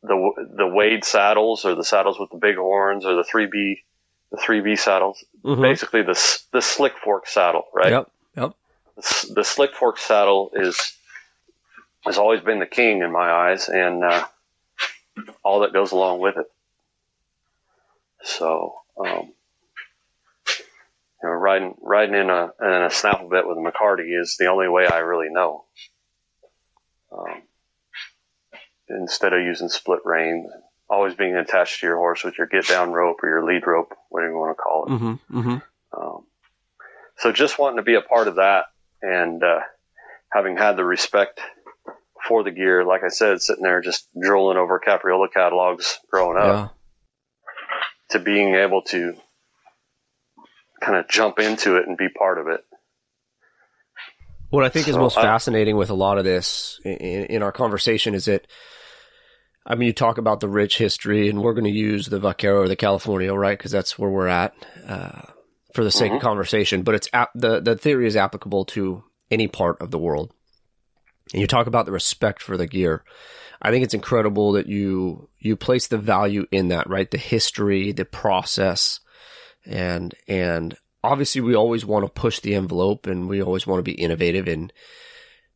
the 0.04 0.48
the 0.56 0.68
Wade 0.68 1.04
saddles, 1.04 1.66
or 1.66 1.76
the 1.76 1.84
saddles 1.84 2.20
with 2.20 2.30
the 2.30 2.38
big 2.38 2.56
horns, 2.56 3.06
or 3.06 3.16
the 3.16 3.24
three 3.24 3.48
B 3.48 3.84
the 4.32 4.38
three 4.38 4.62
B 4.62 4.76
saddles. 4.76 5.24
Mhm. 5.44 5.62
Basically, 5.62 6.02
the 6.02 6.42
the 6.52 6.62
slick 6.62 6.94
fork 7.04 7.28
saddle, 7.28 7.66
right? 7.74 7.92
Yep. 7.92 8.12
Yep. 8.36 8.54
The, 8.96 9.34
the 9.36 9.44
slick 9.44 9.74
fork 9.74 9.98
saddle 9.98 10.52
is 10.54 10.98
has 12.06 12.18
always 12.18 12.42
been 12.42 12.60
the 12.60 12.66
king 12.66 13.02
in 13.02 13.12
my 13.12 13.30
eyes, 13.30 13.70
and 13.70 14.04
uh, 14.04 14.26
all 15.44 15.62
that 15.62 15.74
goes 15.74 15.92
along 15.92 16.20
with 16.20 16.38
it. 16.38 16.52
So, 18.24 18.76
um, 19.00 19.32
you 20.48 21.30
know, 21.30 21.30
riding 21.30 21.76
riding 21.82 22.16
in 22.16 22.30
a 22.30 22.52
in 22.62 22.84
a 22.84 22.90
snaffle 22.90 23.30
bit 23.30 23.48
with 23.48 23.58
a 23.58 23.62
McCarty 23.62 24.20
is 24.20 24.38
the 24.38 24.48
only 24.48 24.68
way 24.68 24.88
I 24.88 25.00
really 25.00 25.30
know. 25.30 25.66
Um, 27.12 27.42
instead 28.89 29.34
of 29.34 29.41
using 29.41 29.69
split 29.69 30.00
reins, 30.06 30.50
always 30.89 31.15
being 31.15 31.36
attached 31.36 31.80
to 31.80 31.88
your 31.88 31.97
horse 31.97 32.23
with 32.23 32.38
your 32.38 32.47
get 32.47 32.67
down 32.67 32.91
rope 32.91 33.17
or 33.23 33.30
your 33.30 33.45
lead 33.45 33.65
rope, 33.67 33.93
whatever 34.10 34.32
you 34.32 34.38
want 34.38 34.58
to 34.58 34.62
call 34.62 34.86
it. 34.86 34.89
Mm-hmm. 34.89 35.39
Mm-hmm. 35.39 36.00
Um, 36.02 36.23
so 37.17 37.32
just 37.32 37.60
wanting 37.60 37.78
to 37.78 37.84
be 37.84 37.95
a 37.95 38.02
part 38.02 38.28
of 38.28 38.36
that 38.36 38.65
and 39.02 39.43
uh, 39.43 39.60
having 40.32 40.58
had 40.58 40.78
the 40.78 40.86
respect 40.86 41.39
for 42.28 42.43
the 42.43 42.52
gear, 42.52 42.84
like 42.86 43.04
I 43.04 43.10
said, 43.10 43.41
sitting 43.41 43.63
there 43.63 43.82
just 43.82 44.08
drooling 44.19 44.58
over 44.58 44.80
Capriola 44.86 45.32
catalogs 45.32 46.00
growing 46.12 46.38
up, 46.38 46.45
Yeah. 46.45 46.67
to 48.12 48.19
being 48.19 48.56
able 48.56 48.82
to 48.84 49.15
kind 50.82 50.97
of 50.97 51.08
jump 51.10 51.39
into 51.39 51.78
it 51.78 51.88
and 51.88 51.97
be 51.97 52.10
part 52.10 52.38
of 52.38 52.47
it. 52.47 52.62
What 54.50 54.63
I 54.63 54.69
think 54.69 54.88
is 54.88 54.95
most 54.95 55.17
I- 55.17 55.23
fascinating 55.23 55.76
with 55.76 55.89
a 55.89 55.93
lot 55.93 56.17
of 56.17 56.23
this 56.23 56.80
in, 56.86 56.91
in 57.26 57.43
our 57.43 57.52
conversation 57.52 58.15
is 58.15 58.26
that, 58.26 58.47
I 59.70 59.76
mean, 59.76 59.88
you 59.88 59.94
talk 59.94 60.18
about 60.18 60.40
the 60.40 60.48
rich 60.48 60.78
history, 60.78 61.30
and 61.30 61.44
we're 61.44 61.54
going 61.54 61.66
to 61.66 61.70
use 61.70 62.08
the 62.08 62.20
Vaquero 62.20 62.62
or 62.62 62.68
the 62.70 62.78
California, 62.78 63.34
right? 63.34 63.58
Because 63.58 63.72
that's 63.72 64.00
where 64.00 64.10
we're 64.10 64.28
at 64.28 64.54
uh, 64.88 65.24
for 65.74 65.84
the 65.84 65.92
sake 65.92 66.14
of 66.14 66.22
conversation. 66.22 66.84
But 66.84 66.96
it's 66.96 67.10
ap- 67.12 67.32
the 67.36 67.60
the 67.60 67.76
theory 67.76 68.08
is 68.08 68.16
applicable 68.16 68.66
to 68.66 69.04
any 69.30 69.50
part 69.50 69.82
of 69.82 69.92
the 69.92 70.00
world. 70.00 70.32
And 71.34 71.42
you 71.42 71.48
talk 71.48 71.68
about 71.68 71.86
the 71.86 71.92
respect 71.92 72.42
for 72.42 72.56
the 72.56 72.66
gear. 72.66 73.04
I 73.62 73.72
think 73.72 73.84
it's 73.84 73.94
incredible 73.94 74.54
that 74.54 74.68
you 74.68 75.30
you 75.38 75.58
place 75.58 75.88
the 75.88 75.98
value 75.98 76.46
in 76.50 76.70
that, 76.70 76.90
right? 76.90 77.12
The 77.12 77.18
history, 77.18 77.92
the 77.92 78.06
process, 78.06 79.02
and 79.66 80.16
and 80.30 80.78
obviously 81.04 81.42
we 81.42 81.56
always 81.56 81.86
want 81.86 82.06
to 82.06 82.22
push 82.22 82.40
the 82.40 82.56
envelope 82.56 83.06
and 83.06 83.28
we 83.28 83.42
always 83.42 83.68
want 83.68 83.80
to 83.80 83.84
be 83.84 83.94
innovative 83.94 84.48
in 84.48 84.72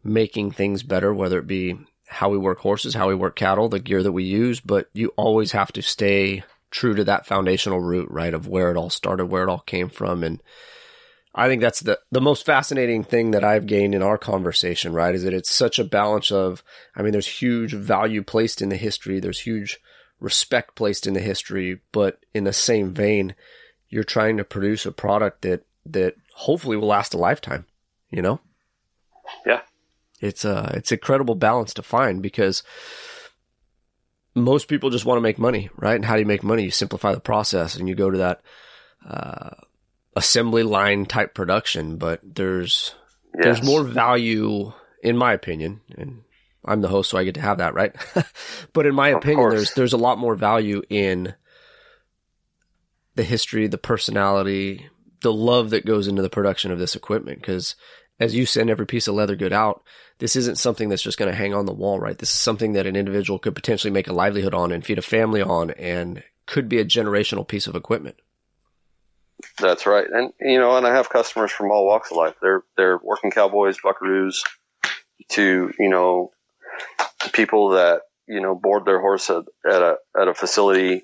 making 0.04 0.52
things 0.52 0.84
better, 0.84 1.14
whether 1.14 1.40
it 1.40 1.48
be 1.48 1.78
how 2.12 2.28
we 2.28 2.38
work 2.38 2.60
horses, 2.60 2.94
how 2.94 3.08
we 3.08 3.16
work 3.16 3.38
cattle, 3.38 3.70
the 3.70 3.80
gear 3.80 4.04
that 4.04 4.12
we 4.12 4.26
use, 4.26 4.60
but 4.60 4.90
you 4.92 5.14
always 5.16 5.54
have 5.54 5.72
to 5.72 5.82
stay 5.82 6.44
true 6.70 6.94
to 6.94 7.06
that 7.06 7.26
foundational 7.26 7.80
root, 7.80 8.10
right? 8.12 8.34
Of 8.34 8.48
where 8.48 8.70
it 8.70 8.76
all 8.76 8.90
started, 8.90 9.28
where 9.28 9.44
it 9.44 9.50
all 9.50 9.60
came 9.60 9.88
from. 9.88 10.22
And 10.22 10.44
I 11.34 11.48
think 11.48 11.62
that's 11.62 11.80
the, 11.80 12.00
the 12.12 12.20
most 12.20 12.46
fascinating 12.46 13.06
thing 13.06 13.32
that 13.32 13.46
I've 13.46 13.66
gained 13.66 13.96
in 13.96 14.04
our 14.04 14.18
conversation, 14.18 14.92
right? 14.92 15.16
Is 15.16 15.24
that 15.24 15.34
it's 15.34 15.56
such 15.56 15.80
a 15.80 15.86
balance 15.86 16.32
of, 16.32 16.64
I 16.98 17.02
mean, 17.02 17.14
there's 17.14 17.28
huge 17.28 17.74
value 17.74 18.24
placed 18.24 18.62
in 18.62 18.68
the 18.68 18.76
history. 18.76 19.22
There's 19.22 19.40
huge 19.40 19.80
respect 20.20 20.76
placed 20.76 21.08
in 21.08 21.14
the 21.14 21.22
history, 21.22 21.80
but 21.94 22.20
in 22.34 22.44
the 22.44 22.52
same 22.52 22.92
vein, 22.92 23.36
you're 23.88 24.04
trying 24.04 24.36
to 24.36 24.44
produce 24.44 24.86
a 24.86 24.92
product 24.92 25.44
that, 25.44 25.66
that 25.86 26.16
hopefully 26.34 26.76
will 26.76 26.90
last 26.90 27.14
a 27.14 27.18
lifetime, 27.18 27.66
you 28.10 28.22
know? 28.22 28.42
Yeah. 29.46 29.62
It's 30.22 30.46
a, 30.46 30.72
it's 30.76 30.92
a 30.92 30.98
credible 30.98 31.36
balance 31.36 31.74
to 31.74 31.82
find 31.82 32.22
because 32.22 32.64
most 34.36 34.68
people 34.68 34.90
just 34.90 35.04
want 35.06 35.18
to 35.18 35.22
make 35.22 35.38
money, 35.40 35.70
right? 35.76 35.96
And 35.96 36.06
how 36.06 36.14
do 36.14 36.20
you 36.22 36.26
make 36.26 36.44
money? 36.44 36.64
You 36.64 36.72
simplify 36.72 37.14
the 37.14 37.20
process 37.20 37.76
and 37.76 37.90
you 37.90 37.96
go 37.96 38.10
to 38.10 38.18
that, 38.20 38.42
uh, 39.06 39.50
assembly 40.16 40.64
line 40.64 41.06
type 41.06 41.34
production, 41.34 41.98
but 41.98 42.20
there's 42.24 42.96
Yes. 43.34 43.46
there's 43.46 43.64
more 43.64 43.84
value 43.84 44.74
in 45.02 45.18
my 45.18 45.32
opinion 45.34 45.80
and 45.98 46.24
I'm 46.66 46.82
the 46.82 46.90
host 46.90 47.10
so 47.10 47.18
I 47.18 47.24
get 47.24 47.36
to 47.36 47.42
have 47.42 47.60
that, 47.60 47.74
right? 47.74 47.96
but 48.74 48.86
in 48.86 48.94
my 48.94 49.10
Of 49.10 49.20
opinion 49.20 49.38
course. 49.40 49.54
there's 49.56 49.74
there's 49.74 49.94
a 49.94 49.98
lot 49.98 50.18
more 50.20 50.36
value 50.36 50.82
in 50.90 51.34
the 53.16 53.24
history, 53.24 53.68
the 53.68 53.78
personality, 53.78 54.90
the 55.22 55.34
love 55.34 55.70
that 55.72 55.86
goes 55.86 56.08
into 56.08 56.22
the 56.22 56.30
production 56.30 56.72
of 56.72 56.80
this 56.80 56.96
equipment 56.96 57.42
cuz 57.42 57.76
as 58.22 58.36
you 58.36 58.46
send 58.46 58.70
every 58.70 58.86
piece 58.86 59.08
of 59.08 59.16
leather 59.16 59.36
good 59.36 59.52
out, 59.52 59.84
this 60.20 60.36
isn't 60.36 60.60
something 60.60 60.90
that's 60.90 61.02
just 61.02 61.18
going 61.18 61.30
to 61.30 61.36
hang 61.36 61.56
on 61.56 61.66
the 61.66 61.74
wall, 61.74 62.00
right? 62.00 62.20
This 62.20 62.30
is 62.30 62.40
something 62.40 62.74
that 62.74 62.86
an 62.86 62.96
individual 62.96 63.40
could 63.40 63.56
potentially 63.56 63.90
make 63.90 64.08
a 64.08 64.14
livelihood 64.14 64.54
on 64.54 64.72
and 64.72 64.86
feed 64.86 65.00
a 65.00 65.02
family 65.02 65.42
on 65.42 65.72
and 65.72 66.24
could 66.46 66.70
be 66.70 66.78
a 66.78 66.86
generational 66.86 67.48
piece 67.48 67.66
of 67.66 67.76
equipment. 67.76 68.18
That's 69.60 69.88
right, 69.88 70.06
and 70.08 70.32
you 70.40 70.60
know, 70.60 70.78
and 70.78 70.86
I 70.86 70.94
have 70.94 71.10
customers 71.10 71.52
from 71.52 71.72
all 71.72 71.88
walks 71.88 72.12
of 72.12 72.18
life. 72.18 72.36
They're 72.44 72.62
they're 72.78 73.00
working 73.00 73.32
cowboys, 73.32 73.80
buckaroos, 73.84 74.44
to 75.30 75.74
you 75.80 75.90
know, 75.90 76.32
people 77.34 77.70
that 77.70 78.04
you 78.28 78.40
know 78.40 78.54
board 78.54 78.86
their 78.86 79.02
horse 79.02 79.32
at, 79.32 79.46
at 79.68 79.82
a 79.82 79.96
at 80.16 80.28
a 80.28 80.36
facility, 80.36 81.02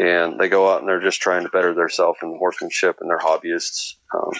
and 0.00 0.40
they 0.40 0.48
go 0.48 0.68
out 0.68 0.80
and 0.80 0.88
they're 0.88 1.00
just 1.00 1.20
trying 1.20 1.44
to 1.44 1.50
better 1.50 1.72
themselves 1.72 2.18
in 2.20 2.36
horsemanship, 2.36 2.96
and 3.00 3.08
they're 3.08 3.18
hobbyists. 3.18 3.92
Um, 4.12 4.32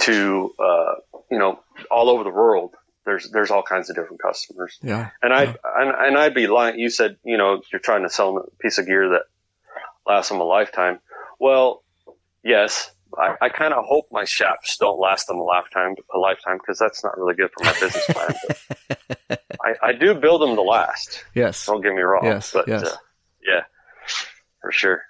to 0.00 0.54
uh, 0.58 0.94
you 1.30 1.38
know, 1.38 1.60
all 1.90 2.08
over 2.08 2.24
the 2.24 2.30
world, 2.30 2.74
there's 3.04 3.30
there's 3.30 3.50
all 3.50 3.62
kinds 3.62 3.90
of 3.90 3.96
different 3.96 4.20
customers. 4.20 4.78
Yeah, 4.82 5.10
and 5.22 5.32
I 5.32 5.44
yeah. 5.44 5.54
and, 5.76 5.90
and 5.90 6.18
I'd 6.18 6.34
be 6.34 6.46
lying. 6.46 6.78
You 6.78 6.90
said 6.90 7.16
you 7.24 7.36
know 7.36 7.62
you're 7.72 7.80
trying 7.80 8.02
to 8.02 8.10
sell 8.10 8.34
them 8.34 8.42
a 8.46 8.62
piece 8.62 8.78
of 8.78 8.86
gear 8.86 9.10
that 9.10 9.22
lasts 10.06 10.30
them 10.30 10.40
a 10.40 10.44
lifetime. 10.44 11.00
Well, 11.38 11.84
yes, 12.44 12.90
I, 13.16 13.34
I 13.40 13.48
kind 13.48 13.72
of 13.72 13.84
hope 13.86 14.08
my 14.10 14.24
shafts 14.24 14.76
don't 14.76 14.98
last 14.98 15.26
them 15.26 15.38
a 15.38 15.42
lifetime, 15.42 15.94
a 16.14 16.18
lifetime, 16.18 16.58
because 16.58 16.78
that's 16.78 17.02
not 17.02 17.16
really 17.16 17.34
good 17.34 17.50
for 17.56 17.64
my 17.64 17.72
business 17.80 18.06
plan. 18.06 18.34
I, 19.62 19.88
I 19.88 19.92
do 19.92 20.14
build 20.14 20.42
them 20.42 20.56
to 20.56 20.62
last. 20.62 21.24
Yes. 21.34 21.66
Don't 21.66 21.82
get 21.82 21.94
me 21.94 22.02
wrong. 22.02 22.24
Yes. 22.24 22.52
But, 22.52 22.68
yes. 22.68 22.84
Uh, 22.84 22.96
yeah, 23.46 23.62
for 24.60 24.72
sure. 24.72 25.02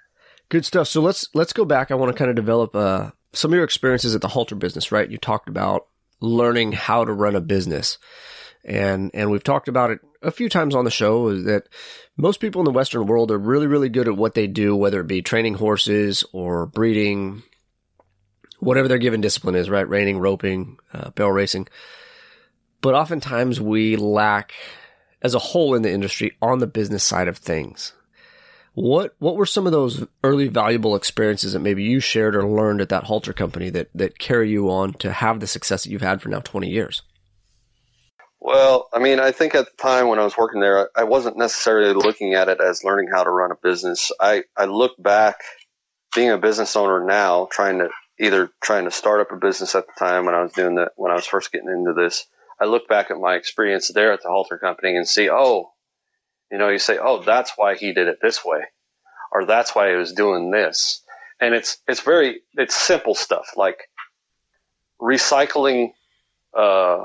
Good 0.49 0.65
stuff. 0.65 0.87
So 0.87 1.01
let's 1.01 1.29
let's 1.33 1.53
go 1.53 1.63
back. 1.65 1.91
I 1.91 1.95
want 1.95 2.11
to 2.11 2.17
kind 2.17 2.29
of 2.29 2.35
develop 2.35 2.75
uh, 2.75 3.11
some 3.33 3.51
of 3.51 3.55
your 3.55 3.63
experiences 3.63 4.15
at 4.15 4.21
the 4.21 4.27
halter 4.27 4.55
business. 4.55 4.91
Right? 4.91 5.09
You 5.09 5.17
talked 5.17 5.49
about 5.49 5.87
learning 6.19 6.73
how 6.73 7.05
to 7.05 7.13
run 7.13 7.35
a 7.35 7.41
business, 7.41 7.97
and 8.63 9.11
and 9.13 9.31
we've 9.31 9.43
talked 9.43 9.67
about 9.67 9.91
it 9.91 9.99
a 10.21 10.31
few 10.31 10.49
times 10.49 10.75
on 10.75 10.85
the 10.85 10.91
show. 10.91 11.29
Is 11.29 11.45
that 11.45 11.67
most 12.17 12.39
people 12.39 12.61
in 12.61 12.65
the 12.65 12.71
Western 12.71 13.05
world 13.05 13.31
are 13.31 13.37
really 13.37 13.67
really 13.67 13.89
good 13.89 14.07
at 14.07 14.17
what 14.17 14.33
they 14.33 14.47
do, 14.47 14.75
whether 14.75 15.01
it 15.01 15.07
be 15.07 15.21
training 15.21 15.55
horses 15.55 16.23
or 16.31 16.65
breeding, 16.65 17.43
whatever 18.59 18.87
their 18.87 18.97
given 18.97 19.21
discipline 19.21 19.55
is. 19.55 19.69
Right? 19.69 19.87
Reining, 19.87 20.19
roping, 20.19 20.77
uh, 20.93 21.11
barrel 21.11 21.31
racing. 21.31 21.67
But 22.81 22.95
oftentimes 22.95 23.59
we 23.59 23.97
lack, 23.97 24.53
as 25.21 25.33
a 25.33 25.39
whole 25.39 25.75
in 25.75 25.81
the 25.81 25.91
industry, 25.91 26.37
on 26.41 26.59
the 26.59 26.67
business 26.67 27.03
side 27.03 27.27
of 27.27 27.37
things. 27.37 27.93
What 28.81 29.13
what 29.19 29.35
were 29.35 29.45
some 29.45 29.65
of 29.65 29.73
those 29.73 30.05
early 30.23 30.47
valuable 30.47 30.95
experiences 30.95 31.51
that 31.51 31.59
maybe 31.59 31.83
you 31.83 31.99
shared 31.99 32.33
or 32.33 32.47
learned 32.47 32.79
at 32.79 32.87
that 32.87 33.03
halter 33.03 33.33
company 33.33 33.69
that 33.71 33.89
that 33.93 34.19
carry 34.19 34.49
you 34.49 34.69
on 34.69 34.93
to 34.99 35.11
have 35.11 35.41
the 35.41 35.47
success 35.47 35.83
that 35.83 35.89
you've 35.89 36.01
had 36.01 36.21
for 36.21 36.29
now 36.29 36.39
twenty 36.39 36.69
years? 36.69 37.01
Well, 38.39 38.87
I 38.93 38.99
mean, 38.99 39.19
I 39.19 39.33
think 39.33 39.53
at 39.53 39.65
the 39.65 39.83
time 39.83 40.07
when 40.07 40.17
I 40.17 40.23
was 40.23 40.37
working 40.37 40.61
there, 40.61 40.89
I 40.95 41.03
wasn't 41.03 41.37
necessarily 41.37 41.93
looking 41.93 42.35
at 42.35 42.47
it 42.47 42.61
as 42.61 42.85
learning 42.85 43.09
how 43.13 43.25
to 43.25 43.29
run 43.29 43.51
a 43.51 43.55
business. 43.61 44.13
I 44.17 44.45
I 44.55 44.63
look 44.63 44.93
back, 44.97 45.41
being 46.15 46.29
a 46.29 46.37
business 46.37 46.77
owner 46.77 47.03
now, 47.03 47.49
trying 47.51 47.79
to 47.79 47.89
either 48.17 48.49
trying 48.63 48.85
to 48.85 48.91
start 48.91 49.19
up 49.19 49.33
a 49.33 49.35
business 49.35 49.75
at 49.75 49.87
the 49.87 49.93
time 49.99 50.25
when 50.25 50.35
I 50.35 50.41
was 50.41 50.53
doing 50.53 50.75
that 50.75 50.93
when 50.95 51.11
I 51.11 51.15
was 51.15 51.25
first 51.25 51.51
getting 51.51 51.67
into 51.67 51.91
this. 51.91 52.27
I 52.61 52.63
look 52.63 52.87
back 52.87 53.11
at 53.11 53.17
my 53.17 53.35
experience 53.35 53.89
there 53.89 54.13
at 54.13 54.21
the 54.23 54.29
halter 54.29 54.57
company 54.57 54.95
and 54.95 55.05
see, 55.05 55.29
oh, 55.29 55.73
you 56.51 56.57
know, 56.57 56.69
you 56.69 56.79
say, 56.79 56.97
oh, 56.97 57.21
that's 57.23 57.53
why 57.55 57.75
he 57.75 57.93
did 57.93 58.07
it 58.07 58.19
this 58.21 58.43
way, 58.43 58.61
or 59.31 59.45
that's 59.45 59.75
why 59.75 59.89
he 59.89 59.95
was 59.95 60.13
doing 60.13 60.51
this, 60.51 61.01
and 61.39 61.53
it's 61.53 61.77
it's 61.87 62.01
very 62.01 62.41
it's 62.55 62.75
simple 62.75 63.15
stuff 63.15 63.51
like 63.55 63.89
recycling 65.01 65.93
uh, 66.57 67.03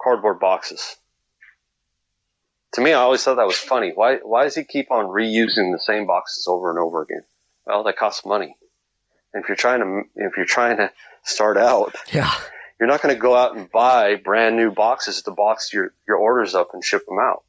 cardboard 0.00 0.40
boxes. 0.40 0.96
To 2.72 2.80
me, 2.80 2.92
I 2.92 3.00
always 3.00 3.22
thought 3.22 3.36
that 3.36 3.46
was 3.46 3.56
funny. 3.56 3.92
Why 3.94 4.16
why 4.16 4.44
does 4.44 4.54
he 4.54 4.64
keep 4.64 4.90
on 4.90 5.06
reusing 5.06 5.72
the 5.72 5.80
same 5.80 6.06
boxes 6.06 6.46
over 6.46 6.70
and 6.70 6.78
over 6.78 7.02
again? 7.02 7.22
Well, 7.66 7.84
that 7.84 7.96
costs 7.96 8.24
money. 8.24 8.56
And 9.32 9.42
if 9.42 9.48
you're 9.48 9.56
trying 9.56 9.80
to 9.80 10.02
if 10.16 10.36
you're 10.36 10.46
trying 10.46 10.76
to 10.76 10.90
start 11.24 11.56
out, 11.56 11.94
Yeah, 12.12 12.32
you're 12.78 12.88
not 12.88 13.02
going 13.02 13.14
to 13.14 13.20
go 13.20 13.34
out 13.34 13.56
and 13.56 13.70
buy 13.70 14.16
brand 14.16 14.56
new 14.56 14.70
boxes 14.70 15.22
to 15.22 15.30
box 15.30 15.72
your, 15.72 15.92
your 16.06 16.16
orders 16.16 16.54
up 16.54 16.70
and 16.74 16.84
ship 16.84 17.06
them 17.06 17.18
out. 17.18 17.42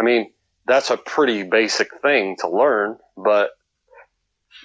I 0.00 0.02
mean, 0.02 0.32
that's 0.66 0.90
a 0.90 0.96
pretty 0.96 1.42
basic 1.42 1.88
thing 2.00 2.36
to 2.40 2.48
learn, 2.48 2.96
but 3.18 3.50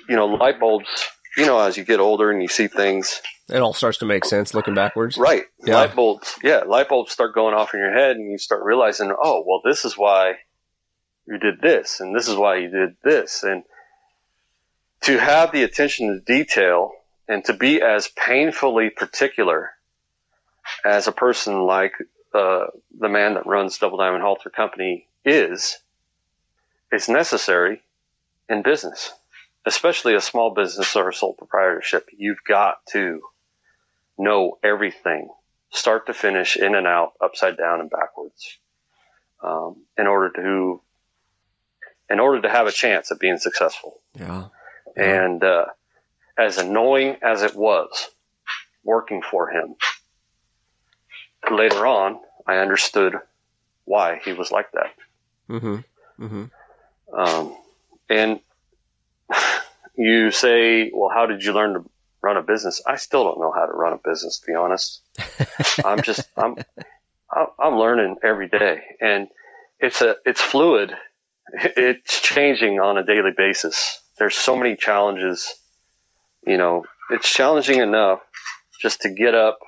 you 0.07 0.15
know, 0.15 0.27
light 0.27 0.61
bulbs, 0.61 0.87
you 1.35 1.45
know, 1.45 1.59
as 1.59 1.75
you 1.75 1.83
get 1.83 1.99
older 1.99 2.31
and 2.31 2.41
you 2.41 2.47
see 2.47 2.67
things, 2.67 3.21
it 3.49 3.59
all 3.59 3.73
starts 3.73 3.97
to 3.97 4.05
make 4.05 4.23
sense 4.23 4.53
looking 4.53 4.73
backwards. 4.73 5.17
right. 5.17 5.43
Yeah. 5.65 5.75
Light 5.75 5.95
bulbs, 5.95 6.35
yeah, 6.41 6.59
light 6.59 6.87
bulbs 6.87 7.11
start 7.11 7.35
going 7.35 7.53
off 7.53 7.73
in 7.73 7.81
your 7.81 7.93
head 7.93 8.15
and 8.15 8.31
you 8.31 8.37
start 8.37 8.63
realizing, 8.63 9.13
oh, 9.21 9.43
well, 9.45 9.61
this 9.63 9.83
is 9.83 9.97
why 9.97 10.35
you 11.27 11.37
did 11.37 11.61
this 11.61 11.99
and 11.99 12.15
this 12.15 12.29
is 12.29 12.35
why 12.35 12.57
you 12.57 12.69
did 12.69 12.95
this. 13.03 13.43
And 13.43 13.63
to 15.01 15.19
have 15.19 15.51
the 15.51 15.63
attention 15.63 16.07
to 16.07 16.19
detail 16.21 16.91
and 17.27 17.43
to 17.45 17.53
be 17.53 17.81
as 17.81 18.07
painfully 18.07 18.89
particular 18.89 19.71
as 20.83 21.07
a 21.07 21.11
person 21.11 21.61
like 21.61 21.93
uh, 22.33 22.65
the 22.99 23.09
man 23.09 23.35
that 23.35 23.45
runs 23.45 23.77
Double 23.77 23.97
Diamond 23.97 24.23
Halter 24.23 24.49
Company 24.49 25.07
is, 25.25 25.77
is 26.91 27.09
necessary 27.09 27.81
in 28.47 28.61
business, 28.61 29.11
especially 29.65 30.15
a 30.15 30.21
small 30.21 30.53
business 30.53 30.95
or 30.95 31.09
a 31.09 31.13
sole 31.13 31.33
proprietorship. 31.33 32.07
You've 32.15 32.43
got 32.47 32.85
to 32.91 33.21
know 34.17 34.57
everything, 34.63 35.29
start 35.71 36.05
to 36.07 36.13
finish, 36.13 36.55
in 36.55 36.75
and 36.75 36.87
out, 36.87 37.13
upside 37.21 37.57
down 37.57 37.81
and 37.81 37.89
backwards, 37.89 38.57
um, 39.43 39.77
in 39.97 40.07
order 40.07 40.31
to 40.35 40.81
in 42.07 42.19
order 42.19 42.39
to 42.39 42.49
have 42.49 42.67
a 42.67 42.71
chance 42.71 43.11
at 43.11 43.19
being 43.19 43.39
successful. 43.39 43.99
Yeah, 44.17 44.49
And 44.95 45.43
uh, 45.43 45.65
as 46.37 46.59
annoying 46.59 47.17
as 47.23 47.41
it 47.41 47.55
was 47.55 48.09
working 48.83 49.23
for 49.23 49.49
him, 49.49 49.75
later 51.49 51.87
on, 51.87 52.19
I 52.47 52.57
understood 52.57 53.15
why 53.85 54.21
he 54.23 54.33
was 54.33 54.51
like 54.51 54.71
that. 54.73 54.93
Mm-hmm. 55.49 56.23
Mm-hmm. 56.23 57.19
Um, 57.19 57.57
and 58.09 58.39
you 59.97 60.31
say, 60.31 60.91
well, 60.93 61.09
how 61.13 61.25
did 61.25 61.43
you 61.43 61.53
learn 61.53 61.73
to 61.73 61.89
run 62.21 62.37
a 62.37 62.41
business? 62.41 62.81
I 62.85 62.95
still 62.95 63.23
don't 63.23 63.39
know 63.39 63.51
how 63.51 63.65
to 63.65 63.73
run 63.73 63.93
a 63.93 63.99
business, 64.09 64.39
to 64.39 64.47
be 64.47 64.55
honest. 64.55 65.01
I'm 65.85 66.01
just, 66.01 66.27
I'm, 66.37 66.55
I'm 67.31 67.47
I'm 67.59 67.75
learning 67.77 68.17
every 68.23 68.47
day 68.47 68.81
and 69.01 69.27
it's 69.79 70.01
a, 70.01 70.15
it's 70.25 70.41
fluid. 70.41 70.93
It's 71.53 72.21
changing 72.21 72.79
on 72.79 72.97
a 72.97 73.03
daily 73.05 73.31
basis. 73.31 74.01
There's 74.17 74.35
so 74.35 74.57
many 74.57 74.75
challenges, 74.75 75.53
you 76.45 76.57
know, 76.57 76.85
it's 77.11 77.31
challenging 77.31 77.79
enough 77.79 78.19
just 78.81 79.01
to 79.01 79.09
get 79.09 79.35
up, 79.35 79.59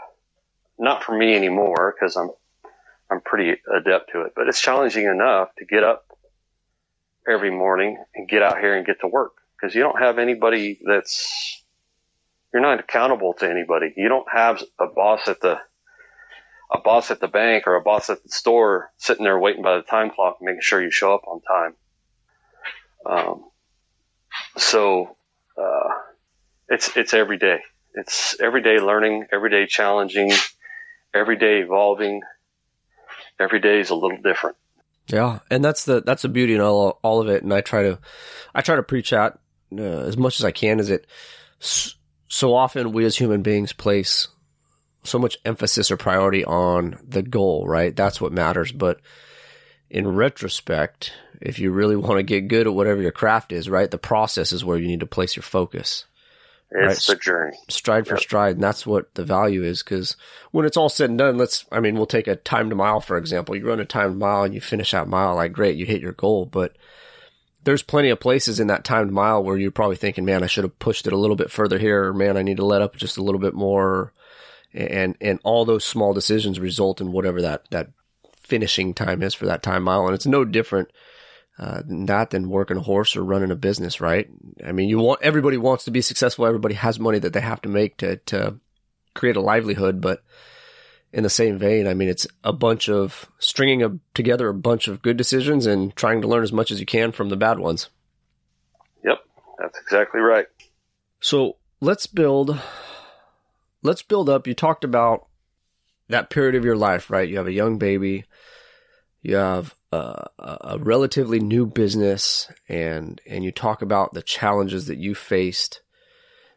not 0.79 1.03
for 1.03 1.15
me 1.15 1.35
anymore 1.35 1.93
because 1.93 2.17
I'm, 2.17 2.31
I'm 3.10 3.22
pretty 3.22 3.60
adept 3.74 4.12
to 4.12 4.22
it, 4.22 4.34
but 4.36 4.48
it's 4.48 4.62
challenging 4.62 5.06
enough 5.06 5.50
to 5.60 5.65
get 5.65 5.84
up 5.84 6.06
every 7.28 7.52
morning 7.52 8.04
and 8.15 8.28
get 8.28 8.41
out 8.41 8.60
here 8.60 8.76
and 8.76 8.86
get 8.86 9.00
to 9.02 9.08
work 9.08 9.34
because 9.56 9.76
you 9.76 9.82
don't 9.82 10.00
have 10.00 10.17
anybody 10.17 10.80
that's 10.86 11.63
you're 12.54 12.62
not 12.62 12.80
accountable 12.80 13.34
to 13.36 13.50
anybody. 13.50 13.93
You 13.96 14.10
don't 14.10 14.28
have 14.32 14.63
a 14.80 14.88
boss 14.88 15.28
at 15.28 15.41
the 15.41 15.60
a 16.72 16.80
boss 16.80 17.12
at 17.12 17.20
the 17.20 17.28
bank 17.28 17.65
or 17.65 17.76
a 17.76 17.82
boss 17.82 18.10
at 18.10 18.24
the 18.24 18.30
store 18.30 18.91
sitting 18.98 19.24
there 19.24 19.39
waiting 19.39 19.63
by 19.63 19.78
the 19.78 19.84
time 19.84 20.12
clock, 20.12 20.38
making 20.41 20.62
sure 20.62 20.82
you 20.82 20.91
show 20.91 21.13
up 21.13 21.22
on 21.28 21.41
time. 21.41 21.76
Um, 23.06 23.46
so 24.58 25.15
uh, 25.58 25.89
it's 26.67 26.96
it's 26.98 27.13
every 27.13 27.38
day. 27.38 27.60
It's 27.93 28.39
every 28.39 28.62
day 28.62 28.80
learning, 28.80 29.28
every 29.32 29.50
day 29.50 29.65
challenging, 29.65 30.32
every 31.13 31.38
day 31.38 31.60
evolving. 31.60 32.22
Every 33.39 33.60
day 33.60 33.80
is 33.80 33.89
a 33.89 33.95
little 33.95 34.17
different. 34.17 34.58
Yeah, 35.08 35.39
and 35.50 35.63
that's 35.63 35.86
the 35.86 36.02
that's 36.02 36.23
the 36.23 36.30
beauty 36.30 36.56
in 36.56 36.62
all 36.62 37.00
all 37.02 37.21
of 37.21 37.30
it. 37.30 37.43
And 37.43 37.54
I 37.54 37.62
try 37.62 37.84
to 37.84 38.00
I 38.54 38.62
try 38.62 38.76
to 38.76 38.84
preach 38.84 39.12
that 39.12 39.39
uh, 39.78 39.82
as 39.82 40.17
much 40.17 40.39
as 40.39 40.45
I 40.45 40.52
can. 40.52 40.80
Is 40.80 40.89
it 40.89 41.08
so 41.60 42.54
often 42.56 42.91
we 42.91 43.06
as 43.06 43.15
human 43.15 43.41
beings 43.41 43.73
place 43.73 44.28
so 45.04 45.17
much 45.17 45.38
emphasis 45.45 45.89
or 45.89 45.97
priority 45.97 46.43
on 46.43 47.00
the 47.08 47.21
goal, 47.21 47.65
right? 47.65 47.95
That's 47.95 48.19
what 48.19 48.34
matters. 48.34 48.73
But 48.73 49.00
in 49.89 50.08
retrospect, 50.08 51.13
if 51.41 51.60
you 51.60 51.71
really 51.71 51.95
want 51.95 52.17
to 52.17 52.23
get 52.23 52.50
good 52.50 52.67
at 52.67 52.73
whatever 52.73 53.02
your 53.02 53.12
craft 53.12 53.54
is, 53.54 53.69
right, 53.69 53.89
the 53.89 53.97
process 53.97 54.52
is 54.52 54.65
where 54.65 54.78
you 54.78 54.88
need 54.88 55.00
to 55.00 55.06
place 55.06 55.38
your 55.38 55.43
focus 55.43 56.06
It's 56.69 57.08
Right. 57.08 57.15
the 57.15 57.21
journey. 57.21 57.58
stride 57.69 58.06
for 58.08 58.15
Yep. 58.15 58.21
stride, 58.21 58.56
and 58.56 58.63
that's 58.63 58.86
what 58.86 59.13
the 59.15 59.23
value 59.23 59.63
is. 59.63 59.84
Because 59.84 60.17
when 60.51 60.65
it's 60.65 60.75
all 60.77 60.89
said 60.89 61.10
and 61.10 61.17
done, 61.17 61.38
let's, 61.38 61.65
I 61.71 61.80
mean, 61.80 61.95
we'll 61.95 62.06
take 62.06 62.27
a 62.27 62.36
timed 62.36 62.75
mile 62.75 62.99
for 62.99 63.17
example. 63.17 63.56
You 63.56 63.67
run 63.67 63.80
a 63.80 63.86
timed 63.86 64.17
mile 64.17 64.43
and 64.43 64.53
you 64.53 64.60
finish 64.62 64.91
that 64.91 65.08
mile, 65.08 65.36
like 65.36 65.53
great, 65.53 65.77
you 65.77 65.86
hit 65.86 66.01
your 66.01 66.12
goal, 66.12 66.45
but 66.45 66.75
there's 67.63 67.84
plenty 67.84 68.10
of 68.10 68.19
places 68.19 68.60
in 68.60 68.67
that 68.67 68.84
timed 68.84 69.12
mile 69.12 69.43
where 69.43 69.58
you're 69.58 69.71
probably 69.71 69.95
thinking, 69.95 70.25
man, 70.25 70.43
I 70.43 70.47
should 70.47 70.63
have 70.63 70.77
pushed 70.80 71.08
it 71.08 71.13
a 71.13 71.17
little 71.17 71.36
bit 71.36 71.51
further 71.51 71.77
here, 71.77 72.06
or 72.06 72.13
man, 72.13 72.38
I 72.38 72.41
need 72.41 72.58
to 72.58 72.65
let 72.65 72.82
up 72.82 72.95
just 72.95 73.17
a 73.17 73.23
little 73.23 73.41
bit 73.41 73.53
more, 73.53 74.13
and 74.73 75.15
and 75.21 75.39
all 75.43 75.65
those 75.65 75.84
small 75.86 76.13
decisions 76.13 76.60
result 76.60 77.01
in 77.01 77.12
whatever 77.12 77.41
that 77.41 77.69
that 77.71 77.89
finishing 78.41 78.93
time 78.93 79.21
is 79.23 79.34
for 79.34 79.45
that 79.45 79.63
time 79.63 79.84
mile, 79.84 80.06
and 80.06 80.15
it's 80.15 80.25
no 80.25 80.45
different. 80.45 80.89
Uh, 81.60 81.82
that 81.88 82.30
than 82.30 82.50
working 82.50 82.78
a 82.78 82.82
horse 82.82 83.15
or 83.15 83.24
running 83.24 83.52
a 83.52 83.56
business, 83.56 84.00
right? 84.00 84.30
I 84.65 84.72
mean, 84.72 84.89
you 84.89 85.00
want 85.00 85.22
everybody 85.24 85.58
wants 85.58 85.86
to 85.86 85.91
be 85.91 86.02
successful. 86.02 86.46
Everybody 86.46 86.76
has 86.76 87.00
money 87.00 87.20
that 87.20 87.34
they 87.34 87.41
have 87.41 87.62
to 87.63 87.70
make 87.70 87.98
to 87.98 88.17
to 88.17 88.60
create 89.15 89.38
a 89.38 89.41
livelihood, 89.41 90.00
but 90.00 90.24
in 91.12 91.24
the 91.24 91.30
same 91.30 91.58
vein, 91.58 91.88
I 91.88 91.93
mean, 91.93 92.10
it's 92.10 92.28
a 92.43 92.54
bunch 92.54 92.89
of 92.89 93.30
stringing 93.39 93.82
a, 93.82 93.98
together 94.13 94.50
a 94.50 94.54
bunch 94.54 94.88
of 94.88 95.02
good 95.02 95.17
decisions 95.17 95.65
and 95.65 95.96
trying 95.96 96.22
to 96.22 96.28
learn 96.28 96.43
as 96.43 96.54
much 96.54 96.70
as 96.70 96.80
you 96.80 96.86
can 96.86 97.12
from 97.12 97.30
the 97.30 97.38
bad 97.38 97.60
ones. 97.60 97.89
Yep, 99.04 99.20
that's 99.58 99.80
exactly 99.80 100.20
right. 100.20 100.46
So 101.20 101.58
let's 101.82 102.06
build. 102.06 102.60
Let's 103.82 104.04
build 104.04 104.30
up. 104.30 104.48
You 104.48 104.54
talked 104.54 104.84
about 104.84 105.28
that 106.10 106.30
period 106.30 106.56
of 106.56 106.65
your 106.65 106.76
life, 106.76 107.10
right? 107.10 107.28
You 107.28 107.38
have 107.38 107.48
a 107.48 107.54
young 107.54 107.78
baby, 107.78 108.26
you 109.27 109.35
have 109.35 109.75
a, 109.91 110.29
a, 110.39 110.77
relatively 110.79 111.41
new 111.41 111.65
business, 111.65 112.49
and 112.69 113.19
and 113.27 113.43
you 113.43 113.51
talk 113.51 113.81
about 113.81 114.13
the 114.13 114.21
challenges 114.21 114.87
that 114.87 114.99
you 114.99 115.15
faced 115.15 115.81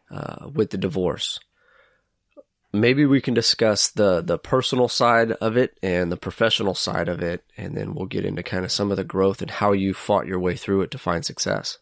uh, 0.09 0.49
with 0.55 0.71
the 0.71 0.79
divorce. 0.79 1.41
Maybe 2.73 3.07
we 3.07 3.21
can 3.21 3.35
discuss 3.35 3.89
the 3.91 4.21
the 4.21 4.39
personal 4.39 4.87
side 4.87 5.33
of 5.33 5.57
it 5.57 5.77
and 5.83 6.13
the 6.13 6.17
professional 6.17 6.77
side 6.77 7.09
of 7.09 7.21
it, 7.23 7.43
and 7.57 7.77
then 7.77 7.93
we'll 7.93 8.07
get 8.07 8.25
into 8.25 8.45
kind 8.45 8.65
of 8.65 8.71
some 8.71 8.93
of 8.93 8.97
the 8.97 9.05
growth 9.05 9.43
and 9.43 9.51
how 9.51 9.73
you 9.73 9.93
fought 9.93 10.29
your 10.29 10.39
way 10.39 10.55
through 10.55 10.83
it 10.83 10.93
to 10.93 10.99
find 10.99 11.25
success. 11.25 11.79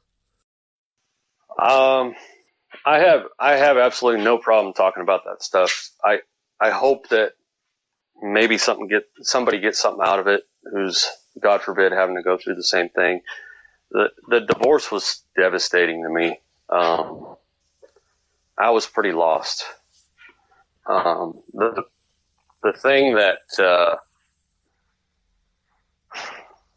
Um, 1.61 2.15
I 2.87 3.01
have 3.01 3.25
I 3.39 3.57
have 3.57 3.77
absolutely 3.77 4.25
no 4.25 4.39
problem 4.39 4.73
talking 4.73 5.03
about 5.03 5.25
that 5.27 5.43
stuff. 5.43 5.91
I 6.03 6.21
I 6.59 6.71
hope 6.71 7.11
that 7.11 7.33
maybe 8.23 8.57
something 8.57 8.89
get 8.89 9.05
somebody 9.21 9.61
gets 9.61 9.79
something 9.79 10.03
out 10.03 10.19
of 10.19 10.29
it 10.29 10.45
who's 10.65 11.07
God 11.41 11.63
forbid 11.63 11.93
having 11.93 12.17
to 12.17 12.23
go 12.23 12.37
through 12.37 12.57
the 12.57 12.63
same 12.63 12.89
thing. 12.89 13.21
The 13.91 14.11
the 14.29 14.41
divorce 14.41 14.91
was 14.91 15.23
devastating 15.37 16.03
to 16.03 16.11
me. 16.11 16.39
Um, 16.69 17.37
I 18.59 18.71
was 18.71 18.87
pretty 18.87 19.13
lost. 19.13 19.65
Um, 20.87 21.41
the 21.53 21.85
the 22.63 22.73
thing 22.73 23.17
that 23.17 23.39
uh, 23.59 23.97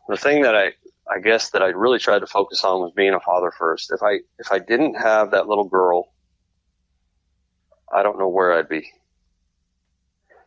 the 0.07 0.17
thing 0.17 0.43
that 0.43 0.55
I 0.55 0.73
I 1.09 1.19
guess 1.19 1.49
that 1.51 1.61
I 1.61 1.67
really 1.67 1.99
tried 1.99 2.19
to 2.19 2.27
focus 2.27 2.63
on 2.63 2.81
was 2.81 2.93
being 2.95 3.13
a 3.13 3.19
father 3.19 3.51
first. 3.51 3.91
If 3.91 4.01
I 4.03 4.19
if 4.39 4.51
I 4.51 4.59
didn't 4.59 4.95
have 4.95 5.31
that 5.31 5.47
little 5.47 5.67
girl, 5.67 6.13
I 7.93 8.03
don't 8.03 8.19
know 8.19 8.29
where 8.29 8.53
I'd 8.53 8.69
be 8.69 8.89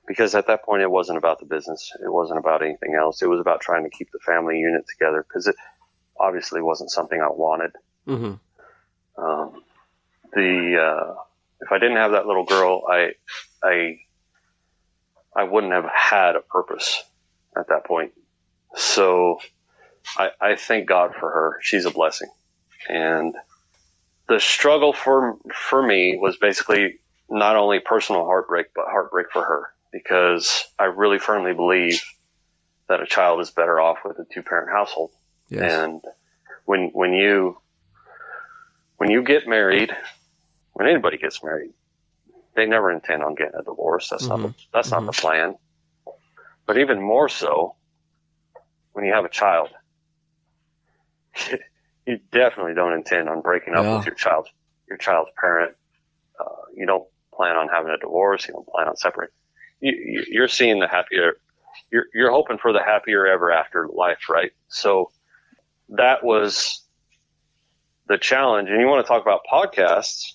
because 0.06 0.34
at 0.34 0.46
that 0.46 0.64
point 0.64 0.82
it 0.82 0.90
wasn't 0.90 1.18
about 1.18 1.40
the 1.40 1.46
business. 1.46 1.92
It 2.02 2.12
wasn't 2.12 2.38
about 2.38 2.62
anything 2.62 2.94
else. 2.94 3.22
It 3.22 3.28
was 3.28 3.40
about 3.40 3.60
trying 3.60 3.84
to 3.84 3.90
keep 3.90 4.10
the 4.12 4.18
family 4.18 4.58
unit 4.58 4.84
together 4.86 5.24
because 5.26 5.46
it 5.46 5.56
obviously 6.18 6.62
wasn't 6.62 6.90
something 6.90 7.20
I 7.20 7.28
wanted. 7.28 7.72
Mm-hmm. 8.06 9.22
Um, 9.22 9.62
the 10.32 10.78
uh, 10.80 11.14
if 11.60 11.72
I 11.72 11.78
didn't 11.78 11.96
have 11.96 12.12
that 12.12 12.26
little 12.26 12.44
girl, 12.44 12.82
I 12.90 13.12
I 13.62 14.00
I 15.34 15.44
wouldn't 15.44 15.72
have 15.72 15.88
had 15.92 16.36
a 16.36 16.40
purpose 16.40 17.02
at 17.56 17.68
that 17.68 17.84
point. 17.86 18.12
So 18.76 19.38
I, 20.18 20.30
I 20.40 20.56
thank 20.56 20.88
God 20.88 21.12
for 21.18 21.30
her. 21.30 21.58
She's 21.62 21.86
a 21.86 21.90
blessing, 21.90 22.28
and 22.88 23.34
the 24.28 24.40
struggle 24.40 24.92
for 24.92 25.36
for 25.54 25.82
me 25.82 26.18
was 26.20 26.36
basically 26.36 26.98
not 27.30 27.56
only 27.56 27.78
personal 27.78 28.26
heartbreak 28.26 28.66
but 28.74 28.84
heartbreak 28.86 29.28
for 29.32 29.42
her 29.42 29.73
because 29.94 30.64
I 30.76 30.86
really 30.86 31.20
firmly 31.20 31.54
believe 31.54 32.02
that 32.88 33.00
a 33.00 33.06
child 33.06 33.40
is 33.40 33.52
better 33.52 33.80
off 33.80 33.98
with 34.04 34.18
a 34.18 34.24
two 34.24 34.42
parent 34.42 34.68
household. 34.68 35.12
Yes. 35.48 35.72
And 35.72 36.02
when 36.64 36.90
when 36.92 37.12
you 37.12 37.56
when 38.96 39.12
you 39.12 39.22
get 39.22 39.46
married, 39.46 39.94
when 40.72 40.88
anybody 40.88 41.16
gets 41.16 41.44
married, 41.44 41.70
they 42.56 42.66
never 42.66 42.90
intend 42.90 43.22
on 43.22 43.36
getting 43.36 43.54
a 43.54 43.62
divorce. 43.62 44.08
That's 44.10 44.26
mm-hmm. 44.26 44.42
not 44.42 44.48
the, 44.48 44.54
that's 44.72 44.90
mm-hmm. 44.90 45.06
not 45.06 45.14
the 45.14 45.20
plan. 45.20 45.54
But 46.66 46.78
even 46.78 47.00
more 47.00 47.28
so, 47.28 47.76
when 48.94 49.04
you 49.04 49.12
have 49.12 49.24
a 49.24 49.28
child, 49.28 49.68
you 52.06 52.18
definitely 52.32 52.74
don't 52.74 52.94
intend 52.94 53.28
on 53.28 53.42
breaking 53.42 53.74
up 53.74 53.84
yeah. 53.84 53.96
with 53.98 54.06
your 54.06 54.16
child 54.16 54.48
your 54.88 54.98
child's 54.98 55.30
parent. 55.40 55.76
Uh, 56.38 56.44
you 56.76 56.84
don't 56.84 57.04
plan 57.32 57.56
on 57.56 57.68
having 57.68 57.90
a 57.90 57.98
divorce. 57.98 58.46
You 58.46 58.54
don't 58.54 58.66
plan 58.66 58.88
on 58.88 58.96
separating 58.96 59.34
you, 59.80 60.24
you're 60.28 60.48
seeing 60.48 60.80
the 60.80 60.88
happier, 60.88 61.34
you're, 61.90 62.06
you're 62.14 62.30
hoping 62.30 62.58
for 62.58 62.72
the 62.72 62.82
happier 62.82 63.26
ever 63.26 63.50
after 63.50 63.88
life, 63.88 64.28
right? 64.28 64.52
So 64.68 65.10
that 65.90 66.24
was 66.24 66.82
the 68.08 68.18
challenge. 68.18 68.68
And 68.70 68.80
you 68.80 68.86
want 68.86 69.04
to 69.04 69.08
talk 69.08 69.22
about 69.22 69.40
podcasts. 69.50 70.34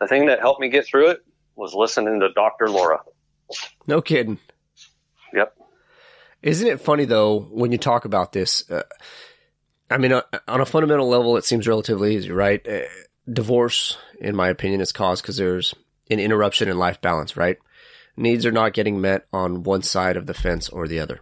The 0.00 0.06
thing 0.06 0.26
that 0.26 0.40
helped 0.40 0.60
me 0.60 0.68
get 0.68 0.86
through 0.86 1.10
it 1.10 1.20
was 1.56 1.74
listening 1.74 2.20
to 2.20 2.32
Dr. 2.32 2.68
Laura. 2.68 3.00
No 3.86 4.02
kidding. 4.02 4.38
Yep. 5.32 5.56
Isn't 6.42 6.66
it 6.68 6.80
funny 6.80 7.04
though 7.04 7.40
when 7.40 7.72
you 7.72 7.78
talk 7.78 8.04
about 8.04 8.32
this? 8.32 8.68
Uh, 8.70 8.82
I 9.90 9.98
mean, 9.98 10.12
uh, 10.12 10.22
on 10.48 10.60
a 10.60 10.66
fundamental 10.66 11.08
level, 11.08 11.36
it 11.36 11.44
seems 11.44 11.68
relatively 11.68 12.16
easy, 12.16 12.30
right? 12.30 12.66
Uh, 12.66 12.80
divorce, 13.30 13.96
in 14.20 14.34
my 14.34 14.48
opinion, 14.48 14.80
is 14.80 14.92
caused 14.92 15.22
because 15.22 15.36
there's 15.36 15.74
an 16.10 16.20
interruption 16.20 16.68
in 16.68 16.78
life 16.78 17.00
balance, 17.00 17.36
right? 17.36 17.58
Needs 18.16 18.46
are 18.46 18.52
not 18.52 18.74
getting 18.74 19.00
met 19.00 19.26
on 19.32 19.62
one 19.62 19.82
side 19.82 20.16
of 20.16 20.26
the 20.26 20.34
fence 20.34 20.68
or 20.68 20.86
the 20.86 21.00
other. 21.00 21.20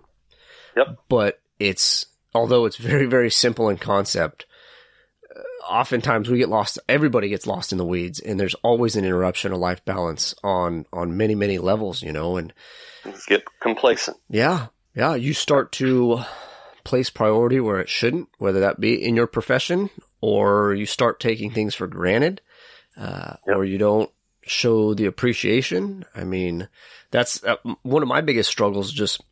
Yep. 0.76 0.98
But 1.08 1.40
it's 1.58 2.06
although 2.34 2.64
it's 2.64 2.76
very 2.76 3.06
very 3.06 3.30
simple 3.30 3.68
in 3.68 3.78
concept, 3.78 4.46
uh, 5.34 5.72
oftentimes 5.72 6.28
we 6.28 6.38
get 6.38 6.48
lost. 6.48 6.78
Everybody 6.88 7.28
gets 7.28 7.46
lost 7.46 7.72
in 7.72 7.78
the 7.78 7.86
weeds, 7.86 8.20
and 8.20 8.38
there's 8.38 8.54
always 8.56 8.96
an 8.96 9.04
interruption 9.04 9.52
of 9.52 9.58
life 9.58 9.84
balance 9.84 10.34
on 10.42 10.86
on 10.92 11.16
many 11.16 11.34
many 11.34 11.58
levels. 11.58 12.02
You 12.02 12.12
know, 12.12 12.36
and 12.36 12.52
get 13.26 13.44
complacent. 13.60 14.16
Yeah, 14.28 14.68
yeah. 14.94 15.14
You 15.14 15.34
start 15.34 15.72
to 15.72 16.20
place 16.84 17.10
priority 17.10 17.60
where 17.60 17.80
it 17.80 17.88
shouldn't, 17.88 18.28
whether 18.38 18.60
that 18.60 18.80
be 18.80 18.94
in 18.94 19.14
your 19.14 19.26
profession 19.26 19.90
or 20.20 20.74
you 20.74 20.86
start 20.86 21.20
taking 21.20 21.50
things 21.50 21.74
for 21.74 21.86
granted, 21.86 22.40
uh, 22.96 23.34
yep. 23.46 23.56
or 23.56 23.64
you 23.64 23.78
don't 23.78 24.10
show 24.42 24.94
the 24.94 25.06
appreciation. 25.06 26.04
I 26.14 26.24
mean, 26.24 26.68
that's 27.10 27.42
uh, 27.44 27.56
one 27.82 28.02
of 28.02 28.08
my 28.08 28.20
biggest 28.20 28.50
struggles 28.50 28.92
just 28.92 29.22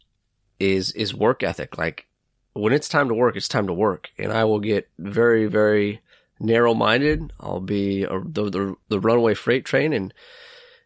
is, 0.58 0.92
is 0.92 1.14
work 1.14 1.42
ethic. 1.42 1.78
Like 1.78 2.06
when 2.52 2.72
it's 2.72 2.88
time 2.88 3.08
to 3.08 3.14
work, 3.14 3.36
it's 3.36 3.48
time 3.48 3.66
to 3.66 3.72
work. 3.72 4.10
And 4.18 4.32
I 4.32 4.44
will 4.44 4.60
get 4.60 4.88
very, 4.98 5.46
very 5.46 6.00
narrow 6.38 6.74
minded. 6.74 7.32
I'll 7.40 7.60
be 7.60 8.04
a, 8.04 8.20
the, 8.20 8.50
the, 8.50 8.76
the, 8.88 9.00
runaway 9.00 9.34
freight 9.34 9.64
train 9.64 9.92
and, 9.92 10.12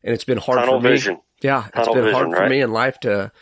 and 0.02 0.14
it's 0.14 0.24
been 0.24 0.38
hard 0.38 0.58
Tunnel 0.58 0.80
for 0.80 0.84
me. 0.84 0.90
Vision. 0.90 1.20
Yeah. 1.42 1.62
Tunnel 1.62 1.70
it's 1.76 1.94
been 1.94 2.04
vision, 2.04 2.14
hard 2.14 2.32
right? 2.32 2.42
for 2.44 2.48
me 2.48 2.60
in 2.60 2.72
life 2.72 3.00
to, 3.00 3.32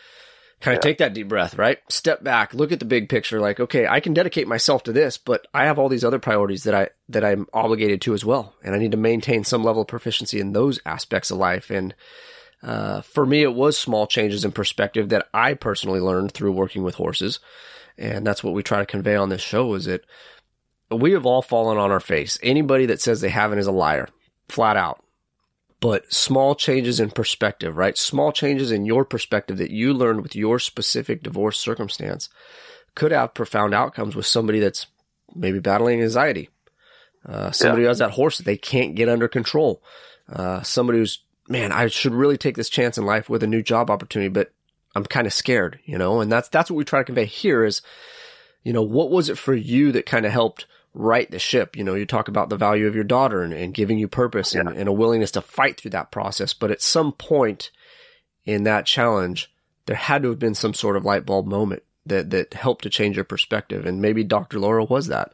kind 0.63 0.77
of 0.77 0.83
yeah. 0.83 0.89
take 0.89 0.97
that 0.99 1.13
deep 1.13 1.27
breath, 1.27 1.57
right? 1.57 1.79
Step 1.89 2.23
back, 2.23 2.53
look 2.53 2.71
at 2.71 2.79
the 2.79 2.85
big 2.85 3.09
picture. 3.09 3.41
Like, 3.41 3.59
okay, 3.59 3.85
I 3.85 3.99
can 3.99 4.13
dedicate 4.13 4.47
myself 4.47 4.83
to 4.83 4.93
this, 4.93 5.17
but 5.17 5.45
I 5.53 5.65
have 5.65 5.77
all 5.77 5.89
these 5.89 6.05
other 6.05 6.19
priorities 6.19 6.63
that 6.63 6.73
I 6.73 6.89
that 7.09 7.25
I'm 7.25 7.47
obligated 7.53 8.01
to 8.01 8.13
as 8.13 8.23
well, 8.23 8.55
and 8.63 8.73
I 8.73 8.77
need 8.77 8.91
to 8.91 8.97
maintain 8.97 9.43
some 9.43 9.63
level 9.63 9.81
of 9.81 9.89
proficiency 9.89 10.39
in 10.39 10.53
those 10.53 10.79
aspects 10.85 11.31
of 11.31 11.37
life. 11.37 11.69
And 11.69 11.93
uh, 12.63 13.01
for 13.01 13.25
me, 13.25 13.43
it 13.43 13.53
was 13.53 13.77
small 13.77 14.07
changes 14.07 14.45
in 14.45 14.53
perspective 14.53 15.09
that 15.09 15.27
I 15.33 15.53
personally 15.53 15.99
learned 15.99 16.31
through 16.31 16.53
working 16.53 16.83
with 16.83 16.95
horses, 16.95 17.41
and 17.97 18.25
that's 18.25 18.43
what 18.43 18.53
we 18.53 18.63
try 18.63 18.79
to 18.79 18.85
convey 18.85 19.17
on 19.17 19.27
this 19.27 19.41
show. 19.41 19.73
Is 19.73 19.85
that 19.85 20.05
we 20.89 21.11
have 21.11 21.25
all 21.25 21.41
fallen 21.41 21.77
on 21.77 21.91
our 21.91 21.99
face. 21.99 22.39
Anybody 22.41 22.85
that 22.85 23.01
says 23.01 23.19
they 23.19 23.29
haven't 23.29 23.59
is 23.59 23.67
a 23.67 23.71
liar, 23.73 24.07
flat 24.47 24.77
out 24.77 25.03
but 25.83 26.13
small 26.13 26.55
changes 26.55 27.01
in 27.01 27.11
perspective, 27.11 27.75
right? 27.75 27.97
Small 27.97 28.31
changes 28.31 28.71
in 28.71 28.85
your 28.85 29.03
perspective 29.03 29.57
that 29.57 29.69
you 29.69 29.93
learned 29.93 30.21
with 30.21 30.33
your 30.33 30.57
specific 30.57 31.21
divorce 31.21 31.59
circumstance 31.59 32.29
could 32.95 33.11
have 33.11 33.33
profound 33.33 33.73
outcomes 33.73 34.15
with 34.15 34.25
somebody 34.25 34.61
that's 34.61 34.85
maybe 35.35 35.59
battling 35.59 36.01
anxiety. 36.01 36.49
Uh, 37.27 37.51
somebody 37.51 37.81
yeah. 37.81 37.87
who 37.87 37.89
has 37.89 37.99
that 37.99 38.11
horse 38.11 38.37
that 38.37 38.45
they 38.45 38.55
can't 38.55 38.95
get 38.95 39.09
under 39.09 39.27
control. 39.27 39.83
Uh, 40.31 40.61
somebody 40.61 40.99
who's, 40.99 41.19
man, 41.49 41.73
I 41.73 41.87
should 41.87 42.13
really 42.13 42.37
take 42.37 42.55
this 42.55 42.69
chance 42.69 42.97
in 42.97 43.05
life 43.05 43.27
with 43.27 43.43
a 43.43 43.47
new 43.47 43.61
job 43.61 43.91
opportunity, 43.91 44.29
but 44.29 44.53
I'm 44.95 45.03
kind 45.03 45.27
of 45.27 45.33
scared, 45.33 45.81
you 45.83 45.97
know, 45.97 46.21
and 46.21 46.31
that's, 46.31 46.47
that's 46.47 46.71
what 46.71 46.77
we 46.77 46.85
try 46.85 47.01
to 47.01 47.05
convey 47.05 47.25
here 47.25 47.65
is, 47.65 47.81
you 48.63 48.71
know, 48.71 48.83
what 48.83 49.11
was 49.11 49.27
it 49.27 49.37
for 49.37 49.53
you 49.53 49.91
that 49.91 50.05
kind 50.05 50.25
of 50.25 50.31
helped 50.31 50.65
right 50.93 51.29
the 51.29 51.39
ship. 51.39 51.75
You 51.75 51.83
know, 51.83 51.95
you 51.95 52.05
talk 52.05 52.27
about 52.27 52.49
the 52.49 52.57
value 52.57 52.87
of 52.87 52.95
your 52.95 53.03
daughter 53.03 53.41
and, 53.41 53.53
and 53.53 53.73
giving 53.73 53.97
you 53.97 54.07
purpose 54.07 54.53
yeah. 54.53 54.61
and, 54.61 54.69
and, 54.69 54.89
a 54.89 54.93
willingness 54.93 55.31
to 55.31 55.41
fight 55.41 55.79
through 55.79 55.91
that 55.91 56.11
process. 56.11 56.53
But 56.53 56.71
at 56.71 56.81
some 56.81 57.11
point 57.11 57.71
in 58.45 58.63
that 58.63 58.85
challenge, 58.85 59.51
there 59.85 59.95
had 59.95 60.23
to 60.23 60.29
have 60.29 60.39
been 60.39 60.55
some 60.55 60.73
sort 60.73 60.95
of 60.95 61.05
light 61.05 61.25
bulb 61.25 61.47
moment 61.47 61.83
that, 62.05 62.29
that 62.31 62.53
helped 62.53 62.83
to 62.83 62.89
change 62.89 63.15
your 63.15 63.25
perspective. 63.25 63.85
And 63.85 64.01
maybe 64.01 64.23
Dr. 64.23 64.59
Laura 64.59 64.83
was 64.83 65.07
that. 65.07 65.33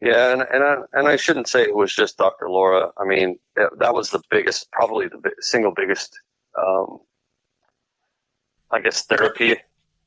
Yeah, 0.00 0.32
and 0.32 0.42
and 0.42 0.64
I, 0.64 0.76
and 0.94 1.06
I 1.06 1.14
shouldn't 1.14 1.46
say 1.46 1.62
it 1.62 1.76
was 1.76 1.94
just 1.94 2.18
Dr. 2.18 2.50
Laura. 2.50 2.90
I 2.98 3.04
mean, 3.04 3.38
that 3.54 3.94
was 3.94 4.10
the 4.10 4.20
biggest, 4.30 4.68
probably 4.72 5.06
the 5.06 5.30
single 5.38 5.70
biggest, 5.70 6.18
um, 6.58 6.98
I 8.68 8.80
guess, 8.80 9.04
therapy, 9.04 9.52
if 9.52 9.60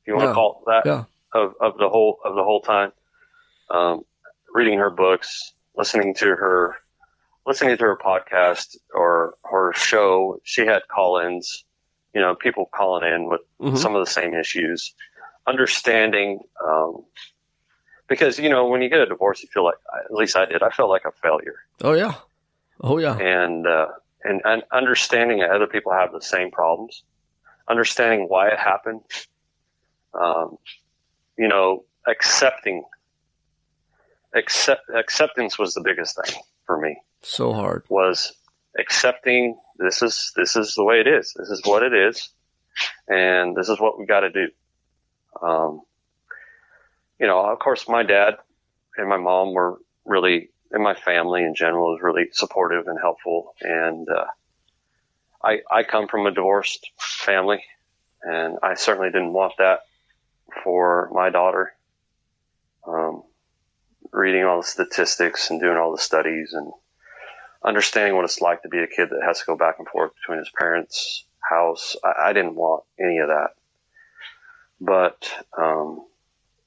you 0.06 0.12
want 0.12 0.24
yeah. 0.24 0.28
to 0.28 0.34
call 0.34 0.62
it 0.66 0.70
that. 0.70 0.86
Yeah. 0.86 1.04
of, 1.32 1.54
of 1.62 1.78
the 1.78 1.88
whole 1.88 2.18
of 2.22 2.34
the 2.34 2.44
whole 2.44 2.60
time. 2.60 2.92
Um, 3.70 4.04
reading 4.56 4.78
her 4.78 4.88
books, 4.88 5.52
listening 5.76 6.14
to 6.14 6.24
her, 6.34 6.74
listening 7.46 7.76
to 7.76 7.84
her 7.84 7.96
podcast 8.02 8.76
or 8.94 9.34
her 9.44 9.74
show. 9.74 10.40
She 10.44 10.62
had 10.64 10.80
call-ins, 10.88 11.64
you 12.14 12.22
know, 12.22 12.34
people 12.34 12.64
calling 12.74 13.04
in 13.12 13.28
with 13.28 13.42
Mhm. 13.60 13.76
some 13.76 13.94
of 13.94 14.02
the 14.04 14.10
same 14.10 14.32
issues, 14.32 14.94
understanding. 15.46 16.40
Um, 16.66 17.04
because 18.08 18.38
you 18.38 18.48
know, 18.48 18.66
when 18.68 18.80
you 18.80 18.88
get 18.88 19.00
a 19.00 19.06
divorce, 19.06 19.42
you 19.42 19.48
feel 19.52 19.64
like, 19.64 19.74
at 20.06 20.10
least 20.10 20.36
I 20.36 20.46
did, 20.46 20.62
I 20.62 20.70
felt 20.70 20.88
like 20.88 21.04
a 21.04 21.12
failure 21.12 21.58
Oh 21.84 21.92
yeah. 21.92 22.14
Oh 22.80 22.96
yeah. 22.98 23.16
and 23.18 23.66
uh, 23.66 23.88
and 24.24 24.40
and 24.44 24.62
understanding 24.72 25.40
that 25.40 25.50
other 25.50 25.66
people 25.66 25.92
have 25.92 26.12
the 26.12 26.22
same 26.22 26.50
problems, 26.50 27.02
understanding 27.68 28.26
why 28.28 28.48
it 28.48 28.58
happened, 28.58 29.02
um, 30.14 30.56
you 31.36 31.46
know, 31.48 31.84
accepting. 32.06 32.84
Accept 34.36 34.82
acceptance 34.94 35.58
was 35.58 35.74
the 35.74 35.80
biggest 35.80 36.18
thing 36.22 36.40
for 36.66 36.78
me. 36.78 36.96
So 37.22 37.52
hard. 37.52 37.84
Was 37.88 38.32
accepting 38.78 39.58
this 39.78 40.02
is 40.02 40.32
this 40.36 40.56
is 40.56 40.74
the 40.74 40.84
way 40.84 41.00
it 41.00 41.06
is. 41.06 41.34
This 41.36 41.48
is 41.48 41.62
what 41.64 41.82
it 41.82 41.94
is, 41.94 42.28
and 43.08 43.56
this 43.56 43.68
is 43.68 43.80
what 43.80 43.98
we 43.98 44.06
got 44.06 44.20
to 44.20 44.30
do. 44.30 44.48
Um, 45.40 45.82
you 47.18 47.26
know, 47.26 47.40
of 47.46 47.58
course, 47.58 47.88
my 47.88 48.02
dad 48.02 48.36
and 48.96 49.08
my 49.08 49.16
mom 49.16 49.54
were 49.54 49.80
really 50.04 50.50
and 50.70 50.82
my 50.82 50.94
family 50.94 51.42
in 51.42 51.54
general 51.54 51.92
was 51.92 52.00
really 52.02 52.28
supportive 52.32 52.86
and 52.88 52.98
helpful. 53.00 53.54
And 53.60 54.08
uh, 54.08 54.26
I 55.42 55.60
I 55.70 55.82
come 55.82 56.08
from 56.08 56.26
a 56.26 56.30
divorced 56.30 56.90
family, 56.98 57.62
and 58.22 58.58
I 58.62 58.74
certainly 58.74 59.10
didn't 59.10 59.32
want 59.32 59.54
that 59.58 59.80
for 60.62 61.10
my 61.12 61.30
daughter. 61.30 61.74
Um, 62.86 63.22
reading 64.12 64.44
all 64.44 64.60
the 64.60 64.66
statistics 64.66 65.50
and 65.50 65.60
doing 65.60 65.76
all 65.76 65.92
the 65.92 66.02
studies 66.02 66.52
and 66.52 66.72
understanding 67.64 68.14
what 68.14 68.24
it's 68.24 68.40
like 68.40 68.62
to 68.62 68.68
be 68.68 68.78
a 68.78 68.86
kid 68.86 69.10
that 69.10 69.22
has 69.26 69.40
to 69.40 69.46
go 69.46 69.56
back 69.56 69.76
and 69.78 69.88
forth 69.88 70.12
between 70.20 70.38
his 70.38 70.50
parents' 70.56 71.24
house, 71.40 71.96
I, 72.04 72.28
I 72.28 72.32
didn't 72.32 72.54
want 72.54 72.84
any 73.00 73.18
of 73.18 73.28
that. 73.28 73.50
But 74.80 75.30
um, 75.56 76.04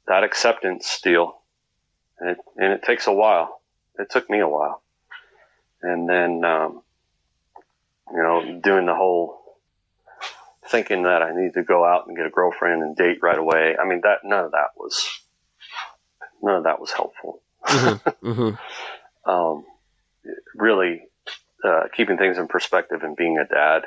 that 0.07 0.23
acceptance 0.23 0.99
deal, 1.01 1.39
and 2.19 2.31
it, 2.31 2.37
and 2.57 2.73
it 2.73 2.83
takes 2.83 3.07
a 3.07 3.13
while 3.13 3.59
it 3.99 4.09
took 4.09 4.29
me 4.29 4.39
a 4.39 4.47
while. 4.47 4.81
And 5.81 6.09
then, 6.09 6.43
um, 6.43 6.81
you 8.11 8.23
know, 8.23 8.59
doing 8.63 8.85
the 8.85 8.95
whole 8.95 9.37
thinking 10.67 11.03
that 11.03 11.21
I 11.21 11.35
need 11.35 11.53
to 11.53 11.63
go 11.63 11.85
out 11.85 12.07
and 12.07 12.15
get 12.15 12.25
a 12.25 12.31
girlfriend 12.31 12.81
and 12.81 12.95
date 12.95 13.19
right 13.21 13.37
away. 13.37 13.75
I 13.79 13.87
mean, 13.87 14.01
that 14.03 14.19
none 14.23 14.45
of 14.45 14.51
that 14.51 14.71
was 14.77 15.07
none 16.41 16.55
of 16.55 16.63
that 16.63 16.79
was 16.79 16.91
helpful. 16.91 17.41
hmm 17.65 18.51
Um, 19.25 19.65
really, 20.55 21.03
uh, 21.63 21.83
keeping 21.95 22.17
things 22.17 22.39
in 22.39 22.47
perspective 22.47 23.03
and 23.03 23.15
being 23.15 23.37
a 23.37 23.45
dad 23.45 23.83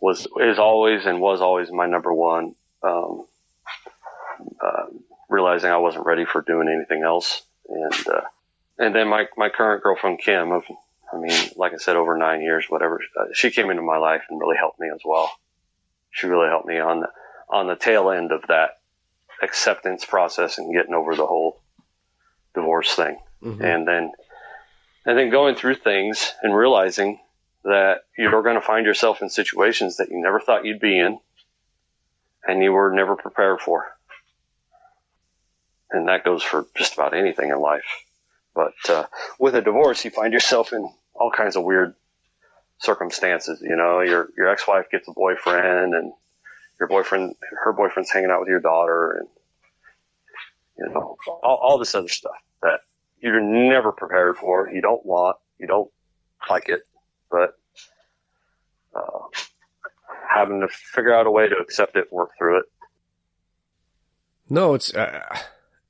was 0.00 0.26
is 0.40 0.58
always 0.58 1.04
and 1.04 1.20
was 1.20 1.42
always 1.42 1.70
my 1.70 1.86
number 1.86 2.14
one. 2.14 2.54
Um, 2.82 3.26
uh, 4.64 4.86
realizing 5.28 5.70
I 5.70 5.78
wasn't 5.78 6.06
ready 6.06 6.24
for 6.24 6.40
doing 6.40 6.68
anything 6.68 7.02
else, 7.02 7.42
and 7.68 8.08
uh, 8.08 8.20
and 8.78 8.94
then 8.94 9.08
my 9.08 9.26
my 9.36 9.50
current 9.50 9.82
girlfriend 9.82 10.20
Kim 10.20 10.52
of 10.52 10.64
I 11.12 11.18
mean 11.18 11.50
like 11.56 11.74
I 11.74 11.76
said 11.76 11.96
over 11.96 12.16
nine 12.16 12.40
years 12.40 12.66
whatever 12.68 13.00
uh, 13.18 13.26
she 13.34 13.50
came 13.50 13.68
into 13.68 13.82
my 13.82 13.98
life 13.98 14.22
and 14.30 14.40
really 14.40 14.56
helped 14.56 14.80
me 14.80 14.88
as 14.94 15.00
well 15.04 15.30
she 16.14 16.26
really 16.26 16.48
helped 16.48 16.66
me 16.66 16.78
on 16.78 17.00
the 17.00 17.08
on 17.50 17.66
the 17.66 17.76
tail 17.76 18.10
end 18.10 18.32
of 18.32 18.42
that 18.48 18.78
acceptance 19.42 20.04
process 20.04 20.58
and 20.58 20.72
getting 20.72 20.94
over 20.94 21.14
the 21.14 21.26
whole 21.26 21.60
divorce 22.54 22.94
thing. 22.94 23.18
Hmm 23.42 23.62
and 23.62 23.86
then 23.86 24.12
and 25.06 25.18
then 25.18 25.30
going 25.30 25.54
through 25.54 25.74
things 25.74 26.32
and 26.42 26.54
realizing 26.56 27.20
that 27.64 28.04
you're 28.16 28.42
going 28.42 28.54
to 28.54 28.60
find 28.60 28.86
yourself 28.86 29.22
in 29.22 29.28
situations 29.28 29.96
that 29.96 30.08
you 30.08 30.20
never 30.20 30.40
thought 30.40 30.64
you'd 30.64 30.80
be 30.80 30.98
in 30.98 31.18
and 32.46 32.62
you 32.62 32.72
were 32.72 32.92
never 32.92 33.16
prepared 33.16 33.60
for. 33.60 33.86
And 35.90 36.08
that 36.08 36.24
goes 36.24 36.42
for 36.42 36.66
just 36.74 36.94
about 36.94 37.14
anything 37.14 37.50
in 37.50 37.60
life. 37.60 37.84
But 38.54 38.74
uh, 38.88 39.04
with 39.38 39.54
a 39.54 39.62
divorce 39.62 40.04
you 40.04 40.10
find 40.10 40.32
yourself 40.32 40.72
in 40.72 40.88
all 41.14 41.30
kinds 41.30 41.56
of 41.56 41.64
weird 41.64 41.94
circumstances 42.78 43.60
you 43.62 43.76
know? 43.76 44.00
Your 44.00 44.30
your 44.36 44.48
ex-wife 44.48 44.90
gets 44.90 45.08
a 45.08 45.12
boyfriend 45.12 45.94
and 45.94 46.12
your 46.78 46.88
boyfriend 46.88 47.34
her 47.64 47.72
boyfriend's 47.72 48.10
hanging 48.10 48.30
out 48.30 48.40
with 48.40 48.48
your 48.48 48.60
daughter 48.60 49.12
and 49.12 49.28
you 50.78 50.92
know 50.92 51.16
all, 51.42 51.58
all 51.62 51.78
this 51.78 51.94
other 51.94 52.08
stuff 52.08 52.32
that 52.62 52.80
you're 53.20 53.40
never 53.40 53.92
prepared 53.92 54.36
for. 54.36 54.70
You 54.70 54.80
don't 54.80 55.04
want 55.04 55.36
you 55.58 55.66
don't 55.66 55.90
like 56.48 56.68
it 56.68 56.82
but 57.30 57.58
uh, 58.94 59.26
having 60.30 60.60
to 60.60 60.68
figure 60.68 61.12
out 61.12 61.26
a 61.26 61.30
way 61.30 61.48
to 61.48 61.56
accept 61.56 61.96
it 61.96 62.12
work 62.12 62.30
through 62.38 62.58
it. 62.58 62.64
No, 64.48 64.74
it's 64.74 64.94
uh, 64.94 65.36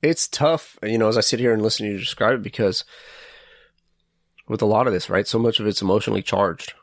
it's 0.01 0.27
tough. 0.27 0.79
You 0.81 0.97
know, 0.97 1.07
as 1.07 1.17
I 1.17 1.21
sit 1.21 1.39
here 1.39 1.53
and 1.53 1.61
listen 1.61 1.85
to 1.85 1.91
you 1.91 1.99
describe 1.99 2.35
it, 2.35 2.41
because 2.41 2.83
with 4.47 4.61
a 4.61 4.65
lot 4.65 4.87
of 4.87 4.93
this, 4.93 5.09
right, 5.09 5.27
so 5.27 5.37
much 5.37 5.59
of 5.59 5.67
it's 5.67 5.81
emotionally 5.81 6.23
charged, 6.23 6.73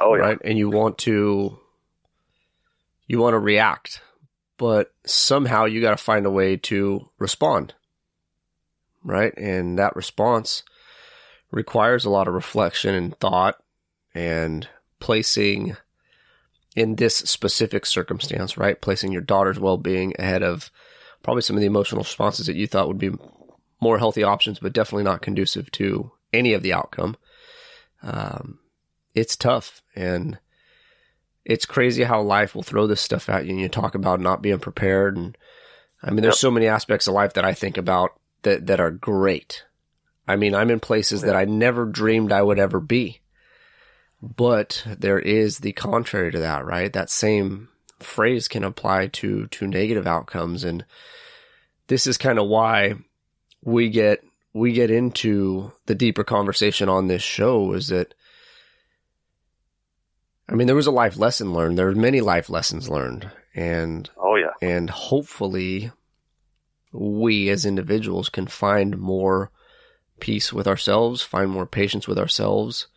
oh 0.00 0.14
yeah. 0.14 0.22
Right, 0.22 0.38
and 0.44 0.58
you 0.58 0.70
want 0.70 0.98
to 0.98 1.58
you 3.08 3.18
want 3.18 3.34
to 3.34 3.38
react, 3.38 4.00
but 4.58 4.92
somehow 5.04 5.64
you 5.64 5.80
got 5.80 5.96
to 5.96 6.02
find 6.02 6.26
a 6.26 6.30
way 6.30 6.56
to 6.56 7.08
respond, 7.18 7.74
right, 9.02 9.36
and 9.36 9.78
that 9.78 9.96
response 9.96 10.62
requires 11.50 12.04
a 12.04 12.10
lot 12.10 12.28
of 12.28 12.34
reflection 12.34 12.94
and 12.94 13.18
thought 13.18 13.56
and 14.14 14.68
placing 15.00 15.76
in 16.76 16.96
this 16.96 17.16
specific 17.16 17.86
circumstance, 17.86 18.56
right? 18.56 18.80
Placing 18.80 19.10
your 19.10 19.22
daughter's 19.22 19.58
well 19.58 19.78
being 19.78 20.14
ahead 20.18 20.42
of 20.42 20.70
probably 21.22 21.42
some 21.42 21.56
of 21.56 21.60
the 21.60 21.66
emotional 21.66 22.02
responses 22.02 22.46
that 22.46 22.56
you 22.56 22.66
thought 22.66 22.88
would 22.88 22.98
be 22.98 23.10
more 23.80 23.98
healthy 23.98 24.22
options, 24.22 24.58
but 24.58 24.72
definitely 24.72 25.04
not 25.04 25.22
conducive 25.22 25.70
to 25.72 26.12
any 26.32 26.52
of 26.52 26.62
the 26.62 26.72
outcome. 26.72 27.16
Um, 28.02 28.58
it's 29.14 29.36
tough 29.36 29.82
and 29.96 30.38
it's 31.48 31.66
crazy 31.66 32.04
how 32.04 32.20
life 32.22 32.54
will 32.54 32.62
throw 32.62 32.86
this 32.86 33.00
stuff 33.00 33.28
at 33.28 33.46
you 33.46 33.52
and 33.52 33.60
you 33.60 33.68
talk 33.68 33.94
about 33.96 34.20
not 34.20 34.42
being 34.42 34.58
prepared. 34.60 35.16
And 35.16 35.36
I 36.02 36.10
mean, 36.10 36.22
there's 36.22 36.34
Yep. 36.34 36.40
so 36.40 36.50
many 36.50 36.68
aspects 36.68 37.08
of 37.08 37.14
life 37.14 37.32
that 37.34 37.44
I 37.44 37.54
think 37.54 37.76
about 37.78 38.12
that, 38.42 38.66
that 38.66 38.78
are 38.80 38.90
great. 38.92 39.64
I 40.28 40.36
mean, 40.36 40.54
I'm 40.54 40.70
in 40.70 40.78
places 40.78 41.22
that 41.22 41.34
I 41.34 41.46
never 41.46 41.86
dreamed 41.86 42.30
I 42.32 42.42
would 42.42 42.58
ever 42.58 42.80
be. 42.80 43.22
But 44.22 44.84
there 44.98 45.18
is 45.18 45.58
the 45.58 45.72
contrary 45.72 46.30
to 46.32 46.38
that, 46.40 46.64
right? 46.66 46.92
That 46.92 47.08
same 47.10 47.68
phrase 48.00 48.46
can 48.46 48.62
apply 48.62 49.08
to 49.08 49.48
to 49.48 49.66
negative 49.66 50.06
outcomes 50.06 50.62
and 50.62 50.84
this 51.88 52.06
is 52.06 52.16
kind 52.16 52.38
of 52.38 52.46
why 52.46 52.94
we 53.64 53.88
get 53.88 54.22
we 54.52 54.72
get 54.72 54.90
into 54.90 55.72
the 55.86 55.96
deeper 55.96 56.22
conversation 56.22 56.88
on 56.88 57.08
this 57.08 57.22
show 57.22 57.72
is 57.72 57.88
that 57.88 58.14
I 60.48 60.54
mean 60.54 60.66
there 60.66 60.76
was 60.76 60.86
a 60.86 60.92
life 60.92 61.16
lesson 61.16 61.52
learned 61.52 61.78
there 61.78 61.86
were 61.86 61.94
many 61.94 62.20
life 62.20 62.48
lessons 62.48 62.88
learned 62.88 63.30
and 63.54 64.08
oh 64.16 64.36
yeah 64.36 64.52
and 64.62 64.88
hopefully 64.90 65.90
we 66.92 67.48
as 67.50 67.66
individuals 67.66 68.28
can 68.28 68.46
find 68.46 68.98
more 68.98 69.50
peace 70.20 70.52
with 70.52 70.66
ourselves, 70.66 71.22
find 71.22 71.50
more 71.50 71.66
patience 71.66 72.08
with 72.08 72.18
ourselves, 72.18 72.88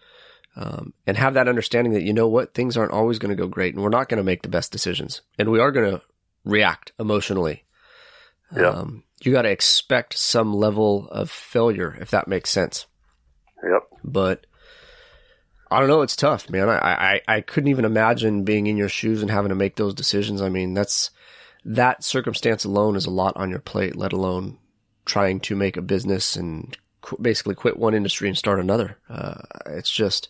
um, 0.56 0.94
and 1.06 1.18
have 1.18 1.34
that 1.36 1.48
understanding 1.48 1.94
that 1.94 2.04
you 2.04 2.14
know 2.14 2.28
what 2.28 2.54
things 2.54 2.76
aren't 2.76 2.92
always 2.92 3.20
going 3.20 3.36
to 3.36 3.42
go 3.42 3.48
great, 3.48 3.74
and 3.74 3.84
we're 3.84 3.90
not 3.90 4.10
going 4.10 4.18
to 4.18 4.24
make 4.24 4.42
the 4.42 4.50
best 4.50 4.72
decisions, 4.72 5.22
and 5.38 5.50
we 5.50 5.60
are 5.60 5.72
going 5.72 5.92
to 5.92 6.02
react 6.44 6.92
emotionally. 7.00 7.64
Yeah. 8.56 8.70
Um, 8.70 9.04
you 9.22 9.32
got 9.32 9.44
to 9.44 9.50
expect 9.50 10.18
some 10.18 10.54
level 10.54 11.08
of 11.10 11.30
failure, 11.30 11.98
if 12.02 12.12
that 12.12 12.28
makes 12.28 12.50
sense. 12.50 12.86
yep 13.64 13.84
But 14.04 14.46
I 15.72 15.80
don't 15.80 15.88
know. 15.88 16.02
It's 16.02 16.18
tough, 16.18 16.50
man. 16.50 16.70
I, 16.70 16.76
I, 16.76 17.22
I 17.36 17.42
couldn't 17.42 17.70
even 17.70 17.86
imagine 17.86 18.44
being 18.44 18.68
in 18.68 18.76
your 18.76 18.90
shoes 18.90 19.22
and 19.22 19.32
having 19.32 19.50
to 19.50 19.56
make 19.56 19.78
those 19.78 19.94
decisions. 19.94 20.42
I 20.42 20.50
mean, 20.50 20.74
that's 20.74 21.12
that 21.64 22.04
circumstance 22.04 22.66
alone 22.66 22.98
is 22.98 23.06
a 23.06 23.12
lot 23.12 23.38
on 23.38 23.50
your 23.50 23.60
plate, 23.60 23.96
let 23.96 24.12
alone 24.12 24.58
trying 25.06 25.40
to 25.40 25.56
make 25.56 25.78
a 25.78 25.82
business 25.82 26.36
and 26.36 26.78
qu- 27.00 27.18
basically 27.22 27.56
quit 27.56 27.78
one 27.78 27.94
industry 27.94 28.28
and 28.28 28.38
start 28.38 28.60
another. 28.60 28.98
Uh, 29.10 29.36
it's 29.68 29.90
just, 29.90 30.28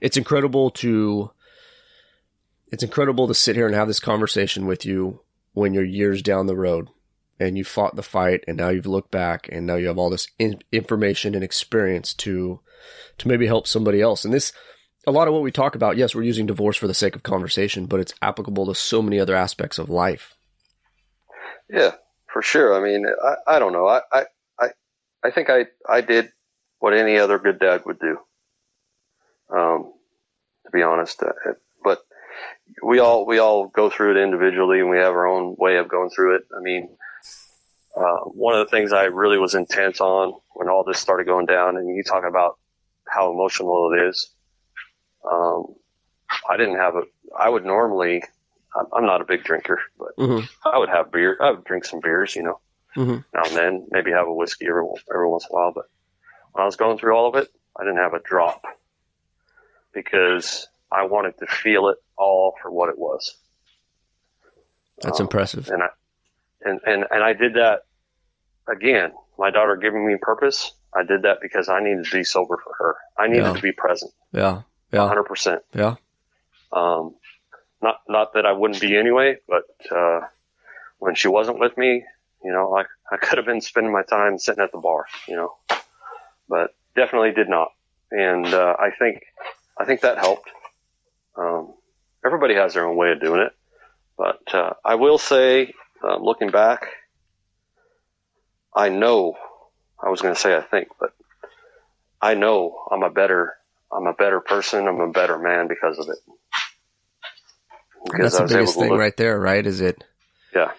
it's 0.00 0.16
incredible 0.16 0.70
to, 0.70 1.30
it's 2.68 2.82
incredible 2.82 3.28
to 3.28 3.34
sit 3.34 3.56
here 3.56 3.66
and 3.66 3.74
have 3.74 3.88
this 3.88 4.00
conversation 4.00 4.66
with 4.66 4.86
you 4.86 5.20
when 5.52 5.74
you're 5.74 5.84
years 5.84 6.22
down 6.22 6.46
the 6.46 6.56
road 6.56 6.88
and 7.38 7.58
you 7.58 7.64
fought 7.64 7.94
the 7.94 8.02
fight 8.02 8.42
and 8.48 8.56
now 8.56 8.70
you've 8.70 8.86
looked 8.86 9.10
back 9.10 9.48
and 9.52 9.66
now 9.66 9.74
you 9.74 9.88
have 9.88 9.98
all 9.98 10.08
this 10.08 10.28
in- 10.38 10.62
information 10.72 11.34
and 11.34 11.44
experience 11.44 12.14
to 12.14 12.60
to 13.18 13.28
maybe 13.28 13.46
help 13.46 13.66
somebody 13.66 14.00
else. 14.00 14.24
And 14.24 14.32
this, 14.32 14.52
a 15.06 15.12
lot 15.12 15.28
of 15.28 15.34
what 15.34 15.42
we 15.42 15.50
talk 15.50 15.74
about, 15.74 15.96
yes, 15.96 16.14
we're 16.14 16.22
using 16.22 16.46
divorce 16.46 16.76
for 16.76 16.86
the 16.86 16.94
sake 16.94 17.16
of 17.16 17.22
conversation, 17.22 17.86
but 17.86 18.00
it's 18.00 18.14
applicable 18.22 18.66
to 18.66 18.74
so 18.74 19.02
many 19.02 19.18
other 19.18 19.34
aspects 19.34 19.78
of 19.78 19.90
life. 19.90 20.36
Yeah, 21.68 21.92
for 22.32 22.42
sure. 22.42 22.74
I 22.74 22.82
mean, 22.82 23.06
I, 23.06 23.56
I 23.56 23.58
don't 23.58 23.72
know. 23.72 23.86
I, 23.86 24.00
I, 24.12 24.24
I, 24.60 24.68
I 25.24 25.30
think 25.30 25.50
I, 25.50 25.66
I 25.88 26.00
did 26.00 26.30
what 26.78 26.94
any 26.94 27.18
other 27.18 27.38
good 27.38 27.58
dad 27.58 27.82
would 27.86 27.98
do. 27.98 28.18
Um, 29.54 29.92
to 30.64 30.70
be 30.72 30.82
honest, 30.82 31.22
uh, 31.22 31.32
but 31.84 32.00
we 32.82 33.00
all, 33.00 33.26
we 33.26 33.38
all 33.38 33.68
go 33.68 33.90
through 33.90 34.16
it 34.16 34.22
individually 34.22 34.80
and 34.80 34.88
we 34.88 34.96
have 34.98 35.12
our 35.12 35.26
own 35.26 35.56
way 35.58 35.76
of 35.76 35.88
going 35.88 36.10
through 36.10 36.36
it. 36.36 36.42
I 36.56 36.60
mean, 36.60 36.88
uh, 37.96 38.20
one 38.24 38.54
of 38.54 38.66
the 38.66 38.70
things 38.70 38.92
I 38.92 39.04
really 39.04 39.38
was 39.38 39.54
intense 39.54 40.00
on 40.00 40.32
when 40.54 40.68
all 40.68 40.84
this 40.84 40.98
started 40.98 41.26
going 41.26 41.46
down 41.46 41.76
and 41.76 41.94
you 41.94 42.02
talk 42.02 42.24
about 42.24 42.58
how 43.12 43.30
emotional 43.30 43.92
it 43.92 44.08
is. 44.08 44.30
Um, 45.30 45.74
I 46.48 46.56
didn't 46.56 46.76
have 46.76 46.96
a, 46.96 47.02
I 47.38 47.48
would 47.48 47.64
normally, 47.64 48.22
I'm 48.74 49.04
not 49.04 49.20
a 49.20 49.26
big 49.26 49.44
drinker, 49.44 49.80
but 49.98 50.16
mm-hmm. 50.16 50.46
I 50.66 50.78
would 50.78 50.88
have 50.88 51.12
beer. 51.12 51.36
I 51.40 51.50
would 51.50 51.64
drink 51.64 51.84
some 51.84 52.00
beers, 52.00 52.34
you 52.34 52.42
know, 52.42 52.60
mm-hmm. 52.96 53.18
now 53.34 53.42
and 53.44 53.56
then, 53.56 53.86
maybe 53.90 54.12
have 54.12 54.26
a 54.26 54.32
whiskey 54.32 54.66
every, 54.66 54.84
every 55.12 55.28
once 55.28 55.44
in 55.44 55.54
a 55.54 55.54
while. 55.54 55.72
But 55.74 55.84
when 56.52 56.62
I 56.62 56.66
was 56.66 56.76
going 56.76 56.98
through 56.98 57.14
all 57.14 57.28
of 57.28 57.34
it, 57.34 57.48
I 57.78 57.84
didn't 57.84 57.98
have 57.98 58.14
a 58.14 58.20
drop 58.20 58.62
because 59.92 60.68
I 60.90 61.04
wanted 61.04 61.38
to 61.38 61.46
feel 61.46 61.88
it 61.88 61.98
all 62.16 62.54
for 62.62 62.70
what 62.70 62.88
it 62.88 62.98
was. 62.98 63.36
That's 65.02 65.20
um, 65.20 65.24
impressive. 65.24 65.68
And 65.68 65.82
I, 65.82 65.88
and, 66.64 66.80
and, 66.86 67.04
and 67.10 67.22
I 67.22 67.34
did 67.34 67.54
that 67.54 67.84
again. 68.66 69.12
My 69.38 69.50
daughter 69.50 69.76
giving 69.76 70.06
me 70.06 70.16
purpose. 70.20 70.72
I 70.94 71.04
did 71.04 71.22
that 71.22 71.38
because 71.40 71.68
I 71.68 71.80
needed 71.80 72.04
to 72.04 72.10
be 72.10 72.24
sober 72.24 72.58
for 72.62 72.74
her. 72.78 72.96
I 73.18 73.26
needed 73.28 73.44
yeah. 73.44 73.52
to 73.54 73.62
be 73.62 73.72
present. 73.72 74.12
Yeah. 74.32 74.62
Yeah. 74.92 75.08
hundred 75.08 75.24
percent. 75.24 75.62
Yeah. 75.74 75.96
Um, 76.72 77.14
not, 77.82 78.00
not 78.08 78.34
that 78.34 78.46
I 78.46 78.52
wouldn't 78.52 78.80
be 78.80 78.96
anyway, 78.96 79.36
but, 79.48 79.64
uh, 79.90 80.20
when 80.98 81.14
she 81.14 81.28
wasn't 81.28 81.58
with 81.58 81.76
me, 81.76 82.04
you 82.44 82.52
know, 82.52 82.76
I, 82.76 82.84
I 83.12 83.16
could 83.16 83.38
have 83.38 83.46
been 83.46 83.60
spending 83.60 83.92
my 83.92 84.02
time 84.02 84.38
sitting 84.38 84.62
at 84.62 84.72
the 84.72 84.78
bar, 84.78 85.06
you 85.26 85.36
know, 85.36 85.54
but 86.48 86.74
definitely 86.94 87.32
did 87.32 87.48
not. 87.48 87.68
And, 88.10 88.46
uh, 88.46 88.76
I 88.78 88.90
think, 88.98 89.22
I 89.78 89.84
think 89.84 90.02
that 90.02 90.18
helped. 90.18 90.48
Um, 91.36 91.74
everybody 92.24 92.54
has 92.54 92.74
their 92.74 92.86
own 92.86 92.96
way 92.96 93.12
of 93.12 93.20
doing 93.20 93.40
it, 93.40 93.52
but, 94.16 94.42
uh, 94.54 94.74
I 94.84 94.94
will 94.96 95.18
say, 95.18 95.72
um, 96.04 96.22
looking 96.22 96.50
back, 96.50 96.88
I 98.74 98.88
know, 98.88 99.34
I 100.02 100.10
was 100.10 100.20
going 100.20 100.34
to 100.34 100.40
say 100.40 100.56
I 100.56 100.62
think, 100.62 100.88
but 100.98 101.12
I 102.20 102.34
know 102.34 102.86
I'm 102.90 103.02
a 103.02 103.10
better, 103.10 103.54
I'm 103.92 104.06
a 104.06 104.12
better 104.12 104.40
person. 104.40 104.86
I'm 104.88 105.00
a 105.00 105.10
better 105.10 105.38
man 105.38 105.68
because 105.68 105.98
of 105.98 106.08
it. 106.08 106.18
Because 108.04 108.32
That's 108.38 108.50
the 108.50 108.58
biggest 108.58 108.78
thing 108.78 108.90
look, 108.90 108.98
right 108.98 109.16
there, 109.16 109.38
right? 109.38 109.64
Is 109.64 109.80
it? 109.80 110.02
Yeah. 110.54 110.72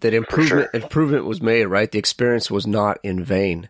That 0.00 0.14
improvement 0.14 0.70
sure. 0.72 0.82
improvement 0.82 1.24
was 1.24 1.40
made, 1.40 1.66
right? 1.66 1.90
The 1.90 1.98
experience 1.98 2.50
was 2.50 2.66
not 2.66 2.98
in 3.02 3.22
vain, 3.22 3.68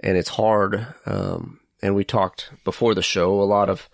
and 0.00 0.16
it's 0.16 0.28
hard. 0.30 0.86
Um, 1.06 1.60
and 1.82 1.94
we 1.94 2.04
talked 2.04 2.50
before 2.64 2.94
the 2.94 3.02
show 3.02 3.40
a 3.40 3.44
lot 3.44 3.68
of 3.68 3.88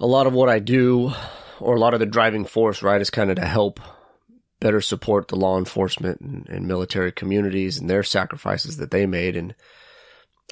a 0.00 0.06
lot 0.06 0.26
of 0.26 0.32
what 0.32 0.48
I 0.48 0.58
do, 0.58 1.12
or 1.60 1.76
a 1.76 1.80
lot 1.80 1.94
of 1.94 2.00
the 2.00 2.06
driving 2.06 2.44
force, 2.44 2.82
right, 2.82 3.00
is 3.00 3.10
kind 3.10 3.30
of 3.30 3.36
to 3.36 3.46
help 3.46 3.80
better 4.64 4.80
support 4.80 5.28
the 5.28 5.36
law 5.36 5.58
enforcement 5.58 6.22
and, 6.22 6.48
and, 6.48 6.66
military 6.66 7.12
communities 7.12 7.76
and 7.76 7.90
their 7.90 8.02
sacrifices 8.02 8.78
that 8.78 8.90
they 8.90 9.04
made. 9.04 9.36
And 9.36 9.54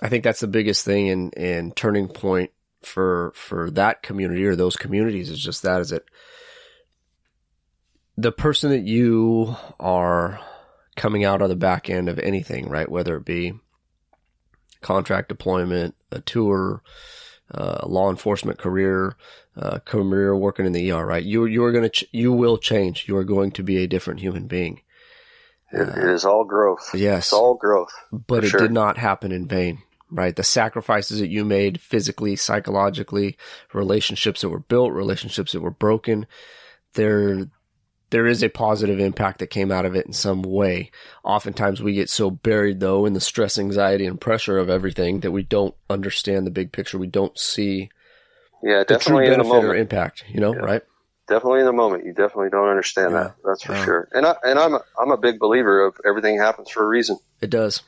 I 0.02 0.10
think 0.10 0.22
that's 0.22 0.40
the 0.40 0.46
biggest 0.46 0.84
thing 0.84 1.08
and, 1.08 1.34
and 1.34 1.74
turning 1.74 2.08
point 2.08 2.50
for, 2.82 3.32
for 3.34 3.70
that 3.70 4.02
community 4.02 4.44
or 4.44 4.54
those 4.54 4.76
communities 4.76 5.30
is 5.30 5.42
just 5.42 5.62
that 5.62 5.80
is 5.80 5.92
it 5.92 6.04
the 8.18 8.32
person 8.32 8.68
that 8.68 8.82
you 8.82 9.56
are 9.80 10.38
coming 10.94 11.24
out 11.24 11.40
on 11.40 11.48
the 11.48 11.56
back 11.56 11.88
end 11.88 12.10
of 12.10 12.18
anything, 12.18 12.68
right? 12.68 12.90
Whether 12.90 13.16
it 13.16 13.24
be 13.24 13.54
contract 14.82 15.30
deployment, 15.30 15.94
a 16.10 16.20
tour, 16.20 16.82
uh, 17.52 17.86
law 17.86 18.10
enforcement 18.10 18.58
career, 18.58 19.16
uh, 19.56 19.78
career 19.80 20.36
working 20.36 20.66
in 20.66 20.72
the 20.72 20.90
ER, 20.90 21.04
right? 21.04 21.22
You 21.22 21.44
you 21.44 21.62
are 21.64 21.72
going 21.72 21.84
to 21.84 21.90
ch- 21.90 22.08
you 22.12 22.32
will 22.32 22.58
change. 22.58 23.06
You 23.08 23.16
are 23.16 23.24
going 23.24 23.52
to 23.52 23.62
be 23.62 23.78
a 23.78 23.86
different 23.86 24.20
human 24.20 24.46
being. 24.46 24.80
It, 25.70 25.88
it 25.88 26.10
is 26.10 26.24
all 26.24 26.44
growth. 26.44 26.90
Yes, 26.94 27.26
it's 27.26 27.32
all 27.32 27.54
growth. 27.54 27.92
But 28.10 28.44
it 28.44 28.50
sure. 28.50 28.60
did 28.60 28.72
not 28.72 28.98
happen 28.98 29.32
in 29.32 29.46
vain, 29.46 29.82
right? 30.10 30.34
The 30.34 30.42
sacrifices 30.42 31.20
that 31.20 31.30
you 31.30 31.44
made 31.44 31.80
physically, 31.80 32.36
psychologically, 32.36 33.36
relationships 33.72 34.42
that 34.42 34.50
were 34.50 34.60
built, 34.60 34.92
relationships 34.92 35.52
that 35.52 35.62
were 35.62 35.70
broken, 35.70 36.26
they're 36.94 37.46
there 38.12 38.26
is 38.26 38.42
a 38.42 38.48
positive 38.50 39.00
impact 39.00 39.38
that 39.38 39.46
came 39.46 39.72
out 39.72 39.86
of 39.86 39.96
it 39.96 40.06
in 40.06 40.12
some 40.12 40.42
way. 40.42 40.90
Oftentimes 41.24 41.82
we 41.82 41.94
get 41.94 42.10
so 42.10 42.30
buried 42.30 42.78
though 42.78 43.06
in 43.06 43.14
the 43.14 43.20
stress, 43.20 43.58
anxiety, 43.58 44.04
and 44.04 44.20
pressure 44.20 44.58
of 44.58 44.68
everything 44.68 45.20
that 45.20 45.30
we 45.32 45.42
don't 45.42 45.74
understand 45.88 46.46
the 46.46 46.50
big 46.50 46.72
picture. 46.72 46.98
We 46.98 47.06
don't 47.06 47.36
see 47.38 47.88
yeah, 48.62 48.84
definitely 48.86 49.28
the 49.28 49.32
in 49.32 49.38
the 49.38 49.44
moment. 49.44 49.64
or 49.64 49.74
impact, 49.74 50.24
you 50.28 50.40
know, 50.40 50.52
yeah. 50.52 50.60
right? 50.60 50.82
Definitely 51.26 51.60
in 51.60 51.66
the 51.66 51.72
moment. 51.72 52.04
You 52.04 52.12
definitely 52.12 52.50
don't 52.50 52.68
understand 52.68 53.12
yeah. 53.12 53.22
that. 53.22 53.36
That's 53.44 53.62
for 53.64 53.72
yeah. 53.72 53.84
sure. 53.84 54.08
And 54.12 54.26
I 54.26 54.36
and 54.44 54.58
I'm 54.58 54.74
a, 54.74 54.82
I'm 55.00 55.10
a 55.10 55.16
big 55.16 55.38
believer 55.38 55.86
of 55.86 55.96
everything 56.06 56.38
happens 56.38 56.68
for 56.68 56.84
a 56.84 56.86
reason. 56.86 57.18
It 57.40 57.48
does. 57.48 57.82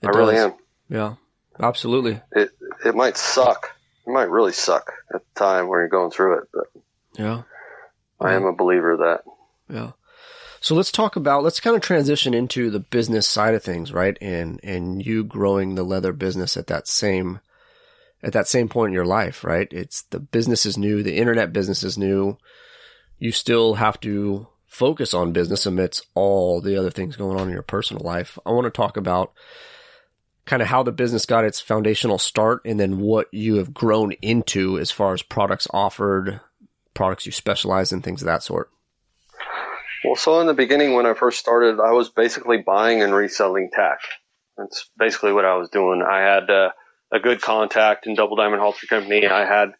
It 0.00 0.08
I 0.08 0.12
does. 0.12 0.16
really 0.16 0.36
am. 0.36 0.54
Yeah. 0.88 1.14
Absolutely. 1.58 2.20
It 2.30 2.50
it 2.84 2.94
might 2.94 3.16
suck. 3.16 3.74
It 4.06 4.10
might 4.10 4.30
really 4.30 4.52
suck 4.52 4.92
at 5.12 5.22
the 5.22 5.40
time 5.40 5.66
when 5.66 5.80
you're 5.80 5.88
going 5.88 6.12
through 6.12 6.38
it, 6.38 6.44
but 6.52 6.82
yeah. 7.18 7.42
I 8.20 8.34
am 8.34 8.44
a 8.44 8.54
believer 8.54 8.92
of 8.92 9.00
that. 9.00 9.24
Yeah. 9.68 9.92
So 10.60 10.74
let's 10.74 10.92
talk 10.92 11.16
about 11.16 11.44
let's 11.44 11.60
kind 11.60 11.76
of 11.76 11.82
transition 11.82 12.34
into 12.34 12.70
the 12.70 12.80
business 12.80 13.28
side 13.28 13.54
of 13.54 13.62
things, 13.62 13.92
right? 13.92 14.16
And 14.20 14.60
and 14.62 15.04
you 15.04 15.24
growing 15.24 15.74
the 15.74 15.84
leather 15.84 16.12
business 16.12 16.56
at 16.56 16.66
that 16.68 16.88
same 16.88 17.40
at 18.22 18.32
that 18.32 18.48
same 18.48 18.68
point 18.68 18.90
in 18.90 18.94
your 18.94 19.06
life, 19.06 19.44
right? 19.44 19.68
It's 19.70 20.02
the 20.02 20.18
business 20.18 20.66
is 20.66 20.78
new, 20.78 21.02
the 21.02 21.16
internet 21.16 21.52
business 21.52 21.82
is 21.82 21.98
new. 21.98 22.38
You 23.18 23.32
still 23.32 23.74
have 23.74 24.00
to 24.00 24.48
focus 24.66 25.14
on 25.14 25.32
business 25.32 25.66
amidst 25.66 26.06
all 26.14 26.60
the 26.60 26.76
other 26.76 26.90
things 26.90 27.16
going 27.16 27.38
on 27.38 27.48
in 27.48 27.54
your 27.54 27.62
personal 27.62 28.04
life. 28.04 28.38
I 28.44 28.50
want 28.50 28.64
to 28.64 28.70
talk 28.70 28.96
about 28.96 29.32
kind 30.44 30.62
of 30.62 30.68
how 30.68 30.82
the 30.82 30.92
business 30.92 31.26
got 31.26 31.44
its 31.44 31.60
foundational 31.60 32.18
start 32.18 32.62
and 32.64 32.78
then 32.78 32.98
what 33.00 33.32
you 33.32 33.56
have 33.56 33.74
grown 33.74 34.12
into 34.22 34.78
as 34.78 34.90
far 34.90 35.12
as 35.12 35.22
products 35.22 35.66
offered, 35.72 36.40
products 36.94 37.26
you 37.26 37.32
specialize 37.32 37.92
in, 37.92 38.02
things 38.02 38.22
of 38.22 38.26
that 38.26 38.42
sort. 38.42 38.70
Well, 40.06 40.14
so 40.14 40.40
in 40.40 40.46
the 40.46 40.54
beginning, 40.54 40.94
when 40.94 41.04
I 41.04 41.14
first 41.14 41.40
started, 41.40 41.80
I 41.80 41.90
was 41.90 42.08
basically 42.10 42.58
buying 42.58 43.02
and 43.02 43.12
reselling 43.12 43.70
tack. 43.72 43.98
That's 44.56 44.88
basically 44.96 45.32
what 45.32 45.44
I 45.44 45.56
was 45.56 45.68
doing. 45.68 46.00
I 46.08 46.20
had 46.20 46.48
uh, 46.48 46.70
a 47.12 47.18
good 47.18 47.42
contact 47.42 48.06
in 48.06 48.14
Double 48.14 48.36
Diamond 48.36 48.62
Halter 48.62 48.86
Company. 48.86 49.26
I 49.26 49.44
had 49.44 49.72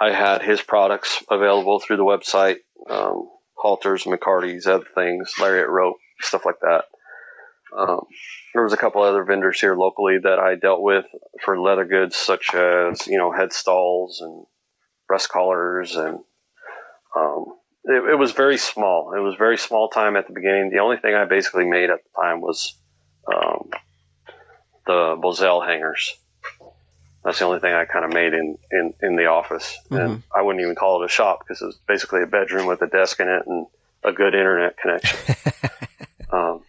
I 0.00 0.10
had 0.10 0.42
his 0.42 0.60
products 0.60 1.22
available 1.30 1.78
through 1.78 1.96
the 1.96 2.04
website, 2.04 2.56
um, 2.90 3.28
halters, 3.56 4.04
McCarty's, 4.04 4.66
other 4.66 4.84
things, 4.94 5.32
lariat 5.40 5.68
rope, 5.68 5.96
stuff 6.20 6.44
like 6.44 6.60
that. 6.60 6.84
Um, 7.76 8.00
there 8.52 8.64
was 8.64 8.72
a 8.72 8.76
couple 8.76 9.02
other 9.02 9.24
vendors 9.24 9.60
here 9.60 9.76
locally 9.76 10.18
that 10.22 10.38
I 10.40 10.56
dealt 10.56 10.82
with 10.82 11.04
for 11.44 11.58
leather 11.60 11.84
goods, 11.84 12.16
such 12.16 12.52
as 12.52 13.06
you 13.06 13.16
know 13.16 13.30
head 13.30 13.52
stalls 13.52 14.20
and 14.20 14.44
breast 15.06 15.28
collars 15.28 15.94
and 15.94 16.18
um, 17.16 17.44
it, 17.86 18.10
it, 18.10 18.18
was 18.18 18.32
very 18.32 18.58
small. 18.58 19.12
It 19.14 19.20
was 19.20 19.36
very 19.36 19.56
small 19.56 19.88
time 19.88 20.16
at 20.16 20.26
the 20.26 20.32
beginning. 20.32 20.70
The 20.70 20.78
only 20.78 20.96
thing 20.96 21.14
I 21.14 21.24
basically 21.24 21.66
made 21.66 21.90
at 21.90 22.00
the 22.02 22.20
time 22.20 22.40
was 22.40 22.74
um, 23.32 23.70
the 24.86 25.16
bosal 25.16 25.64
hangers. 25.64 26.16
That's 27.24 27.38
the 27.38 27.44
only 27.44 27.60
thing 27.60 27.74
I 27.74 27.84
kind 27.84 28.04
of 28.04 28.12
made 28.12 28.34
in, 28.34 28.58
in, 28.70 28.94
in 29.02 29.16
the 29.16 29.26
office. 29.26 29.76
Mm-hmm. 29.90 29.96
And 29.96 30.22
I 30.34 30.42
wouldn't 30.42 30.62
even 30.62 30.74
call 30.74 31.02
it 31.02 31.06
a 31.06 31.08
shop 31.08 31.40
because 31.40 31.62
it 31.62 31.66
was 31.66 31.78
basically 31.86 32.22
a 32.22 32.26
bedroom 32.26 32.66
with 32.66 32.82
a 32.82 32.86
desk 32.86 33.20
in 33.20 33.28
it 33.28 33.46
and 33.46 33.66
a 34.02 34.12
good 34.12 34.34
internet 34.34 34.76
connection. 34.78 35.36
um, 36.32 36.62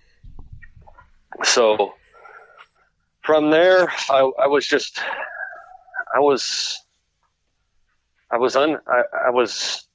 so 1.44 1.94
from 3.22 3.50
there, 3.50 3.88
I, 4.10 4.32
I 4.40 4.48
was 4.48 4.68
just, 4.68 5.00
I 6.14 6.20
was, 6.20 6.80
I 8.32 8.38
was 8.38 8.56
un, 8.56 8.78
I, 8.88 9.28
I 9.28 9.30
was 9.30 9.87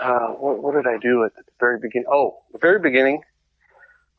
uh, 0.00 0.28
what, 0.28 0.62
what, 0.62 0.74
did 0.74 0.86
I 0.86 0.98
do 0.98 1.24
at 1.24 1.34
the 1.34 1.42
very 1.60 1.78
beginning? 1.78 2.06
Oh, 2.10 2.42
the 2.52 2.58
very 2.58 2.78
beginning, 2.78 3.22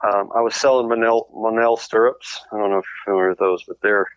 um, 0.03 0.31
I 0.35 0.41
was 0.41 0.55
selling 0.55 0.87
Monel, 0.87 1.31
Monel 1.33 1.79
stirrups. 1.79 2.41
I 2.51 2.57
don't 2.57 2.69
know 2.69 2.79
if 2.79 2.85
you're 2.85 3.13
familiar 3.13 3.29
with 3.29 3.39
those, 3.39 3.63
but 3.63 3.81
they're 3.81 4.07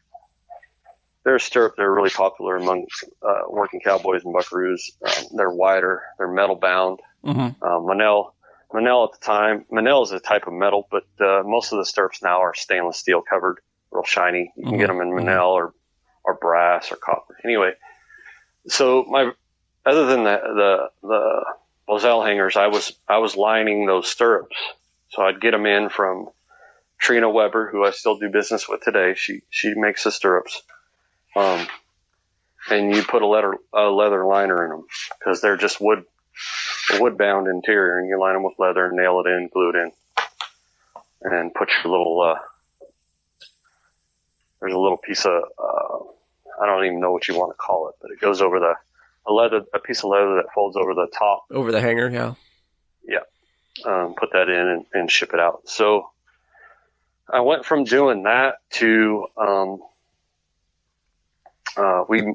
they're 1.25 1.37
a 1.37 1.41
stirrup. 1.41 1.75
They're 1.77 1.93
really 1.93 2.11
popular 2.11 2.57
among 2.57 2.87
uh, 3.23 3.43
working 3.49 3.81
cowboys 3.81 4.25
and 4.25 4.35
buckaroos. 4.35 4.81
Um, 5.05 5.37
they're 5.37 5.51
wider. 5.51 6.03
They're 6.17 6.29
metal 6.29 6.57
bound. 6.57 7.01
Mm-hmm. 7.25 7.63
Uh, 7.63 7.81
Monel, 7.81 8.33
Monel 8.73 9.07
at 9.07 9.21
the 9.21 9.25
time, 9.25 9.65
Monel 9.71 10.05
is 10.05 10.13
a 10.13 10.21
type 10.21 10.47
of 10.47 10.53
metal, 10.53 10.89
but 10.91 11.05
uh, 11.21 11.43
most 11.45 11.73
of 11.73 11.79
the 11.79 11.85
stirrups 11.85 12.23
now 12.23 12.41
are 12.41 12.55
stainless 12.55 12.99
steel 12.99 13.21
covered, 13.21 13.59
real 13.91 14.05
shiny. 14.05 14.53
You 14.57 14.63
can 14.63 14.73
mm-hmm. 14.73 14.81
get 14.81 14.87
them 14.87 15.01
in 15.01 15.09
Monel 15.09 15.27
mm-hmm. 15.27 15.65
or 15.67 15.75
or 16.25 16.35
brass 16.35 16.93
or 16.93 16.97
copper. 16.97 17.37
Anyway, 17.45 17.73
so 18.69 19.05
my 19.09 19.33
other 19.89 20.07
than 20.07 20.25
the 20.25 20.41
the 21.03 21.09
the, 21.09 21.45
bosal 21.89 22.27
hangers, 22.27 22.57
I 22.57 22.67
was 22.67 22.93
I 23.09 23.19
was 23.19 23.37
lining 23.37 23.87
those 23.87 24.09
stirrups. 24.09 24.57
So 25.11 25.23
I'd 25.23 25.41
get 25.41 25.53
them 25.53 25.65
in 25.65 25.89
from 25.89 26.29
Trina 26.99 27.31
Weber, 27.31 27.71
who 27.71 27.85
I 27.85 27.93
still 27.93 28.19
do 28.19 28.29
business 28.29 28.69
with 28.69 28.83
today. 28.83 29.15
She 29.17 29.41
she 29.51 29.75
makes 29.75 30.05
the 30.05 30.13
stirrups, 30.13 30.63
um, 31.35 31.67
and 32.71 32.95
you 32.95 33.03
put 33.03 33.23
a 33.23 33.27
leather 33.27 33.55
a 33.73 33.85
leather 33.85 34.27
liner 34.27 34.65
in 34.65 34.71
them 34.71 34.85
because 35.19 35.41
they're 35.41 35.57
just 35.57 35.81
wood 35.81 36.05
wood 37.01 37.17
bound 37.17 37.49
interior, 37.49 37.99
and 37.99 38.09
you 38.09 38.21
line 38.21 38.35
them 38.35 38.45
with 38.45 38.59
leather 38.59 38.87
and 38.87 38.97
nail 38.97 39.23
it 39.25 39.29
in, 39.29 39.49
glue 39.53 39.71
it 39.71 39.77
in, 39.77 39.93
and 41.23 41.55
put 41.55 41.71
your 41.83 41.91
little 41.93 42.21
uh, 42.21 42.39
there's 44.61 44.75
a 44.75 44.79
little 44.79 44.99
piece 44.99 45.25
of 45.25 45.43
uh, 45.59 45.99
I 46.61 46.67
don't 46.67 46.85
even 46.85 47.01
know 47.01 47.13
what 47.13 47.29
you 47.29 47.39
want 47.39 47.53
to 47.53 47.57
call 47.57 47.89
it, 47.89 47.95
but 48.03 48.11
it 48.11 48.21
goes 48.21 48.43
over 48.43 48.59
the 48.59 48.75
a 49.29 49.33
leather 49.33 49.63
a 49.75 49.79
piece 49.79 50.03
of 50.03 50.11
leather 50.11 50.37
that 50.37 50.53
folds 50.55 50.77
over 50.77 50.95
the 50.95 51.09
top 51.17 51.45
over 51.51 51.71
the 51.71 51.81
hanger. 51.81 52.09
Yeah, 52.09 52.35
yeah. 53.07 53.21
Um, 53.85 54.15
put 54.19 54.33
that 54.33 54.49
in 54.49 54.67
and, 54.69 54.87
and 54.93 55.11
ship 55.11 55.35
it 55.35 55.41
out. 55.41 55.69
So 55.69 56.11
I 57.31 57.41
went 57.41 57.65
from 57.65 57.85
doing 57.85 58.23
that 58.25 58.57
to 58.71 59.27
um, 59.37 59.83
uh, 61.77 62.05
we 62.09 62.35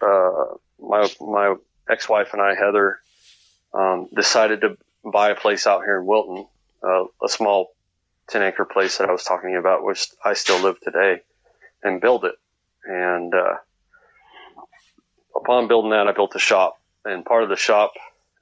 uh, 0.00 0.44
my 0.80 1.08
my 1.20 1.54
ex 1.88 2.08
wife 2.08 2.32
and 2.32 2.40
I 2.40 2.54
Heather 2.54 3.00
um, 3.74 4.08
decided 4.14 4.60
to 4.62 4.78
buy 5.04 5.30
a 5.30 5.34
place 5.34 5.66
out 5.66 5.82
here 5.82 5.98
in 5.98 6.06
Wilton, 6.06 6.46
uh, 6.82 7.04
a 7.22 7.28
small 7.28 7.74
ten 8.28 8.42
acre 8.42 8.64
place 8.64 8.98
that 8.98 9.08
I 9.08 9.12
was 9.12 9.24
talking 9.24 9.56
about, 9.56 9.84
which 9.84 10.08
I 10.24 10.34
still 10.34 10.60
live 10.62 10.80
today, 10.80 11.22
and 11.82 12.00
build 12.00 12.24
it. 12.24 12.36
And 12.84 13.34
uh, 13.34 13.56
upon 15.42 15.68
building 15.68 15.90
that, 15.90 16.06
I 16.08 16.12
built 16.12 16.34
a 16.34 16.38
shop, 16.38 16.78
and 17.04 17.24
part 17.24 17.42
of 17.42 17.48
the 17.48 17.56
shop 17.56 17.92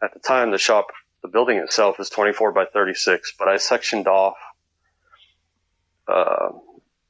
at 0.03 0.15
the 0.15 0.21
time, 0.21 0.51
the 0.51 0.59
shop, 0.59 0.87
the 1.23 1.29
building 1.29 1.59
itself 1.59 2.01
is 2.01 2.09
24 2.09 2.53
by 2.53 2.65
36, 2.65 3.35
but 3.39 3.49
I 3.49 3.57
sectioned 3.57 4.07
off 4.07 4.37
uh, 6.09 6.51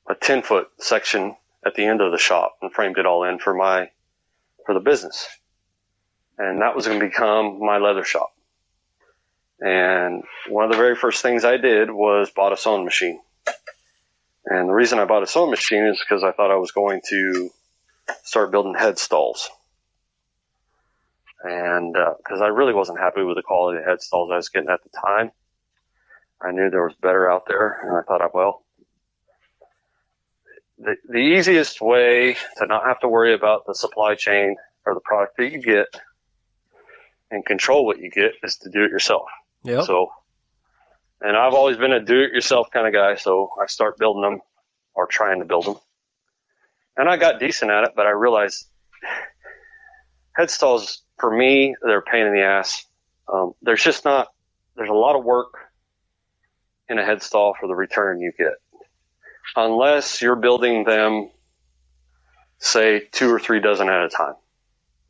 a 0.09 0.14
10 0.14 0.43
foot 0.43 0.68
section 0.78 1.36
at 1.64 1.74
the 1.74 1.84
end 1.84 2.01
of 2.01 2.11
the 2.12 2.18
shop 2.18 2.57
and 2.62 2.72
framed 2.72 2.99
it 2.99 3.07
all 3.07 3.24
in 3.24 3.38
for 3.38 3.55
my 3.55 3.91
for 4.66 4.74
the 4.74 4.80
business. 4.80 5.26
And 6.38 6.62
that 6.62 6.74
was 6.74 6.86
going 6.86 6.99
to 6.99 7.07
become 7.07 7.64
my 7.64 7.78
leather 7.78 8.05
shop. 8.05 8.32
And 9.61 10.24
one 10.49 10.64
of 10.64 10.70
the 10.70 10.76
very 10.76 10.97
first 10.97 11.22
things 11.22 11.45
I 11.45 11.59
did 11.59 11.91
was 11.91 12.30
bought 12.30 12.53
a 12.53 12.57
sewing 12.57 12.84
machine. 12.84 13.20
And 14.47 14.68
the 14.68 14.72
reason 14.72 14.99
I 14.99 15.05
bought 15.05 15.22
a 15.22 15.26
sewing 15.26 15.51
machine 15.51 15.84
is 15.84 16.01
because 16.01 16.24
I 16.24 16.32
thought 16.32 16.51
I 16.51 16.57
was 16.57 16.72
going 16.72 17.03
to 17.11 17.51
start 18.24 18.51
building 18.51 18.74
head 18.74 18.99
stalls. 18.99 19.51
And 21.43 21.95
because 21.95 22.41
uh, 22.41 22.45
I 22.45 22.49
really 22.49 22.74
wasn't 22.74 22.99
happy 22.99 23.22
with 23.22 23.36
the 23.36 23.43
quality 23.43 23.78
of 23.78 23.84
head 23.84 24.03
stalls 24.03 24.30
I 24.30 24.36
was 24.36 24.51
getting 24.51 24.68
at 24.68 24.82
the 24.82 24.91
time, 24.91 25.32
I 26.41 26.53
knew 26.53 26.70
there 26.70 26.84
was 26.84 26.95
better 27.01 27.30
out 27.30 27.45
there. 27.47 27.80
And 27.82 27.97
I 27.97 28.03
thought, 28.03 28.34
well, 28.34 28.62
the, 30.78 30.97
the 31.09 31.18
easiest 31.18 31.80
way 31.80 32.36
to 32.59 32.66
not 32.66 32.84
have 32.84 33.01
to 33.01 33.09
worry 33.09 33.34
about 33.34 33.66
the 33.66 33.74
supply 33.74 34.14
chain 34.14 34.57
or 34.84 34.95
the 34.95 35.01
product 35.01 35.36
that 35.36 35.53
you 35.53 35.61
get 35.62 35.86
and 37.30 37.45
control 37.45 37.86
what 37.86 37.99
you 37.99 38.11
get 38.11 38.32
is 38.43 38.57
to 38.59 38.70
do 38.70 38.84
it 38.84 38.91
yourself. 38.91 39.28
Yeah. 39.62 39.82
So, 39.82 40.11
and 41.20 41.36
I've 41.36 41.55
always 41.55 41.76
been 41.76 41.93
a 41.93 42.01
do-it-yourself 42.01 42.70
kind 42.72 42.86
of 42.86 42.93
guy, 42.93 43.16
so 43.16 43.51
I 43.61 43.66
start 43.66 43.99
building 43.99 44.22
them 44.22 44.41
or 44.95 45.07
trying 45.07 45.41
to 45.41 45.45
build 45.45 45.66
them. 45.66 45.76
And 46.97 47.09
I 47.09 47.16
got 47.16 47.38
decent 47.38 47.70
at 47.70 47.84
it, 47.84 47.93
but 47.95 48.07
I 48.07 48.11
realized 48.11 48.66
head 50.34 50.51
stalls 50.51 51.03
for 51.21 51.35
me 51.35 51.75
they're 51.83 51.99
a 51.99 52.03
pain 52.03 52.27
in 52.27 52.33
the 52.33 52.43
ass. 52.43 52.87
Um, 53.33 53.53
there's 53.62 53.83
just 53.83 54.05
not 54.05 54.29
there's 54.77 54.91
a 54.91 54.95
lot 54.95 55.16
of 55.16 55.25
work 55.25 55.55
in 56.89 56.99
a 56.99 57.05
head 57.05 57.23
stall 57.23 57.55
for 57.59 57.66
the 57.66 57.75
return 57.75 58.21
you 58.21 58.33
get 58.37 58.55
unless 59.57 60.23
you're 60.23 60.37
building 60.37 60.85
them, 60.85 61.31
say, 62.59 63.01
two 63.12 63.33
or 63.33 63.39
three 63.39 63.61
dozen 63.61 63.89
at 63.89 64.05
a 64.05 64.09
time. 64.09 64.35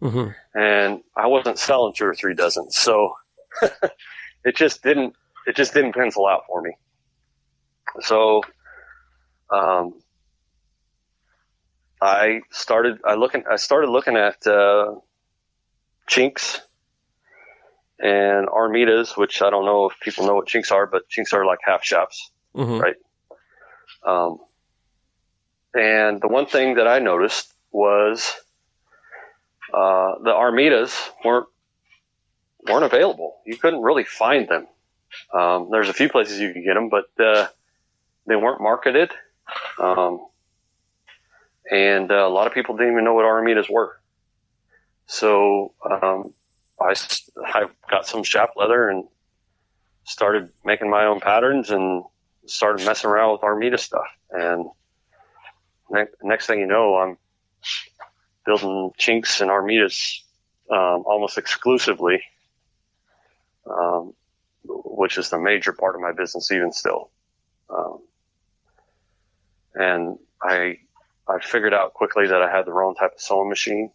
Mm-hmm. 0.02 0.58
And 0.58 1.02
I 1.16 1.26
wasn't 1.26 1.58
selling 1.58 1.92
two 1.94 2.06
or 2.06 2.14
three 2.14 2.34
dozen, 2.34 2.70
so 2.70 3.14
it 4.44 4.56
just 4.56 4.82
didn't 4.82 5.14
it 5.46 5.56
just 5.56 5.74
didn't 5.74 5.94
pencil 5.94 6.26
out 6.26 6.42
for 6.46 6.62
me. 6.62 6.72
So, 8.00 8.42
um, 9.50 10.00
I 12.00 12.40
started 12.50 12.98
I 13.04 13.14
looking 13.14 13.44
I 13.50 13.56
started 13.56 13.90
looking 13.90 14.16
at 14.16 14.46
uh, 14.46 14.94
chinks 16.10 16.60
and 17.98 18.48
Armitas, 18.48 19.16
which 19.16 19.42
I 19.42 19.50
don't 19.50 19.64
know 19.64 19.88
if 19.88 19.98
people 20.00 20.26
know 20.26 20.34
what 20.34 20.46
chinks 20.46 20.70
are, 20.70 20.86
but 20.86 21.08
chinks 21.08 21.32
are 21.32 21.46
like 21.46 21.60
half 21.64 21.82
chaps, 21.82 22.30
Mm-hmm. 22.56 22.78
right? 22.80 22.96
Um, 24.04 24.38
and 25.72 26.20
the 26.20 26.26
one 26.26 26.46
thing 26.46 26.74
that 26.74 26.88
I 26.88 26.98
noticed 26.98 27.54
was 27.70 28.34
uh, 29.72 30.14
the 30.24 30.32
Armitas 30.32 30.92
weren't 31.24 31.46
weren't 32.66 32.84
available. 32.84 33.36
You 33.46 33.56
couldn't 33.56 33.82
really 33.82 34.04
find 34.04 34.48
them. 34.48 34.66
Um, 35.32 35.68
there's 35.70 35.88
a 35.88 35.92
few 35.92 36.08
places 36.08 36.40
you 36.40 36.52
could 36.52 36.64
get 36.64 36.74
them, 36.74 36.88
but 36.88 37.08
uh, 37.24 37.46
they 38.26 38.34
weren't 38.36 38.60
marketed. 38.60 39.12
Um, 39.78 40.26
and 41.70 42.10
uh, 42.10 42.26
a 42.26 42.28
lot 42.28 42.48
of 42.48 42.52
people 42.52 42.76
didn't 42.76 42.92
even 42.92 43.04
know 43.04 43.14
what 43.14 43.24
Armitas 43.24 43.70
were. 43.70 43.99
So 45.10 45.74
um, 45.84 46.32
I, 46.80 46.94
I 47.44 47.64
got 47.90 48.06
some 48.06 48.22
chap 48.22 48.50
leather 48.54 48.88
and 48.88 49.08
started 50.04 50.50
making 50.64 50.88
my 50.88 51.06
own 51.06 51.18
patterns 51.18 51.70
and 51.70 52.04
started 52.46 52.86
messing 52.86 53.10
around 53.10 53.32
with 53.32 53.40
Armita 53.40 53.76
stuff. 53.80 54.06
And 54.30 54.66
ne- 55.90 56.04
next 56.22 56.46
thing 56.46 56.60
you 56.60 56.66
know, 56.68 56.94
I'm 56.94 57.18
building 58.46 58.92
chinks 58.98 59.40
and 59.40 59.50
Armitas 59.50 60.20
um, 60.70 61.02
almost 61.04 61.38
exclusively, 61.38 62.22
um, 63.68 64.14
which 64.64 65.18
is 65.18 65.28
the 65.28 65.40
major 65.40 65.72
part 65.72 65.96
of 65.96 66.00
my 66.00 66.12
business 66.12 66.52
even 66.52 66.72
still. 66.72 67.10
Um, 67.68 67.98
and 69.74 70.18
I 70.40 70.78
I 71.26 71.40
figured 71.40 71.74
out 71.74 71.94
quickly 71.94 72.28
that 72.28 72.42
I 72.42 72.48
had 72.48 72.64
the 72.64 72.72
wrong 72.72 72.94
type 72.94 73.14
of 73.14 73.20
sewing 73.20 73.48
machine. 73.48 73.90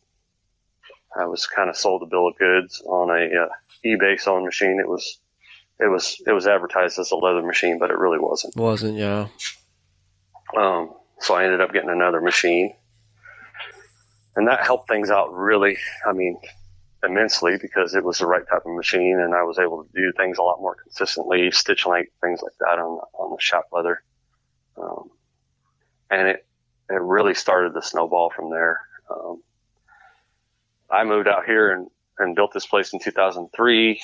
I 1.16 1.26
was 1.26 1.46
kind 1.46 1.70
of 1.70 1.78
sold 1.78 2.04
a 2.04 2.06
bill 2.06 2.28
of 2.28 2.38
goods 2.38 2.82
on 2.86 3.10
a 3.10 3.44
uh, 3.44 3.48
eBay 3.86 4.20
sewing 4.20 4.46
machine. 4.46 4.80
It 4.80 4.88
was 4.88 5.20
it 5.80 5.90
was 5.90 6.22
it 6.26 6.32
was 6.32 6.48
advertised 6.48 7.00
as 7.00 7.12
a 7.12 7.16
leather 7.16 7.42
machine, 7.42 7.80
but 7.80 7.92
it 7.92 7.98
really 7.98 8.20
wasn't. 8.20 8.56
Wasn't 8.56 8.98
yeah. 8.98 9.28
Um, 10.58 10.94
so 11.20 11.36
I 11.36 11.46
ended 11.46 11.62
up 11.62 11.74
getting 11.74 11.90
another 11.90 12.22
machine, 12.22 12.74
and 14.36 14.48
that 14.48 14.66
helped 14.66 14.88
things 14.88 15.10
out 15.10 15.34
really. 15.34 15.78
I 16.08 16.14
mean, 16.14 16.38
immensely 17.04 17.58
because 17.62 17.96
it 17.96 18.04
was 18.04 18.20
the 18.20 18.26
right 18.26 18.48
type 18.48 18.66
of 18.66 18.76
machine, 18.76 19.20
and 19.20 19.34
I 19.34 19.44
was 19.44 19.60
able 19.60 19.84
to 19.84 19.90
do 19.94 20.12
things 20.18 20.38
a 20.38 20.44
lot 20.44 20.60
more 20.60 20.76
consistently, 20.76 21.52
stitch 21.52 21.86
length, 21.86 22.12
things 22.22 22.42
like 22.42 22.54
that 22.60 22.80
on 22.80 23.00
on 23.14 23.32
the 23.32 23.42
shop 23.42 23.68
leather, 23.72 24.02
um, 24.78 25.10
and 26.10 26.28
it 26.28 26.46
it 26.90 27.02
really 27.02 27.34
started 27.34 27.74
to 27.74 27.82
snowball 27.82 28.32
from 28.36 28.50
there. 28.50 28.82
Um, 29.10 29.42
I 30.96 31.04
moved 31.04 31.28
out 31.28 31.46
here 31.46 31.72
and 31.72 31.88
and 32.18 32.36
built 32.36 32.54
this 32.54 32.66
place 32.66 32.94
in 32.94 33.00
2003. 33.00 34.02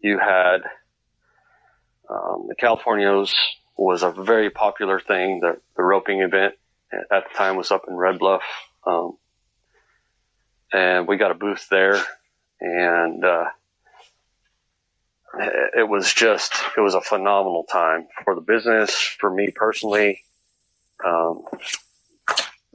You 0.00 0.18
had 0.18 0.58
um, 2.08 2.46
the 2.48 2.54
Californios 2.54 3.32
was 3.76 4.02
a 4.02 4.10
very 4.10 4.50
popular 4.50 5.00
thing. 5.00 5.40
The, 5.40 5.60
the 5.76 5.82
roping 5.82 6.20
event 6.20 6.54
at 6.92 7.24
the 7.24 7.34
time 7.36 7.56
was 7.56 7.70
up 7.70 7.82
in 7.88 7.94
Red 7.94 8.18
Bluff. 8.18 8.42
Um, 8.86 9.16
and 10.72 11.08
we 11.08 11.16
got 11.16 11.30
a 11.30 11.34
booth 11.34 11.66
there 11.70 12.00
and, 12.60 13.24
uh, 13.24 13.46
it 15.38 15.86
was 15.86 16.14
just, 16.14 16.54
it 16.76 16.80
was 16.80 16.94
a 16.94 17.00
phenomenal 17.00 17.64
time 17.64 18.06
for 18.24 18.34
the 18.34 18.40
business, 18.40 18.94
for 18.94 19.30
me 19.30 19.50
personally. 19.54 20.22
Um, 21.04 21.42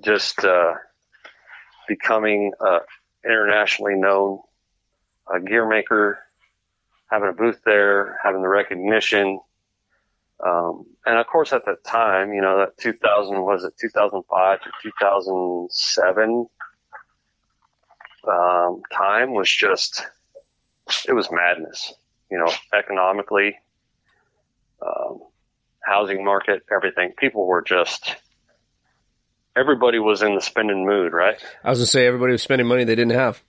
just, 0.03 0.43
uh, 0.45 0.75
becoming, 1.87 2.51
uh, 2.59 2.79
internationally 3.25 3.95
known, 3.95 4.39
uh, 5.27 5.39
gear 5.39 5.67
maker, 5.67 6.19
having 7.09 7.29
a 7.29 7.33
booth 7.33 7.61
there, 7.65 8.17
having 8.23 8.41
the 8.41 8.47
recognition. 8.47 9.39
Um, 10.45 10.85
and 11.05 11.17
of 11.17 11.27
course, 11.27 11.53
at 11.53 11.65
that 11.65 11.83
time, 11.83 12.33
you 12.33 12.41
know, 12.41 12.57
that 12.59 12.77
2000 12.77 13.41
was 13.41 13.63
it 13.63 13.73
2005 13.79 14.61
to 14.61 14.69
2007 14.81 16.47
um, 18.27 18.81
time 18.91 19.33
was 19.33 19.49
just 19.49 20.05
it 21.07 21.13
was 21.13 21.29
madness. 21.31 21.93
You 22.29 22.37
know, 22.37 22.51
economically, 22.73 23.57
um, 24.85 25.19
housing 25.83 26.23
market, 26.23 26.63
everything. 26.71 27.13
People 27.17 27.45
were 27.45 27.61
just 27.61 28.15
everybody 29.55 29.99
was 29.99 30.21
in 30.21 30.35
the 30.35 30.41
spending 30.41 30.85
mood, 30.85 31.13
right? 31.13 31.37
I 31.63 31.69
was 31.69 31.79
gonna 31.79 31.87
say 31.87 32.05
everybody 32.05 32.33
was 32.33 32.41
spending 32.41 32.67
money 32.67 32.83
they 32.83 32.95
didn't 32.95 33.13
have. 33.13 33.41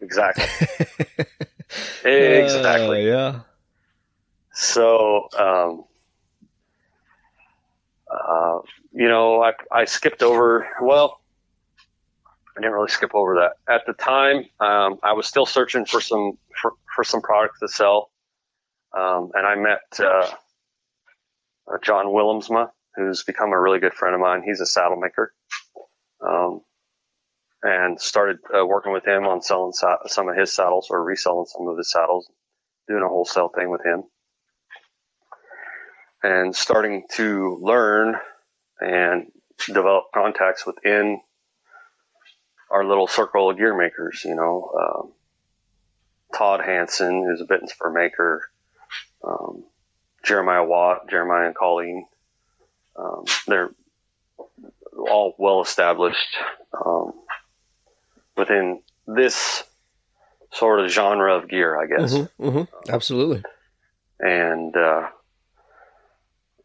Exactly. 0.00 0.44
exactly. 2.04 3.12
Uh, 3.12 3.16
yeah. 3.16 3.40
So, 4.52 5.28
um, 5.38 5.84
uh, 8.10 8.58
you 8.92 9.08
know, 9.08 9.42
I, 9.42 9.52
I 9.70 9.84
skipped 9.84 10.22
over, 10.22 10.68
well, 10.82 11.20
I 12.56 12.60
didn't 12.60 12.72
really 12.72 12.88
skip 12.88 13.14
over 13.14 13.36
that. 13.36 13.72
At 13.72 13.82
the 13.86 13.92
time, 13.92 14.44
um, 14.58 14.98
I 15.02 15.12
was 15.12 15.26
still 15.26 15.46
searching 15.46 15.84
for 15.86 16.00
some, 16.00 16.36
for, 16.60 16.72
for 16.94 17.04
some 17.04 17.22
products 17.22 17.60
to 17.60 17.68
sell. 17.68 18.10
Um, 18.92 19.30
and 19.34 19.46
I 19.46 19.54
met, 19.54 19.80
uh, 20.00 20.30
uh, 21.72 21.78
John 21.82 22.06
Willemsma, 22.06 22.70
who's 22.96 23.22
become 23.22 23.52
a 23.52 23.60
really 23.60 23.78
good 23.78 23.94
friend 23.94 24.14
of 24.14 24.20
mine. 24.20 24.42
He's 24.44 24.60
a 24.60 24.66
saddle 24.66 24.98
maker. 24.98 25.32
Um, 26.26 26.60
and 27.62 28.00
started 28.00 28.38
uh, 28.58 28.64
working 28.66 28.92
with 28.92 29.06
him 29.06 29.24
on 29.24 29.42
selling 29.42 29.72
sa- 29.72 30.06
some 30.06 30.28
of 30.28 30.36
his 30.36 30.52
saddles 30.52 30.88
or 30.90 31.04
reselling 31.04 31.46
some 31.46 31.68
of 31.68 31.76
his 31.76 31.90
saddles, 31.90 32.30
doing 32.88 33.02
a 33.02 33.08
wholesale 33.08 33.50
thing 33.54 33.70
with 33.70 33.84
him 33.84 34.04
and 36.22 36.54
starting 36.54 37.04
to 37.12 37.58
learn 37.62 38.16
and 38.80 39.26
develop 39.66 40.04
contacts 40.14 40.66
within 40.66 41.20
our 42.70 42.84
little 42.84 43.06
circle 43.06 43.50
of 43.50 43.56
gear 43.56 43.76
makers. 43.76 44.22
You 44.24 44.34
know, 44.34 44.70
um, 44.78 45.12
Todd 46.36 46.60
Hanson, 46.64 47.24
who's 47.26 47.40
a 47.40 47.46
bit 47.46 47.60
and 47.60 47.68
spur 47.68 47.90
maker, 47.90 48.50
um, 49.26 49.64
Jeremiah 50.24 50.64
Watt, 50.64 51.08
Jeremiah 51.08 51.46
and 51.46 51.54
Colleen. 51.54 52.06
Um, 52.96 53.24
they're 53.46 53.70
all 54.92 55.34
well 55.38 55.62
established 55.62 56.36
um, 56.84 57.12
within 58.36 58.82
this 59.06 59.64
sort 60.52 60.80
of 60.80 60.90
genre 60.90 61.36
of 61.36 61.48
gear, 61.48 61.80
I 61.80 61.86
guess. 61.86 62.14
Mm-hmm, 62.14 62.48
mm-hmm. 62.48 62.90
Absolutely. 62.90 63.42
And 64.18 64.76
uh, 64.76 65.08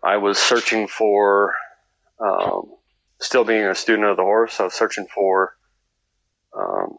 I 0.03 0.17
was 0.17 0.37
searching 0.37 0.87
for, 0.87 1.53
um, 2.19 2.73
still 3.19 3.43
being 3.43 3.63
a 3.63 3.75
student 3.75 4.07
of 4.07 4.17
the 4.17 4.23
horse, 4.23 4.59
I 4.59 4.63
was 4.63 4.73
searching 4.73 5.07
for 5.13 5.55
um, 6.57 6.97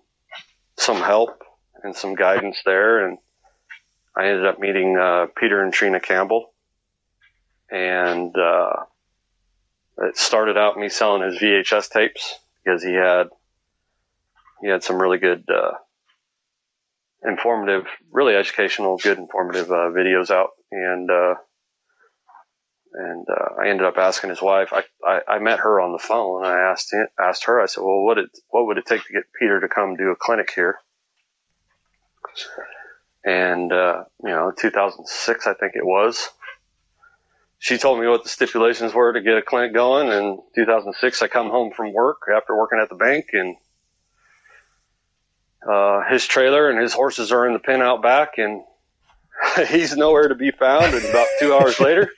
some 0.77 0.97
help 0.97 1.43
and 1.83 1.95
some 1.95 2.15
guidance 2.15 2.59
there. 2.65 3.07
And 3.07 3.19
I 4.17 4.29
ended 4.29 4.47
up 4.47 4.59
meeting 4.59 4.97
uh, 4.97 5.27
Peter 5.37 5.63
and 5.63 5.73
Trina 5.73 6.01
Campbell. 6.01 6.53
And 7.71 8.35
uh, 8.37 8.85
it 9.99 10.17
started 10.17 10.57
out 10.57 10.77
me 10.77 10.89
selling 10.89 11.23
his 11.23 11.41
VHS 11.41 11.91
tapes 11.91 12.39
because 12.65 12.83
he 12.83 12.93
had 12.93 13.29
he 14.61 14.69
had 14.69 14.83
some 14.83 15.01
really 15.01 15.19
good 15.19 15.45
uh, 15.49 15.73
informative, 17.25 17.87
really 18.11 18.35
educational, 18.35 18.97
good 18.97 19.19
informative 19.19 19.71
uh, 19.71 19.91
videos 19.91 20.31
out. 20.31 20.51
And 20.71 21.11
uh, 21.11 21.35
and 22.97 23.27
uh, 23.29 23.61
I 23.61 23.69
ended 23.69 23.87
up 23.87 23.99
asking 23.99 24.31
his 24.31 24.41
wife. 24.41 24.73
I, 24.73 24.85
I, 25.05 25.21
I 25.29 25.39
met 25.39 25.61
her 25.61 25.81
on 25.81 25.93
the 25.93 25.99
phone. 25.99 26.45
I 26.45 26.59
asked 26.59 26.95
asked 27.19 27.45
her. 27.45 27.61
I 27.61 27.67
said, 27.67 27.83
"Well, 27.83 28.03
what 28.03 28.19
it 28.19 28.31
what 28.49 28.67
would 28.67 28.79
it 28.79 28.87
take 28.87 29.05
to 29.07 29.13
get 29.13 29.25
Peter 29.39 29.61
to 29.61 29.69
come 29.69 29.97
do 29.97 30.11
a 30.11 30.17
clinic 30.17 30.51
here?" 30.55 30.79
And 33.25 33.73
uh, 33.73 34.05
you 34.23 34.31
know, 34.31 34.53
2006, 34.57 35.47
I 35.47 35.55
think 35.55 35.73
it 35.75 35.85
was. 35.85 36.31
She 37.67 37.79
told 37.79 37.99
me 37.99 38.07
what 38.07 38.23
the 38.23 38.29
stipulations 38.29 38.95
were 38.95 39.13
to 39.13 39.21
get 39.21 39.39
a 39.39 39.43
clinic 39.43 39.75
going. 39.75 40.09
And 40.09 40.39
2006, 40.55 41.21
I 41.21 41.27
come 41.27 41.51
home 41.51 41.73
from 41.73 41.93
work 41.93 42.19
after 42.33 42.57
working 42.57 42.79
at 42.81 42.89
the 42.89 42.95
bank, 42.95 43.31
and 43.33 43.57
uh, 45.69 46.03
his 46.09 46.25
trailer 46.29 46.71
and 46.71 46.81
his 46.81 46.93
horses 46.93 47.33
are 47.33 47.45
in 47.45 47.55
the 47.55 47.59
pen 47.59 47.83
out 47.83 48.03
back, 48.03 48.39
and 48.39 48.63
he's 49.69 49.97
nowhere 49.97 50.29
to 50.29 50.37
be 50.37 50.53
found. 50.53 50.95
And 50.95 51.05
about 51.07 51.27
two 51.41 51.55
hours 51.55 51.81
later, 51.81 52.09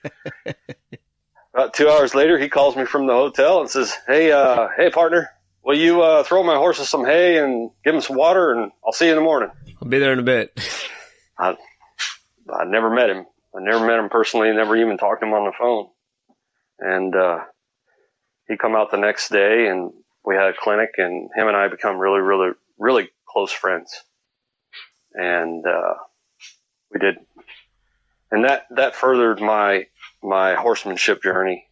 about 1.55 1.73
two 1.73 1.89
hours 1.89 2.15
later, 2.15 2.39
he 2.39 2.51
calls 2.51 2.77
me 2.77 2.85
from 2.85 3.07
the 3.07 3.15
hotel 3.15 3.63
and 3.63 3.71
says, 3.71 3.97
"Hey, 4.07 4.31
uh, 4.31 4.69
hey, 4.77 4.91
partner, 4.91 5.31
will 5.65 5.79
you 5.79 6.03
uh, 6.03 6.25
throw 6.25 6.43
my 6.43 6.57
horses 6.57 6.91
some 6.91 7.07
hay 7.07 7.43
and 7.43 7.71
give 7.87 7.95
them 7.95 8.03
some 8.03 8.17
water, 8.17 8.53
and 8.53 8.71
I'll 8.85 8.93
see 8.93 9.07
you 9.07 9.13
in 9.13 9.17
the 9.17 9.25
morning." 9.25 9.49
I'll 9.81 9.89
be 9.89 9.99
there 9.99 10.13
in 10.13 10.19
a 10.19 10.23
bit. 10.23 10.61
I 11.39 11.57
I 12.53 12.65
never 12.67 12.91
met 12.91 13.09
him. 13.09 13.25
I 13.55 13.61
never 13.61 13.87
met 13.87 13.99
him 13.99 14.09
personally. 14.09 14.53
Never 14.53 14.77
even 14.77 14.99
talked 14.99 15.21
to 15.21 15.27
him 15.27 15.35
on 15.35 15.45
the 15.45 15.53
phone. 15.59 15.89
And 16.81 17.15
uh, 17.15 17.41
he 18.49 18.57
come 18.57 18.77
out 18.77 18.91
the 18.91 18.99
next 18.99 19.31
day, 19.31 19.69
and 19.69 19.93
we 20.25 20.35
had 20.35 20.49
a 20.49 20.55
clinic, 20.59 20.91
and 20.99 21.31
him 21.35 21.49
and 21.49 21.57
I 21.57 21.69
become 21.69 21.99
really, 21.99 22.21
really, 22.21 22.53
really 22.79 23.11
close 23.29 23.53
friends. 23.53 24.03
And 25.15 25.65
uh, 25.67 25.95
we 26.93 27.01
did, 27.01 27.17
and 28.31 28.45
that 28.45 28.67
that 28.71 28.95
furthered 28.95 29.41
my 29.41 29.87
my 30.23 30.55
horsemanship 30.55 31.23
journey 31.23 31.67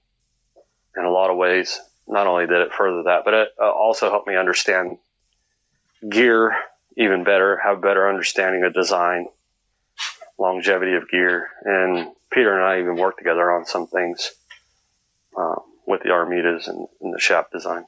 in 0.96 1.04
a 1.04 1.10
lot 1.10 1.30
of 1.30 1.36
ways. 1.36 1.78
Not 2.08 2.26
only 2.26 2.46
did 2.46 2.62
it 2.62 2.72
further 2.72 3.04
that, 3.04 3.24
but 3.24 3.34
it 3.34 3.48
uh, 3.60 3.70
also 3.70 4.10
helped 4.10 4.26
me 4.26 4.36
understand 4.36 4.98
gear 6.08 6.56
even 6.96 7.24
better, 7.24 7.58
have 7.62 7.78
a 7.78 7.80
better 7.80 8.08
understanding 8.08 8.64
of 8.64 8.72
design, 8.72 9.26
longevity 10.38 10.94
of 10.94 11.08
gear, 11.08 11.48
and 11.64 12.08
Peter 12.30 12.54
and 12.54 12.62
I 12.62 12.80
even 12.80 12.96
worked 12.96 13.18
together 13.18 13.50
on 13.50 13.64
some 13.64 13.86
things 13.86 14.32
uh, 15.36 15.56
with 15.86 16.02
the 16.02 16.10
Armitas 16.10 16.68
and, 16.68 16.86
and, 17.00 17.14
the 17.14 17.18
chap 17.18 17.50
design. 17.50 17.84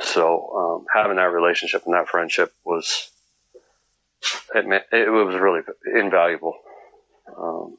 So 0.00 0.80
um, 0.80 0.86
having 0.92 1.16
that 1.16 1.32
relationship 1.32 1.82
and 1.84 1.94
that 1.94 2.08
friendship 2.08 2.52
was 2.64 3.10
it, 4.54 4.84
it 4.92 5.10
was 5.10 5.34
really 5.34 5.60
invaluable. 5.94 6.56
Um, 7.36 7.76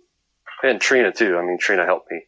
and 0.63 0.79
Trina 0.79 1.11
too. 1.11 1.37
I 1.37 1.41
mean, 1.41 1.57
Trina 1.57 1.85
helped 1.85 2.11
me 2.11 2.23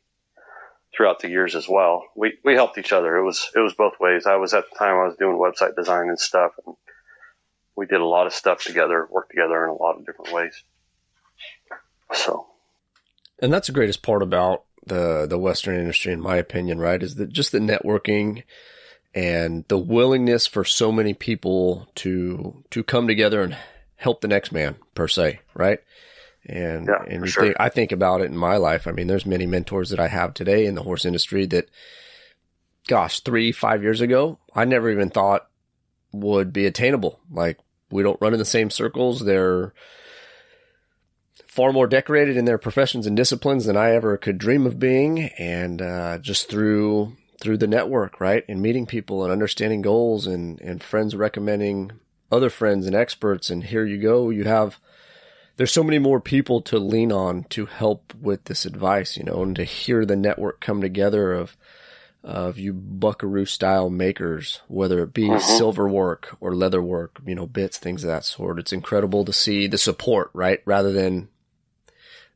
throughout 0.96 1.20
the 1.20 1.30
years 1.30 1.56
as 1.56 1.68
well. 1.70 2.04
We 2.16 2.38
we 2.44 2.56
helped 2.56 2.78
each 2.78 2.92
other. 2.92 3.16
It 3.18 3.24
was 3.24 3.50
it 3.56 3.60
was 3.60 3.74
both 3.74 3.94
ways. 4.00 4.26
I 4.26 4.36
was 4.36 4.54
at 4.54 4.66
the 4.70 4.78
time 4.78 4.96
I 4.96 5.06
was 5.06 5.16
doing 5.18 5.38
website 5.38 5.76
design 5.76 6.10
and 6.10 6.20
stuff, 6.20 6.52
and 6.66 6.76
we 7.78 7.86
did 7.86 8.02
a 8.02 8.06
lot 8.06 8.28
of 8.28 8.34
stuff 8.34 8.64
together, 8.64 9.08
worked 9.10 9.30
together 9.30 9.64
in 9.64 9.70
a 9.70 9.76
lot 9.76 9.98
of 9.98 10.06
different 10.06 10.34
ways. 10.34 10.64
So, 12.12 12.48
and 13.40 13.54
that's 13.54 13.68
the 13.68 13.74
greatest 13.74 14.02
part 14.02 14.24
about 14.24 14.64
the 14.86 15.28
the 15.30 15.38
Western 15.38 15.80
industry, 15.80 16.12
in 16.12 16.20
my 16.20 16.38
opinion, 16.38 16.80
right? 16.80 17.02
Is 17.02 17.16
that 17.16 17.32
just 17.32 17.52
the 17.52 17.60
networking 17.60 18.44
and 19.14 19.64
the 19.68 19.78
willingness 19.78 20.48
for 20.48 20.66
so 20.66 20.92
many 20.92 21.14
people 21.14 21.88
to 21.96 22.64
to 22.72 22.84
come 22.84 23.08
together 23.08 23.44
and 23.44 23.56
help 23.96 24.22
the 24.22 24.28
next 24.28 24.52
man 24.52 24.76
per 24.96 25.08
se, 25.08 25.40
right? 25.54 25.80
And 26.46 26.88
yeah, 26.88 27.04
and 27.14 27.30
sure. 27.30 27.44
think, 27.44 27.58
I 27.60 27.70
think 27.70 27.92
about 27.92 28.22
it 28.22 28.32
in 28.32 28.38
my 28.38 28.58
life. 28.58 28.88
I 28.88 28.92
mean, 28.92 29.08
there's 29.08 29.26
many 29.26 29.46
mentors 29.46 29.90
that 29.90 30.00
I 30.00 30.08
have 30.08 30.34
today 30.34 30.66
in 30.66 30.76
the 30.76 30.84
horse 30.84 31.06
industry 31.06 31.46
that, 31.48 31.70
gosh, 32.88 33.20
three 33.20 33.52
five 33.52 33.84
years 33.84 34.02
ago, 34.02 34.40
I 34.56 34.66
never 34.66 34.90
even 34.90 35.10
thought 35.10 35.48
would 36.14 36.54
be 36.54 36.66
attainable. 36.66 37.20
Like 37.30 37.60
we 37.90 38.04
don't 38.04 38.22
run 38.22 38.34
in 38.34 38.40
the 38.40 38.46
same 38.46 38.70
circles. 38.70 39.22
They're 39.22 39.74
far 41.46 41.74
more 41.74 41.88
decorated 41.88 42.38
in 42.38 42.46
their 42.46 42.58
professions 42.58 43.08
and 43.08 43.18
disciplines 43.18 43.66
than 43.66 43.78
I 43.78 43.92
ever 43.92 44.18
could 44.18 44.38
dream 44.38 44.66
of 44.66 44.80
being, 44.80 45.20
and 45.40 45.82
uh, 45.82 46.18
just 46.20 46.50
through 46.50 47.16
through 47.40 47.58
the 47.58 47.68
network, 47.68 48.20
right, 48.20 48.44
and 48.48 48.62
meeting 48.62 48.88
people 48.88 49.24
and 49.24 49.32
understanding 49.32 49.82
goals 49.82 50.28
and 50.28 50.60
and 50.62 50.84
friends 50.84 51.16
recommending 51.16 51.92
other 52.32 52.50
friends 52.50 52.86
and 52.86 52.96
experts, 52.96 53.50
and 53.50 53.64
here 53.64 53.86
you 53.86 53.98
go, 53.98 54.30
you 54.30 54.44
have 54.44 54.80
there's 55.58 55.72
so 55.72 55.84
many 55.84 55.98
more 55.98 56.22
people 56.22 56.62
to 56.62 56.78
lean 56.78 57.12
on 57.12 57.44
to 57.46 57.66
help 57.66 58.14
with 58.22 58.46
this 58.46 58.66
advice, 58.66 59.18
you 59.18 59.24
know, 59.24 59.42
and 59.42 59.56
to 59.56 59.64
hear 59.64 60.06
the 60.06 60.16
network 60.16 60.62
come 60.62 60.82
together 60.82 61.34
of 61.34 61.58
of 62.28 62.60
you 62.60 62.74
buckaroo 62.74 63.46
style 63.46 63.90
makers, 63.90 64.60
whether 64.68 65.02
it 65.02 65.14
be 65.14 65.30
Mhm. 65.30 65.40
silver 65.40 65.88
work 65.88 66.36
or 66.42 66.54
leather 66.54 66.82
work, 66.82 67.20
you 67.26 67.34
know, 67.34 67.48
bits, 67.48 67.78
things 67.78 68.04
of 68.04 68.10
that 68.10 68.26
sort. 68.26 68.60
It's 68.60 68.74
incredible 68.74 69.24
to 69.24 69.32
see 69.32 69.66
the 69.66 69.78
support, 69.78 70.30
right? 70.34 70.62
Rather 70.66 70.92
than 70.92 71.30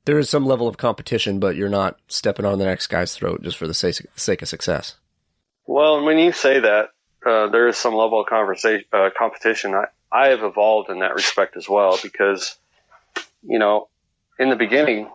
there 0.06 0.18
is 0.18 0.30
some 0.30 0.46
level 0.46 0.68
of 0.68 0.78
competition, 0.78 1.39
but 1.39 1.58
you're 1.58 1.70
not 1.70 2.00
stepping 2.08 2.46
on 2.46 2.58
the 2.58 2.66
next 2.66 2.88
guy's 2.88 3.14
throat 3.14 3.44
just 3.44 3.58
for 3.58 3.68
the 3.68 3.74
sake, 3.74 4.02
sake 4.16 4.42
of 4.42 4.48
success. 4.48 4.96
Well, 5.68 6.04
when 6.04 6.18
you 6.18 6.32
say 6.32 6.62
that, 6.62 6.89
uh, 7.26 7.48
there 7.50 7.68
is 7.68 7.78
some 7.78 7.94
level 7.94 8.22
of 8.22 8.28
conversation, 8.28 8.86
uh, 8.94 9.10
competition. 9.16 9.76
I, 9.76 9.88
I 10.12 10.30
have 10.30 10.44
evolved 10.44 10.89
in 10.89 11.00
that 11.00 11.16
respect 11.16 11.58
as 11.58 11.68
well 11.68 12.00
because, 12.02 12.58
you 13.44 13.60
know, 13.60 13.89
in 14.39 14.50
the 14.50 14.56
beginning, 14.56 15.12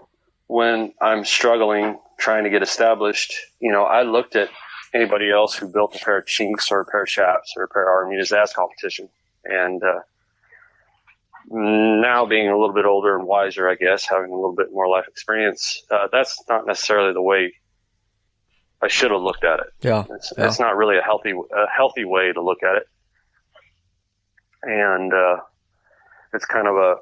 when 0.48 0.92
I'm 1.00 1.24
struggling 1.24 1.98
trying 2.18 2.44
to 2.44 2.50
get 2.50 2.62
established, 2.62 3.34
you 3.58 3.72
know, 3.72 3.84
I 3.84 4.02
looked 4.02 4.36
at 4.36 4.50
anybody 4.96 5.30
else 5.30 5.54
who 5.54 5.68
built 5.68 5.94
a 5.94 6.04
pair 6.04 6.18
of 6.18 6.26
chinks 6.26 6.70
or 6.72 6.80
a 6.80 6.84
pair 6.84 7.02
of 7.02 7.08
chaps 7.08 7.54
or 7.56 7.64
a 7.64 7.68
pair 7.68 7.82
of 7.82 8.06
Armitas 8.08 8.32
as 8.32 8.52
competition. 8.52 9.08
And, 9.44 9.82
uh, 9.82 10.00
now 11.48 12.26
being 12.26 12.48
a 12.48 12.58
little 12.58 12.74
bit 12.74 12.86
older 12.86 13.16
and 13.16 13.26
wiser, 13.26 13.68
I 13.68 13.76
guess, 13.76 14.04
having 14.04 14.30
a 14.30 14.34
little 14.34 14.54
bit 14.54 14.72
more 14.72 14.88
life 14.88 15.06
experience, 15.06 15.82
uh, 15.90 16.08
that's 16.10 16.42
not 16.48 16.66
necessarily 16.66 17.12
the 17.12 17.22
way 17.22 17.54
I 18.82 18.88
should 18.88 19.10
have 19.10 19.20
looked 19.22 19.44
at 19.44 19.60
it. 19.60 19.66
Yeah. 19.80 20.04
It's, 20.10 20.32
Yeah. 20.36 20.46
it's 20.46 20.58
not 20.58 20.76
really 20.76 20.98
a 20.98 21.02
healthy 21.02 21.30
a 21.32 21.66
healthy 21.68 22.04
way 22.04 22.32
to 22.32 22.42
look 22.42 22.62
at 22.62 22.76
it. 22.76 22.88
And 24.62 25.12
uh, 25.12 25.36
it's 26.34 26.44
kind 26.44 26.66
of 26.66 26.76
a 26.76 26.96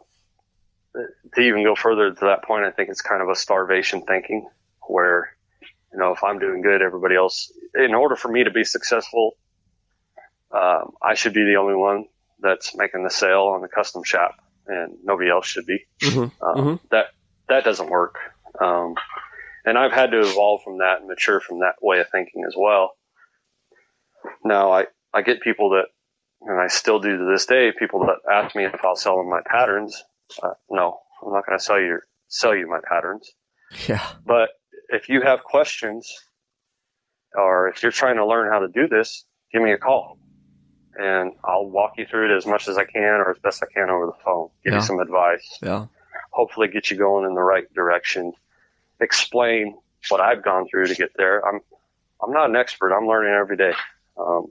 to 1.34 1.40
even 1.40 1.64
go 1.64 1.74
further 1.74 2.12
to 2.12 2.24
that 2.26 2.44
point. 2.44 2.64
I 2.64 2.70
think 2.70 2.90
it's 2.90 3.00
kind 3.00 3.22
of 3.22 3.28
a 3.28 3.34
starvation 3.34 4.02
thinking 4.02 4.46
where 4.82 5.33
you 5.94 6.00
know 6.00 6.12
if 6.12 6.24
I'm 6.24 6.38
doing 6.40 6.60
good, 6.60 6.82
everybody 6.82 7.14
else. 7.14 7.52
In 7.74 7.94
order 7.94 8.16
for 8.16 8.28
me 8.28 8.44
to 8.44 8.50
be 8.50 8.64
successful, 8.64 9.32
um, 10.50 10.92
I 11.02 11.14
should 11.14 11.34
be 11.34 11.44
the 11.44 11.56
only 11.56 11.74
one 11.76 12.06
that's 12.40 12.76
making 12.76 13.04
the 13.04 13.10
sale 13.10 13.52
on 13.54 13.62
the 13.62 13.68
custom 13.68 14.02
shop, 14.02 14.34
and 14.66 14.96
nobody 15.04 15.30
else 15.30 15.46
should 15.46 15.66
be. 15.66 15.78
Mm-hmm. 16.02 16.44
Um, 16.44 16.56
Mhm. 16.56 16.80
That 16.90 17.06
that 17.48 17.64
doesn't 17.64 17.90
work. 17.90 18.16
Um, 18.60 18.94
and 19.64 19.78
I've 19.78 19.92
had 19.92 20.10
to 20.10 20.20
evolve 20.20 20.62
from 20.62 20.78
that 20.78 20.98
and 20.98 21.08
mature 21.08 21.40
from 21.40 21.60
that 21.60 21.76
way 21.80 22.00
of 22.00 22.08
thinking 22.10 22.44
as 22.46 22.54
well. 22.58 22.96
Now 24.44 24.72
I 24.72 24.86
I 25.12 25.22
get 25.22 25.42
people 25.42 25.70
that, 25.70 25.86
and 26.42 26.60
I 26.60 26.66
still 26.66 26.98
do 26.98 27.16
to 27.16 27.30
this 27.32 27.46
day, 27.46 27.72
people 27.78 28.00
that 28.06 28.18
ask 28.30 28.56
me 28.56 28.64
if 28.64 28.84
I'll 28.84 28.96
sell 28.96 29.18
them 29.18 29.30
my 29.30 29.42
patterns. 29.46 30.02
Uh, 30.42 30.54
no, 30.70 30.98
I'm 31.24 31.32
not 31.32 31.46
going 31.46 31.58
to 31.58 31.64
sell 31.64 31.80
you 31.80 32.00
sell 32.26 32.54
you 32.54 32.68
my 32.68 32.80
patterns. 32.88 33.30
Yeah. 33.88 34.04
But 34.26 34.50
if 34.88 35.08
you 35.08 35.22
have 35.22 35.42
questions, 35.44 36.12
or 37.34 37.68
if 37.68 37.82
you're 37.82 37.92
trying 37.92 38.16
to 38.16 38.26
learn 38.26 38.50
how 38.50 38.60
to 38.60 38.68
do 38.68 38.88
this, 38.88 39.24
give 39.52 39.62
me 39.62 39.72
a 39.72 39.78
call, 39.78 40.18
and 40.98 41.32
I'll 41.44 41.66
walk 41.66 41.94
you 41.98 42.06
through 42.06 42.32
it 42.32 42.36
as 42.36 42.46
much 42.46 42.68
as 42.68 42.78
I 42.78 42.84
can 42.84 43.02
or 43.02 43.30
as 43.30 43.38
best 43.38 43.62
I 43.62 43.66
can 43.72 43.90
over 43.90 44.06
the 44.06 44.24
phone. 44.24 44.48
Give 44.62 44.72
Yeah. 44.72 44.78
you 44.78 44.84
some 44.84 45.00
advice 45.00 45.58
Yeah. 45.62 45.86
hopefully 46.30 46.68
get 46.68 46.90
you 46.90 46.96
going 46.96 47.24
in 47.24 47.34
the 47.34 47.42
right 47.42 47.72
direction. 47.74 48.32
Explain 49.00 49.76
what 50.08 50.20
I've 50.20 50.42
gone 50.42 50.66
through 50.68 50.88
to 50.88 50.94
get 50.94 51.10
there. 51.16 51.46
I'm 51.46 51.60
I'm 52.22 52.32
not 52.32 52.50
an 52.50 52.56
expert. 52.56 52.92
I'm 52.92 53.06
learning 53.06 53.32
every 53.32 53.56
day, 53.56 53.72
um, 54.18 54.46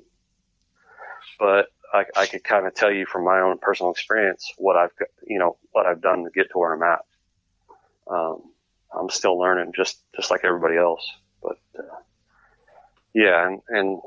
but 1.39 1.67
I, 1.93 2.05
I 2.15 2.25
could 2.25 2.43
kind 2.43 2.67
of 2.67 2.73
tell 2.73 2.91
you 2.91 3.05
from 3.05 3.23
my 3.23 3.39
own 3.39 3.57
personal 3.59 3.91
experience 3.91 4.51
what 4.57 4.75
I've 4.75 4.91
you 5.27 5.39
know 5.39 5.57
what 5.71 5.86
I've 5.86 6.01
done 6.01 6.23
to 6.23 6.29
get 6.29 6.51
to 6.51 6.57
where 6.57 6.73
I'm 6.73 6.84
at. 6.84 6.99
Um, 8.09 8.52
I'm 8.97 9.09
still 9.09 9.37
learning, 9.37 9.73
just 9.75 9.99
just 10.15 10.31
like 10.31 10.41
everybody 10.43 10.77
else. 10.77 11.05
But 11.41 11.57
uh, 11.77 11.83
yeah, 13.13 13.47
and, 13.47 13.61
and 13.69 14.01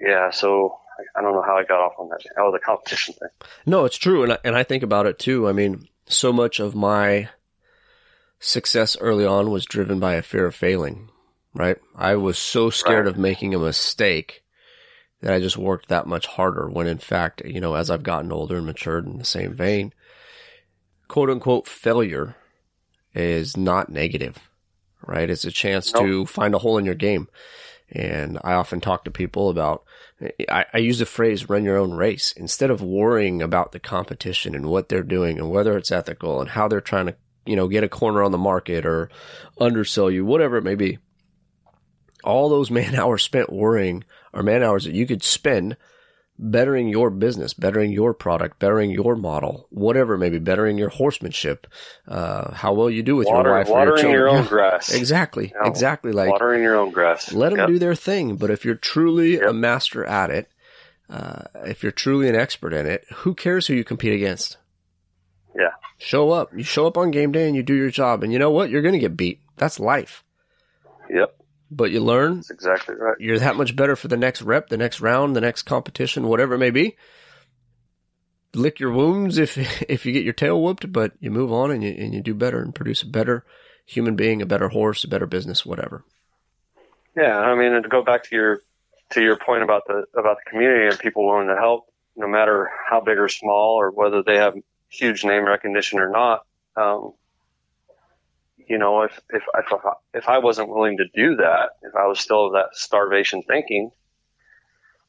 yeah, 0.00 0.30
so 0.30 0.78
I, 0.98 1.18
I 1.18 1.22
don't 1.22 1.34
know 1.34 1.42
how 1.42 1.56
I 1.56 1.64
got 1.64 1.80
off 1.80 1.94
on 1.98 2.08
that. 2.10 2.20
Oh, 2.38 2.52
the 2.52 2.58
competition 2.58 3.14
thing. 3.14 3.28
No, 3.66 3.84
it's 3.84 3.98
true, 3.98 4.22
and 4.22 4.32
I, 4.32 4.38
and 4.44 4.56
I 4.56 4.62
think 4.62 4.82
about 4.82 5.06
it 5.06 5.18
too. 5.18 5.48
I 5.48 5.52
mean, 5.52 5.88
so 6.06 6.32
much 6.32 6.60
of 6.60 6.74
my 6.74 7.28
success 8.40 8.96
early 9.00 9.26
on 9.26 9.50
was 9.50 9.64
driven 9.64 9.98
by 9.98 10.14
a 10.14 10.22
fear 10.22 10.46
of 10.46 10.54
failing. 10.54 11.10
Right? 11.54 11.78
I 11.96 12.14
was 12.14 12.38
so 12.38 12.70
scared 12.70 13.06
Right. 13.06 13.14
of 13.14 13.18
making 13.18 13.52
a 13.54 13.58
mistake 13.58 14.44
that 15.22 15.32
I 15.32 15.40
just 15.40 15.56
worked 15.56 15.88
that 15.88 16.06
much 16.06 16.26
harder. 16.26 16.68
When 16.68 16.86
in 16.86 16.98
fact, 16.98 17.42
you 17.44 17.60
know, 17.60 17.74
as 17.74 17.90
I've 17.90 18.04
gotten 18.04 18.30
older 18.30 18.58
and 18.58 18.66
matured 18.66 19.06
in 19.06 19.18
the 19.18 19.24
same 19.24 19.54
vein, 19.54 19.92
quote 21.08 21.30
unquote 21.30 21.66
failure 21.66 22.36
is 23.18 23.56
not 23.56 23.88
negative. 23.88 24.38
Right? 25.06 25.30
It's 25.30 25.44
a 25.44 25.50
chance 25.50 25.92
Nope. 25.94 26.04
to 26.04 26.26
find 26.26 26.54
a 26.54 26.58
hole 26.58 26.78
in 26.78 26.84
your 26.84 26.94
game. 26.94 27.28
And 27.90 28.38
I 28.44 28.52
often 28.52 28.80
talk 28.80 29.04
to 29.04 29.10
people 29.10 29.48
about, 29.48 29.84
I, 30.50 30.66
I 30.74 30.78
use 30.78 30.98
the 30.98 31.06
phrase 31.06 31.48
run 31.48 31.64
your 31.64 31.78
own 31.78 31.92
race 31.92 32.32
instead 32.36 32.70
of 32.70 32.82
worrying 32.82 33.40
about 33.40 33.72
the 33.72 33.80
competition 33.80 34.54
and 34.54 34.66
what 34.66 34.88
they're 34.88 35.02
doing 35.02 35.38
and 35.38 35.50
whether 35.50 35.76
it's 35.78 35.90
ethical 35.90 36.40
and 36.40 36.50
how 36.50 36.68
they're 36.68 36.82
trying 36.82 37.06
to, 37.06 37.16
you 37.46 37.56
know, 37.56 37.68
get 37.68 37.84
a 37.84 37.88
corner 37.88 38.22
on 38.22 38.32
the 38.32 38.38
market 38.38 38.84
or 38.84 39.08
undersell 39.58 40.10
you, 40.10 40.26
whatever 40.26 40.58
it 40.58 40.64
may 40.64 40.74
be. 40.74 40.98
All 42.24 42.50
those 42.50 42.70
man 42.78 42.94
hours 42.94 43.22
spent 43.22 43.50
worrying 43.50 44.04
are 44.34 44.42
man 44.42 44.62
hours 44.62 44.84
that 44.84 44.94
you 44.94 45.06
could 45.06 45.22
spend 45.22 45.76
bettering 46.38 46.88
your 46.88 47.10
business, 47.10 47.52
bettering 47.54 47.90
your 47.90 48.14
product, 48.14 48.58
bettering 48.58 48.90
your 48.90 49.16
model, 49.16 49.66
whatever 49.70 50.14
it 50.14 50.18
may 50.18 50.30
be, 50.30 50.38
bettering 50.38 50.78
your 50.78 50.88
horsemanship, 50.88 51.66
uh, 52.06 52.52
how 52.54 52.72
well 52.72 52.88
you 52.88 53.02
do 53.02 53.16
with 53.16 53.26
Water, 53.26 53.48
your 53.50 53.58
wife 53.58 53.68
or 53.68 53.70
your 53.84 53.90
watering 53.92 54.12
your 54.12 54.28
own 54.28 54.36
Yeah, 54.44 54.48
grass. 54.48 54.94
exactly. 54.94 55.52
Exactly. 55.64 56.12
Like, 56.12 56.30
watering 56.30 56.62
your 56.62 56.76
own 56.76 56.90
grass. 56.90 57.32
let 57.32 57.50
them 57.50 57.58
Yep. 57.58 57.68
do 57.68 57.78
their 57.78 57.94
thing. 57.94 58.36
But 58.36 58.50
if 58.50 58.64
you're 58.64 58.74
truly 58.76 59.40
a 59.40 59.52
master 59.52 60.04
at 60.04 60.30
it, 60.30 60.48
uh, 61.10 61.42
if 61.66 61.82
you're 61.82 61.90
truly 61.92 62.28
an 62.28 62.36
expert 62.36 62.72
in 62.72 62.86
it, 62.86 63.04
who 63.16 63.34
cares 63.34 63.66
who 63.66 63.74
you 63.74 63.82
compete 63.84 64.12
against? 64.12 64.58
Yeah. 65.56 65.70
Show 65.98 66.30
up. 66.30 66.50
You 66.56 66.62
show 66.62 66.86
up 66.86 66.96
on 66.96 67.10
game 67.10 67.32
day 67.32 67.46
and 67.46 67.56
you 67.56 67.62
do 67.64 67.74
your 67.74 67.90
job. 67.90 68.22
And 68.22 68.32
you 68.32 68.38
know 68.38 68.50
what? 68.50 68.70
You're 68.70 68.82
going 68.82 68.92
to 68.92 68.98
get 69.00 69.16
beat. 69.16 69.40
That's 69.56 69.80
life. 69.80 70.22
Yep, 71.10 71.37
But 71.70 71.90
you 71.90 72.00
learn. 72.00 72.36
that's 72.36 72.50
exactly 72.50 72.94
right. 72.94 73.16
You're 73.20 73.38
that 73.38 73.56
much 73.56 73.76
better 73.76 73.94
for 73.94 74.08
the 74.08 74.16
next 74.16 74.40
rep, 74.42 74.68
the 74.68 74.78
next 74.78 75.00
round, 75.00 75.36
the 75.36 75.40
next 75.40 75.62
competition, 75.62 76.26
whatever 76.26 76.54
it 76.54 76.58
may 76.58 76.70
be. 76.70 76.96
Lick 78.54 78.80
your 78.80 78.92
wounds 78.92 79.36
if 79.36 79.58
if 79.88 80.06
you 80.06 80.12
get 80.12 80.24
your 80.24 80.32
tail 80.32 80.62
whooped, 80.62 80.90
but 80.92 81.12
you 81.20 81.30
move 81.30 81.52
on 81.52 81.70
and 81.70 81.82
you 81.82 81.90
and 81.90 82.14
you 82.14 82.22
do 82.22 82.34
better 82.34 82.62
and 82.62 82.74
produce 82.74 83.02
a 83.02 83.06
better 83.06 83.44
human 83.84 84.16
being, 84.16 84.42
a 84.42 84.46
better 84.46 84.68
horse, 84.68 85.04
a 85.04 85.08
better 85.08 85.26
business, 85.26 85.64
whatever. 85.64 86.04
Yeah, 87.16 87.38
I 87.38 87.54
mean, 87.54 87.72
and 87.72 87.82
to 87.82 87.88
go 87.88 88.02
back 88.02 88.24
to 88.24 88.36
your 88.36 88.60
to 89.10 89.22
your 89.22 89.36
point 89.36 89.62
about 89.62 89.86
the 89.86 90.04
about 90.16 90.38
the 90.44 90.50
community 90.50 90.86
and 90.86 90.98
people 90.98 91.26
willing 91.26 91.48
to 91.48 91.56
help, 91.56 91.86
no 92.16 92.28
matter 92.28 92.70
how 92.88 93.00
big 93.00 93.18
or 93.18 93.28
small, 93.28 93.80
or 93.80 93.90
whether 93.90 94.22
they 94.22 94.36
have 94.36 94.54
huge 94.88 95.24
name 95.24 95.44
recognition 95.44 95.98
or 95.98 96.10
not. 96.10 96.44
Um, 96.76 97.12
you 98.68 98.78
know, 98.78 99.02
if 99.02 99.18
if 99.30 99.42
if 99.54 99.72
I, 99.72 99.92
if 100.14 100.28
I 100.28 100.38
wasn't 100.38 100.68
willing 100.68 100.98
to 100.98 101.04
do 101.14 101.36
that, 101.36 101.70
if 101.82 101.94
I 101.94 102.06
was 102.06 102.20
still 102.20 102.46
of 102.46 102.52
that 102.52 102.68
starvation 102.74 103.42
thinking, 103.42 103.90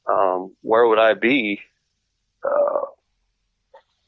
um, 0.07 0.55
where 0.61 0.87
would 0.87 0.99
I 0.99 1.13
be 1.13 1.61
uh, 2.43 2.81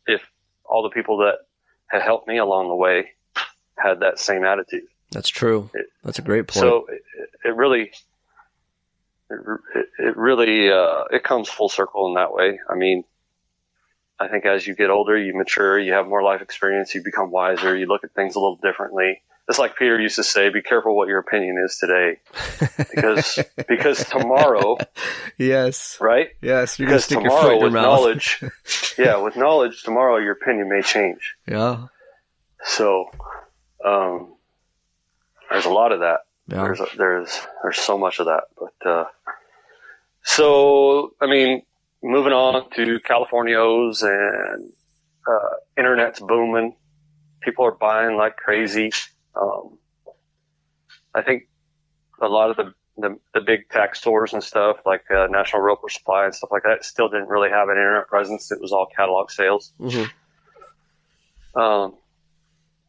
if 0.08 0.22
all 0.66 0.84
the 0.84 0.90
people 0.90 1.18
that 1.18 1.40
had 1.88 2.02
helped 2.02 2.28
me 2.28 2.38
along 2.38 2.70
the 2.70 2.76
way 2.76 3.12
had 3.78 4.00
that 4.00 4.20
same 4.20 4.44
attitude? 4.46 4.84
That's 5.12 5.30
true. 5.30 5.70
It- 5.74 5.88
That's 6.04 6.20
a 6.20 6.24
great 6.24 6.48
point. 6.48 6.54
So 6.64 6.86
it, 6.88 7.02
it 7.44 7.56
really, 7.56 7.92
it, 9.30 9.40
it- 9.76 9.86
it 10.00 10.18
really, 10.18 10.72
uh, 10.72 11.04
it 11.12 11.24
comes 11.24 11.48
full 11.50 11.70
circle 11.70 12.08
in 12.08 12.16
that 12.16 12.34
way. 12.34 12.60
I 12.70 12.76
mean, 12.76 13.04
I 14.20 14.28
think 14.28 14.46
as 14.46 14.66
you 14.66 14.76
get 14.76 14.90
older, 14.90 15.16
you 15.18 15.36
mature, 15.36 15.78
you 15.78 15.94
have 15.94 16.08
more 16.08 16.24
life 16.24 16.42
experience, 16.42 16.96
you 16.96 17.04
become 17.04 17.30
wiser, 17.32 17.76
you 17.78 17.86
look 17.86 18.04
at 18.04 18.14
things 18.14 18.36
a 18.36 18.40
little 18.40 18.56
differently. 18.58 19.22
It's 19.52 19.60
like 19.60 19.76
Peter 19.76 20.00
used 20.00 20.16
to 20.16 20.24
say, 20.24 20.48
be 20.48 20.62
careful 20.62 20.96
what 20.96 21.10
your 21.10 21.20
opinion 21.20 21.62
is 21.66 21.76
today 21.78 22.20
because, 22.78 23.38
because 23.68 24.06
tomorrow, 24.06 24.78
yes. 25.38 25.98
right? 26.00 26.30
Yes, 26.42 26.80
you're 26.80 26.88
Because 26.88 27.08
tomorrow 27.08 27.62
with 27.62 27.74
knowledge, 27.74 28.42
yeah, 28.98 29.18
with 29.18 29.36
knowledge, 29.36 29.84
tomorrow 29.84 30.20
your 30.20 30.32
opinion 30.32 30.70
may 30.70 30.82
change. 30.82 31.36
Yeah, 31.46 31.88
So, 32.64 33.12
um, 33.84 34.36
there's 35.50 35.66
a 35.66 35.70
lot 35.70 35.92
of 35.92 36.00
that. 36.00 36.22
yeah, 36.48 36.64
There's 36.64 36.80
a, 36.80 36.88
there's 36.96 37.42
there's 37.62 37.78
so 37.78 37.98
much 37.98 38.20
of 38.20 38.28
that, 38.28 38.44
but 38.58 38.90
uh, 38.90 39.04
so 40.24 41.14
I 41.20 41.28
mean, 41.28 41.64
moving 42.02 42.32
on 42.32 42.70
to 42.78 43.00
Californios 43.02 44.02
and 44.02 44.72
uh, 45.28 45.56
internet's 45.78 46.22
booming. 46.22 46.74
People 47.42 47.66
are 47.66 47.72
buying 47.74 48.16
like 48.16 48.38
crazy. 48.38 48.94
Um, 49.36 49.78
I 51.14 51.22
think 51.22 51.44
a 52.22 52.28
lot 52.28 52.50
of 52.52 52.58
the, 52.58 52.74
the 52.98 53.20
the 53.34 53.42
big 53.42 53.70
tack 53.70 53.96
stores 53.96 54.34
and 54.34 54.44
stuff 54.44 54.78
like 54.86 55.04
uh, 55.12 55.28
National 55.30 55.62
Roper 55.62 55.90
Supply 55.90 56.26
and 56.26 56.36
stuff 56.36 56.52
like 56.52 56.64
that 56.64 56.84
still 56.86 57.10
didn't 57.10 57.30
really 57.30 57.50
have 57.50 57.70
an 57.70 57.76
internet 57.78 58.08
presence. 58.08 58.52
It 58.52 58.62
was 58.62 58.72
all 58.72 58.88
catalog 58.96 59.32
sales. 59.32 59.74
hmm 59.80 60.04
Um, 61.60 61.96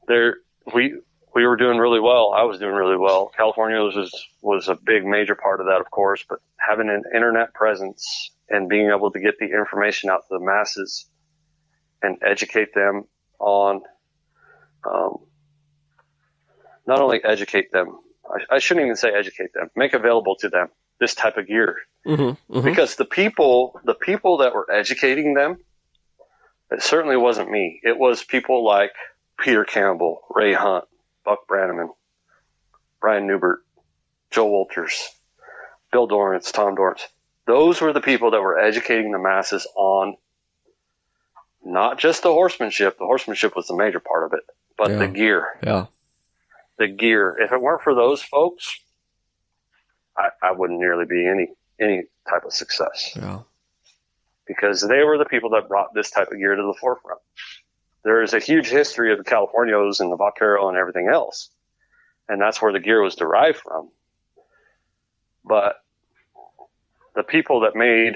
there, 0.08 0.36
we 0.74 1.00
we 1.34 1.46
were 1.46 1.56
doing 1.56 1.78
really 1.78 2.00
well. 2.00 2.32
I 2.36 2.42
was 2.42 2.58
doing 2.58 2.74
really 2.74 2.96
well. 2.96 3.30
California 3.36 3.78
was 3.80 4.28
was 4.42 4.68
a 4.68 4.74
big 4.74 5.04
major 5.04 5.34
part 5.34 5.60
of 5.60 5.66
that, 5.66 5.80
of 5.80 5.90
course. 5.90 6.24
But 6.28 6.40
having 6.58 6.88
an 6.88 7.02
internet 7.14 7.54
presence 7.54 8.30
and 8.48 8.68
being 8.68 8.90
able 8.90 9.10
to 9.10 9.18
get 9.20 9.38
the 9.38 9.46
information 9.46 10.10
out 10.10 10.22
to 10.28 10.38
the 10.38 10.44
masses 10.44 11.06
and 12.02 12.18
educate 12.22 12.74
them 12.74 13.04
on, 13.38 13.80
um, 14.84 15.18
not 16.86 17.00
only 17.00 17.22
educate 17.24 17.72
them, 17.72 17.98
I, 18.28 18.56
I 18.56 18.58
shouldn't 18.58 18.84
even 18.86 18.96
say 18.96 19.10
educate 19.12 19.52
them, 19.54 19.70
make 19.76 19.94
available 19.94 20.36
to 20.36 20.48
them 20.48 20.68
this 21.00 21.14
type 21.14 21.36
of 21.36 21.46
gear. 21.46 21.76
Hmm 22.04 22.30
hmm 22.30 22.64
because 22.64 22.96
the 22.96 23.04
people 23.04 23.80
the 23.84 23.94
people 23.94 24.38
that 24.38 24.54
were 24.54 24.70
educating 24.70 25.34
them 25.34 25.58
it 26.70 26.82
certainly 26.82 27.16
wasn't 27.16 27.50
me. 27.50 27.80
It 27.84 27.96
was 27.98 28.24
people 28.24 28.64
like 28.64 28.92
peter 29.38 29.64
campbell 29.64 30.22
ray 30.34 30.52
hunt 30.52 30.84
buck 31.24 31.46
brannaman 31.48 31.88
bryan 33.00 33.26
neubert 33.26 33.60
joe 34.30 34.46
walters 34.46 35.08
bill 35.92 36.06
dorrance 36.08 36.50
tom 36.50 36.74
dorrance. 36.74 37.06
Those 37.46 37.80
were 37.80 37.92
the 37.92 38.00
people 38.00 38.30
that 38.32 38.40
were 38.40 38.58
educating 38.58 39.12
the 39.12 39.18
masses 39.18 39.66
on 39.76 40.16
not 41.64 41.98
just 41.98 42.22
the 42.22 42.32
horsemanship. 42.32 42.98
The 42.98 43.04
horsemanship 43.04 43.54
was 43.54 43.66
the 43.68 43.76
major 43.76 44.00
part 44.00 44.24
of 44.26 44.32
it 44.32 44.44
but 44.76 44.90
Yeah. 44.90 44.98
the 44.98 45.08
gear. 45.08 45.48
Yeah, 45.62 45.86
the 46.78 46.88
gear 46.88 47.36
if 47.40 47.52
it 47.52 47.60
weren't 47.60 47.82
for 47.82 47.94
those 47.94 48.22
folks 48.22 48.78
I, 50.16 50.28
I 50.42 50.52
wouldn't 50.52 50.80
nearly 50.80 51.06
be 51.06 51.26
any 51.26 51.48
any 51.80 52.04
type 52.28 52.44
of 52.44 52.52
success 52.52 53.12
yeah, 53.16 53.40
because 54.46 54.80
they 54.80 55.02
were 55.02 55.18
the 55.18 55.24
people 55.24 55.50
that 55.50 55.68
brought 55.68 55.94
this 55.94 56.10
type 56.10 56.28
of 56.30 56.38
gear 56.38 56.54
to 56.54 56.62
the 56.62 56.74
forefront. 56.80 57.20
there 58.04 58.22
is 58.22 58.34
a 58.34 58.38
huge 58.38 58.68
history 58.68 59.12
of 59.12 59.18
the 59.18 59.24
Californios 59.24 60.00
and 60.00 60.10
the 60.10 60.16
Vaquero 60.16 60.68
and 60.68 60.76
everything 60.76 61.08
else. 61.12 61.50
And 62.28 62.40
that's 62.40 62.60
where 62.62 62.72
the 62.72 62.80
gear 62.80 63.02
was 63.02 63.14
derived 63.14 63.58
from. 63.58 63.90
But 65.44 65.76
the 67.14 67.22
people 67.22 67.60
that 67.60 67.74
made 67.76 68.14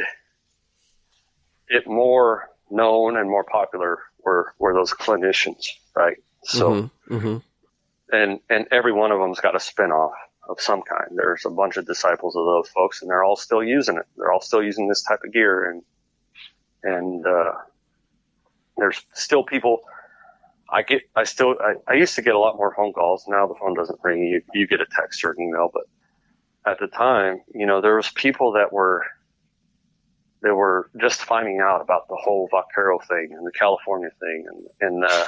it 1.68 1.86
more 1.86 2.48
known 2.70 3.16
and 3.16 3.28
more 3.28 3.44
popular 3.44 3.98
were, 4.24 4.54
were 4.58 4.74
those 4.74 4.92
clinicians, 4.92 5.66
right? 5.94 6.16
So, 6.44 6.70
Mm-hmm. 7.08 7.14
Mm-hmm. 7.16 7.36
And, 8.12 8.40
and 8.48 8.66
every 8.70 8.92
one 8.92 9.12
of 9.12 9.20
them's 9.20 9.40
got 9.40 9.54
a 9.54 9.58
spinoff 9.58 10.12
of 10.48 10.60
some 10.60 10.82
kind. 10.82 11.10
There's 11.16 11.44
a 11.44 11.50
bunch 11.50 11.76
of 11.76 11.86
disciples 11.86 12.36
of 12.36 12.44
those 12.44 12.68
folks 12.68 13.02
and 13.02 13.10
they're 13.10 13.24
all 13.24 13.36
still 13.36 13.62
using 13.62 13.96
it. 13.96 14.06
They're 14.16 14.32
all 14.32 14.40
still 14.40 14.62
using 14.62 14.88
this 14.88 15.02
type 15.02 15.20
of 15.24 15.32
gear 15.32 15.70
and, 15.70 15.82
and, 16.82 17.26
uh, 17.26 17.52
there's 18.76 19.00
still 19.14 19.42
people 19.42 19.80
I 20.68 20.82
get, 20.82 21.02
I 21.14 21.24
still, 21.24 21.54
I, 21.60 21.74
I 21.86 21.94
used 21.94 22.16
to 22.16 22.22
get 22.22 22.34
a 22.34 22.38
lot 22.38 22.56
more 22.56 22.74
phone 22.74 22.92
calls. 22.92 23.24
Now 23.28 23.46
the 23.46 23.54
phone 23.54 23.74
doesn't 23.74 24.00
ring. 24.02 24.24
You, 24.24 24.42
you 24.52 24.66
get 24.66 24.80
a 24.80 24.86
text 24.86 25.24
or 25.24 25.30
an 25.30 25.40
email, 25.40 25.70
but 25.72 25.84
at 26.70 26.78
the 26.78 26.88
time, 26.88 27.40
you 27.54 27.66
know, 27.66 27.80
there 27.80 27.96
was 27.96 28.10
people 28.10 28.52
that 28.52 28.72
were, 28.72 29.04
they 30.42 30.50
were 30.50 30.90
just 31.00 31.22
finding 31.22 31.60
out 31.60 31.80
about 31.80 32.08
the 32.08 32.16
whole 32.16 32.48
Vaquero 32.50 32.98
thing 32.98 33.30
and 33.32 33.46
the 33.46 33.52
California 33.52 34.10
thing 34.20 34.46
and, 34.48 34.66
and, 34.80 35.04
uh, 35.04 35.26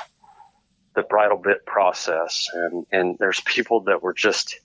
the 0.98 1.06
bridle 1.08 1.38
bit 1.38 1.64
process. 1.64 2.48
And, 2.52 2.86
and 2.92 3.16
there's 3.18 3.40
people 3.40 3.80
that 3.84 4.02
were 4.02 4.12
just, 4.12 4.58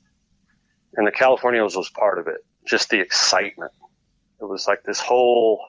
and 0.96 1.06
the 1.08 1.12
Californios 1.12 1.78
was 1.78 1.90
part 1.90 2.20
of 2.20 2.28
it. 2.28 2.46
Just 2.66 2.90
the 2.90 3.00
excitement. 3.00 3.72
It 4.42 4.46
was 4.46 4.68
like 4.68 4.84
this 4.84 5.00
whole 5.00 5.64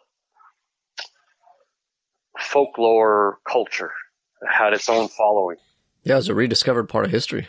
folklore 2.39 3.39
culture 3.49 3.93
that 4.41 4.51
had 4.51 4.73
its 4.73 4.89
own 4.89 5.09
following. 5.09 5.59
Yeah, 6.03 6.15
it 6.15 6.17
was 6.17 6.29
a 6.29 6.35
rediscovered 6.35 6.89
part 6.89 7.05
of 7.05 7.11
history. 7.11 7.49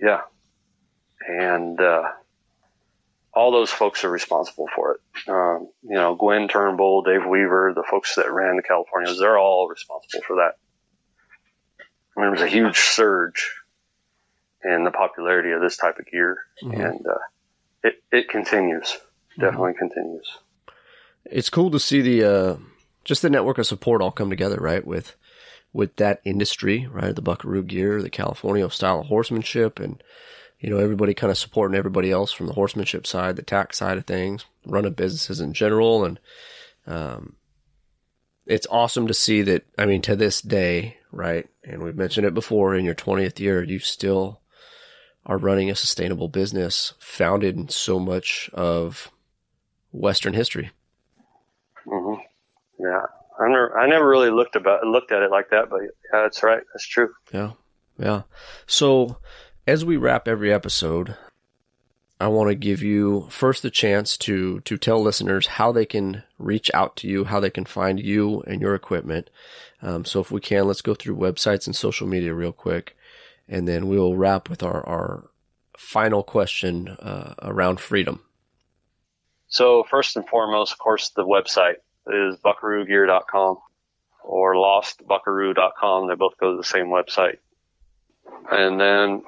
Yeah. 0.00 0.20
And, 1.28 1.80
uh, 1.80 2.04
all 3.34 3.50
those 3.50 3.70
folks 3.70 4.04
are 4.04 4.10
responsible 4.10 4.68
for 4.74 4.94
it. 4.94 5.00
Um, 5.30 5.68
you 5.82 5.94
know, 5.94 6.14
Gwynn 6.14 6.48
Turnbull, 6.48 7.02
Dave 7.02 7.26
Weaver, 7.26 7.72
the 7.74 7.84
folks 7.90 8.14
that 8.16 8.30
ran 8.30 8.56
the 8.56 8.62
Californios, 8.62 9.18
they're 9.18 9.38
all 9.38 9.68
responsible 9.68 10.22
for 10.26 10.36
that. 10.36 10.56
There 12.22 12.30
was 12.30 12.40
a 12.40 12.46
huge 12.46 12.78
surge 12.78 13.52
in 14.64 14.84
the 14.84 14.90
popularity 14.92 15.50
of 15.50 15.60
this 15.60 15.76
type 15.76 15.98
of 15.98 16.06
gear, 16.06 16.38
Mhm. 16.62 16.86
and 16.88 17.06
uh, 17.06 17.18
it 17.82 18.02
it 18.12 18.28
continues, 18.28 18.96
definitely 19.38 19.74
continues. 19.74 20.38
It's 21.24 21.50
cool 21.50 21.70
to 21.72 21.80
see 21.80 22.00
the 22.00 22.24
uh, 22.24 22.56
just 23.04 23.22
the 23.22 23.30
network 23.30 23.58
of 23.58 23.66
support 23.66 24.00
all 24.02 24.12
come 24.12 24.30
together, 24.30 24.56
right? 24.60 24.86
With 24.86 25.16
with 25.72 25.96
that 25.96 26.20
industry, 26.24 26.86
right? 26.92 27.14
The 27.16 27.22
Buckaroo 27.22 27.62
gear, 27.64 28.00
the 28.02 28.10
California 28.10 28.68
style 28.70 29.00
of 29.00 29.06
horsemanship, 29.06 29.80
and 29.80 30.02
you 30.60 30.70
know 30.70 30.78
everybody 30.78 31.14
kind 31.14 31.30
of 31.32 31.38
supporting 31.38 31.76
everybody 31.76 32.12
else 32.12 32.30
from 32.30 32.46
the 32.46 32.52
horsemanship 32.52 33.04
side, 33.06 33.34
the 33.36 33.42
tack 33.42 33.74
side 33.74 33.98
of 33.98 34.06
things, 34.06 34.44
running 34.64 34.92
businesses 34.92 35.40
in 35.40 35.54
general, 35.54 36.04
and 36.04 36.20
um, 36.86 37.34
it's 38.52 38.66
awesome 38.70 39.06
to 39.06 39.14
see 39.14 39.42
that. 39.42 39.64
I 39.78 39.86
mean, 39.86 40.02
to 40.02 40.14
this 40.14 40.42
day, 40.42 40.98
right? 41.10 41.48
And 41.64 41.82
we've 41.82 41.96
mentioned 41.96 42.26
it 42.26 42.34
before. 42.34 42.74
In 42.74 42.84
your 42.84 42.94
twentieth 42.94 43.40
year, 43.40 43.62
you 43.62 43.78
still 43.78 44.40
are 45.24 45.38
running 45.38 45.70
a 45.70 45.74
sustainable 45.74 46.28
business 46.28 46.94
founded 46.98 47.56
in 47.56 47.68
so 47.68 47.98
much 47.98 48.50
of 48.52 49.10
Western 49.92 50.34
history. 50.34 50.70
hmm 51.84 52.14
Yeah, 52.78 53.06
I 53.40 53.48
never 53.48 53.78
I 53.78 53.88
never 53.88 54.08
really 54.08 54.30
looked 54.30 54.56
about 54.56 54.84
looked 54.84 55.12
at 55.12 55.22
it 55.22 55.30
like 55.30 55.50
that, 55.50 55.70
but 55.70 55.80
yeah, 55.82 56.22
that's 56.22 56.42
right, 56.42 56.62
that's 56.74 56.86
true. 56.86 57.10
Yeah. 57.32 57.52
Yeah. 57.98 58.22
So 58.66 59.18
as 59.66 59.84
we 59.84 59.96
wrap 59.96 60.26
every 60.26 60.52
episode, 60.52 61.16
I 62.22 62.28
want 62.28 62.50
to 62.50 62.54
give 62.54 62.82
you 62.82 63.26
first 63.30 63.62
the 63.62 63.70
chance 63.70 64.16
to 64.18 64.60
to 64.60 64.76
tell 64.76 65.02
listeners 65.02 65.46
how 65.46 65.72
they 65.72 65.84
can 65.84 66.22
reach 66.38 66.70
out 66.72 66.94
to 66.98 67.08
you, 67.08 67.24
how 67.24 67.40
they 67.40 67.50
can 67.50 67.64
find 67.64 67.98
you 67.98 68.42
and 68.42 68.60
your 68.60 68.76
equipment. 68.76 69.28
Um, 69.82 70.04
so 70.04 70.20
if 70.20 70.30
we 70.30 70.40
can, 70.40 70.68
let's 70.68 70.82
go 70.82 70.94
through 70.94 71.16
websites 71.16 71.66
and 71.66 71.74
social 71.74 72.06
media 72.06 72.32
real 72.32 72.52
quick, 72.52 72.96
and 73.48 73.66
then 73.66 73.88
we'll 73.88 74.14
wrap 74.14 74.48
with 74.48 74.62
our 74.62 74.86
our 74.86 75.30
final 75.76 76.22
question 76.22 76.88
uh, 76.88 77.34
around 77.42 77.80
freedom. 77.80 78.20
So 79.48 79.84
first 79.90 80.16
and 80.16 80.26
foremost, 80.28 80.72
of 80.72 80.78
course, 80.78 81.10
the 81.10 81.24
website 81.24 81.76
is 82.06 82.36
buckaroogear.com 82.36 83.58
or 84.22 84.54
lostbuckaroo.com. 84.54 86.08
They 86.08 86.14
both 86.14 86.38
go 86.38 86.52
to 86.52 86.56
the 86.56 86.64
same 86.64 86.86
website. 86.86 87.38
And 88.50 88.80
then 88.80 89.24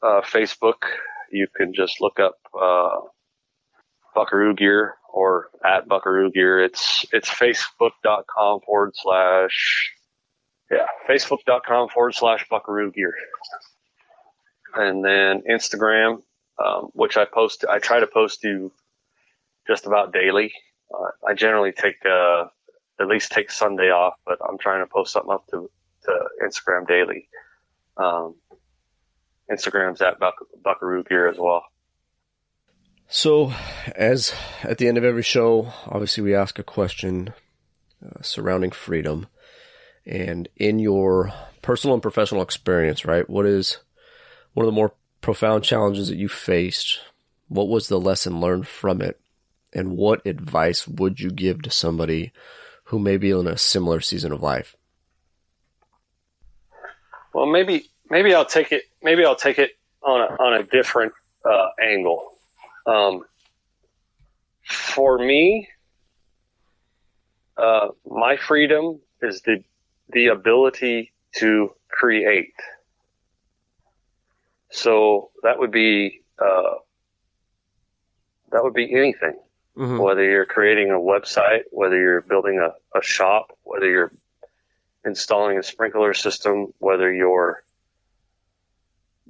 uh, 0.00 0.20
Facebook, 0.22 0.84
you 1.30 1.46
can 1.56 1.72
just 1.72 2.00
look 2.00 2.18
up 2.18 2.36
uh, 2.60 3.00
Buckaroo 4.14 4.54
Gear 4.54 4.94
or 5.12 5.48
at 5.64 5.88
Buckaroo 5.88 6.30
Gear. 6.30 6.62
It's 6.62 7.06
it's 7.12 7.28
facebook.com 7.28 8.60
forward 8.60 8.92
slash 8.94 9.92
yeah 10.70 10.86
facebook.com 11.08 11.88
forward 11.88 12.14
slash 12.14 12.46
Buckaroo 12.48 12.92
Gear. 12.92 13.14
And 14.74 15.04
then 15.04 15.42
Instagram, 15.50 16.22
um, 16.64 16.90
which 16.92 17.16
I 17.16 17.24
post, 17.24 17.64
I 17.68 17.80
try 17.80 17.98
to 17.98 18.06
post 18.06 18.40
to 18.42 18.70
just 19.66 19.86
about 19.86 20.12
daily. 20.12 20.52
Uh, 20.92 21.10
I 21.28 21.34
generally 21.34 21.72
take 21.72 21.96
uh, 22.06 22.44
at 23.00 23.06
least 23.06 23.32
take 23.32 23.50
Sunday 23.50 23.90
off, 23.90 24.14
but 24.26 24.38
I'm 24.46 24.58
trying 24.58 24.80
to 24.80 24.86
post 24.86 25.12
something 25.12 25.32
up 25.32 25.46
to, 25.48 25.70
to 26.04 26.28
Instagram 26.44 26.86
daily. 26.86 27.28
Um, 27.96 28.34
Instagram's 29.50 30.00
at 30.00 30.18
Buck, 30.18 30.34
Buckaroo 30.62 31.02
Gear 31.04 31.28
as 31.28 31.36
well. 31.38 31.64
So, 33.08 33.52
as 33.96 34.32
at 34.62 34.78
the 34.78 34.86
end 34.86 34.96
of 34.96 35.04
every 35.04 35.24
show, 35.24 35.72
obviously 35.86 36.22
we 36.22 36.34
ask 36.34 36.58
a 36.58 36.62
question 36.62 37.34
uh, 38.04 38.22
surrounding 38.22 38.70
freedom. 38.70 39.26
And 40.06 40.48
in 40.56 40.78
your 40.78 41.32
personal 41.60 41.94
and 41.94 42.02
professional 42.02 42.42
experience, 42.42 43.04
right, 43.04 43.28
what 43.28 43.46
is 43.46 43.78
one 44.54 44.64
of 44.64 44.72
the 44.72 44.76
more 44.76 44.92
profound 45.20 45.64
challenges 45.64 46.08
that 46.08 46.16
you 46.16 46.28
faced? 46.28 47.00
What 47.48 47.68
was 47.68 47.88
the 47.88 48.00
lesson 48.00 48.40
learned 48.40 48.68
from 48.68 49.02
it? 49.02 49.20
And 49.72 49.96
what 49.96 50.24
advice 50.26 50.86
would 50.86 51.20
you 51.20 51.30
give 51.30 51.62
to 51.62 51.70
somebody 51.70 52.32
who 52.84 52.98
may 52.98 53.16
be 53.16 53.30
in 53.30 53.46
a 53.46 53.58
similar 53.58 54.00
season 54.00 54.32
of 54.32 54.42
life? 54.42 54.76
Well, 57.32 57.46
maybe 57.46 57.86
maybe 58.08 58.34
I'll 58.34 58.44
take 58.44 58.72
it. 58.72 58.84
Maybe 59.02 59.24
I'll 59.24 59.36
take 59.36 59.58
it 59.58 59.72
on 60.02 60.20
a, 60.20 60.42
on 60.42 60.54
a 60.54 60.62
different 60.62 61.12
uh, 61.44 61.68
angle. 61.80 62.32
Um, 62.86 63.24
for 64.64 65.18
me, 65.18 65.68
uh, 67.56 67.88
my 68.06 68.36
freedom 68.36 69.00
is 69.22 69.42
the 69.42 69.62
the 70.12 70.26
ability 70.26 71.12
to 71.36 71.72
create. 71.88 72.54
So 74.70 75.30
that 75.42 75.58
would 75.58 75.70
be 75.70 76.22
uh, 76.38 76.74
that 78.52 78.62
would 78.62 78.74
be 78.74 78.92
anything. 78.94 79.38
Mm-hmm. 79.76 79.98
Whether 79.98 80.24
you're 80.24 80.46
creating 80.46 80.90
a 80.90 80.94
website, 80.94 81.62
whether 81.70 81.98
you're 81.98 82.22
building 82.22 82.58
a, 82.58 82.98
a 82.98 83.02
shop, 83.02 83.56
whether 83.62 83.88
you're 83.88 84.12
installing 85.04 85.58
a 85.58 85.62
sprinkler 85.62 86.12
system, 86.12 86.72
whether 86.78 87.12
you're 87.12 87.62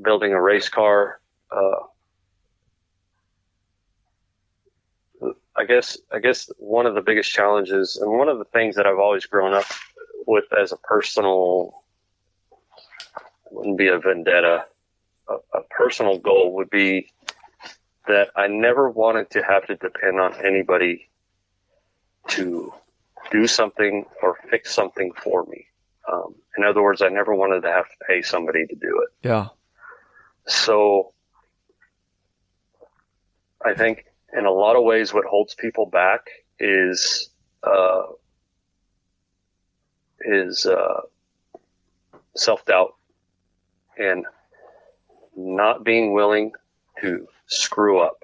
building 0.02 0.32
a 0.32 0.40
race 0.40 0.68
car. 0.68 1.20
Uh, 1.50 1.86
I 5.56 5.64
guess 5.64 5.98
I 6.12 6.20
guess 6.20 6.50
one 6.58 6.86
of 6.86 6.94
the 6.94 7.02
biggest 7.02 7.30
challenges 7.30 7.96
and 7.96 8.10
one 8.10 8.28
of 8.28 8.38
the 8.38 8.44
things 8.44 8.76
that 8.76 8.86
I've 8.86 8.98
always 8.98 9.26
grown 9.26 9.52
up 9.52 9.66
with 10.26 10.44
as 10.58 10.72
a 10.72 10.76
personal 10.76 11.82
wouldn't 13.50 13.76
be 13.76 13.88
a 13.88 13.98
vendetta. 13.98 14.64
A, 15.28 15.34
a 15.58 15.62
personal 15.70 16.18
goal 16.18 16.54
would 16.54 16.70
be 16.70 17.12
that 18.06 18.30
I 18.36 18.46
never 18.46 18.88
wanted 18.88 19.30
to 19.30 19.42
have 19.42 19.66
to 19.66 19.76
depend 19.76 20.18
on 20.18 20.34
anybody 20.44 21.08
to 22.28 22.72
do 23.30 23.46
something 23.46 24.06
or 24.22 24.38
fix 24.50 24.74
something 24.74 25.12
for 25.12 25.44
me. 25.44 25.66
Um, 26.10 26.34
in 26.56 26.64
other 26.64 26.82
words, 26.82 27.02
I 27.02 27.08
never 27.08 27.34
wanted 27.34 27.62
to 27.62 27.68
have 27.68 27.84
to 27.84 27.96
pay 28.06 28.22
somebody 28.22 28.66
to 28.66 28.74
do 28.74 29.02
it. 29.02 29.28
Yeah. 29.28 29.48
So 30.50 31.12
I 33.64 33.74
think 33.74 34.04
in 34.36 34.46
a 34.46 34.50
lot 34.50 34.76
of 34.76 34.84
ways, 34.84 35.14
what 35.14 35.24
holds 35.24 35.54
people 35.54 35.86
back 35.86 36.26
is, 36.58 37.30
uh, 37.62 38.02
is, 40.20 40.66
uh, 40.66 41.00
self 42.36 42.64
doubt 42.64 42.94
and 43.98 44.24
not 45.36 45.84
being 45.84 46.12
willing 46.12 46.52
to 47.00 47.26
screw 47.46 48.00
up. 48.00 48.16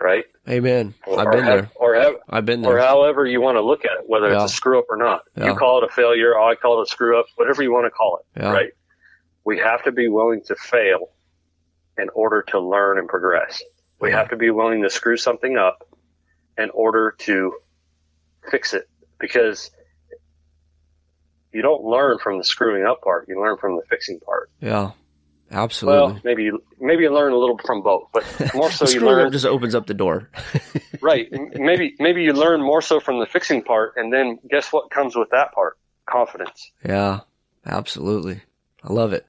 Right? 0.00 0.24
Amen. 0.48 0.92
Or, 1.06 1.20
I've 1.20 1.26
or 1.26 1.32
been 1.32 1.44
have, 1.44 1.58
there. 1.60 1.70
Or 1.76 2.16
I've 2.28 2.44
been 2.44 2.62
there. 2.62 2.76
or 2.76 2.78
however 2.80 3.26
you 3.26 3.40
want 3.40 3.56
to 3.56 3.62
look 3.62 3.84
at 3.84 3.92
it, 4.00 4.08
whether 4.08 4.28
Yeah. 4.28 4.44
it's 4.44 4.52
a 4.52 4.56
screw 4.56 4.78
up 4.78 4.86
or 4.90 4.96
not. 4.96 5.22
Yeah. 5.36 5.46
You 5.46 5.54
call 5.54 5.78
it 5.78 5.84
a 5.84 5.92
failure, 5.92 6.38
I 6.38 6.54
call 6.56 6.80
it 6.80 6.84
a 6.84 6.86
screw 6.90 7.18
up, 7.18 7.26
whatever 7.36 7.62
you 7.62 7.72
want 7.72 7.86
to 7.86 7.90
call 7.90 8.18
it, 8.18 8.40
Yeah. 8.40 8.52
right? 8.52 8.72
We 9.44 9.58
have 9.58 9.84
to 9.84 9.92
be 9.92 10.08
willing 10.08 10.42
to 10.46 10.54
fail 10.54 11.10
in 11.98 12.08
order 12.14 12.42
to 12.48 12.60
learn 12.60 12.98
and 12.98 13.08
progress. 13.08 13.62
We 14.00 14.10
have 14.10 14.28
to 14.30 14.36
be 14.36 14.50
willing 14.50 14.82
to 14.82 14.90
screw 14.90 15.16
something 15.16 15.56
up 15.56 15.88
in 16.58 16.70
order 16.70 17.14
to 17.20 17.54
fix 18.50 18.74
it 18.74 18.88
because 19.18 19.70
you 21.52 21.62
don't 21.62 21.84
learn 21.84 22.18
from 22.18 22.38
the 22.38 22.44
screwing 22.44 22.84
up 22.84 23.00
part, 23.02 23.26
you 23.28 23.40
learn 23.40 23.56
from 23.56 23.76
the 23.76 23.82
fixing 23.88 24.20
part. 24.20 24.50
Yeah, 24.60 24.90
absolutely. 25.50 26.00
Well, 26.00 26.20
maybe 26.24 26.42
you, 26.42 26.62
maybe 26.80 27.04
you 27.04 27.14
learn 27.14 27.32
a 27.32 27.36
little 27.36 27.58
from 27.64 27.82
both, 27.82 28.08
but 28.12 28.24
more 28.54 28.70
so 28.70 28.88
you 28.88 29.00
learn 29.00 29.30
just 29.32 29.46
opens 29.46 29.74
up 29.74 29.86
the 29.86 29.94
door. 29.94 30.28
right. 31.00 31.28
Maybe 31.54 31.94
maybe 31.98 32.22
you 32.22 32.32
learn 32.32 32.60
more 32.60 32.82
so 32.82 33.00
from 33.00 33.20
the 33.20 33.26
fixing 33.26 33.62
part, 33.62 33.94
and 33.96 34.12
then 34.12 34.38
guess 34.50 34.72
what 34.72 34.90
comes 34.90 35.16
with 35.16 35.30
that 35.30 35.52
part? 35.52 35.78
Confidence. 36.06 36.70
yeah, 36.84 37.20
absolutely. 37.64 38.42
I 38.82 38.92
love 38.92 39.14
it. 39.14 39.26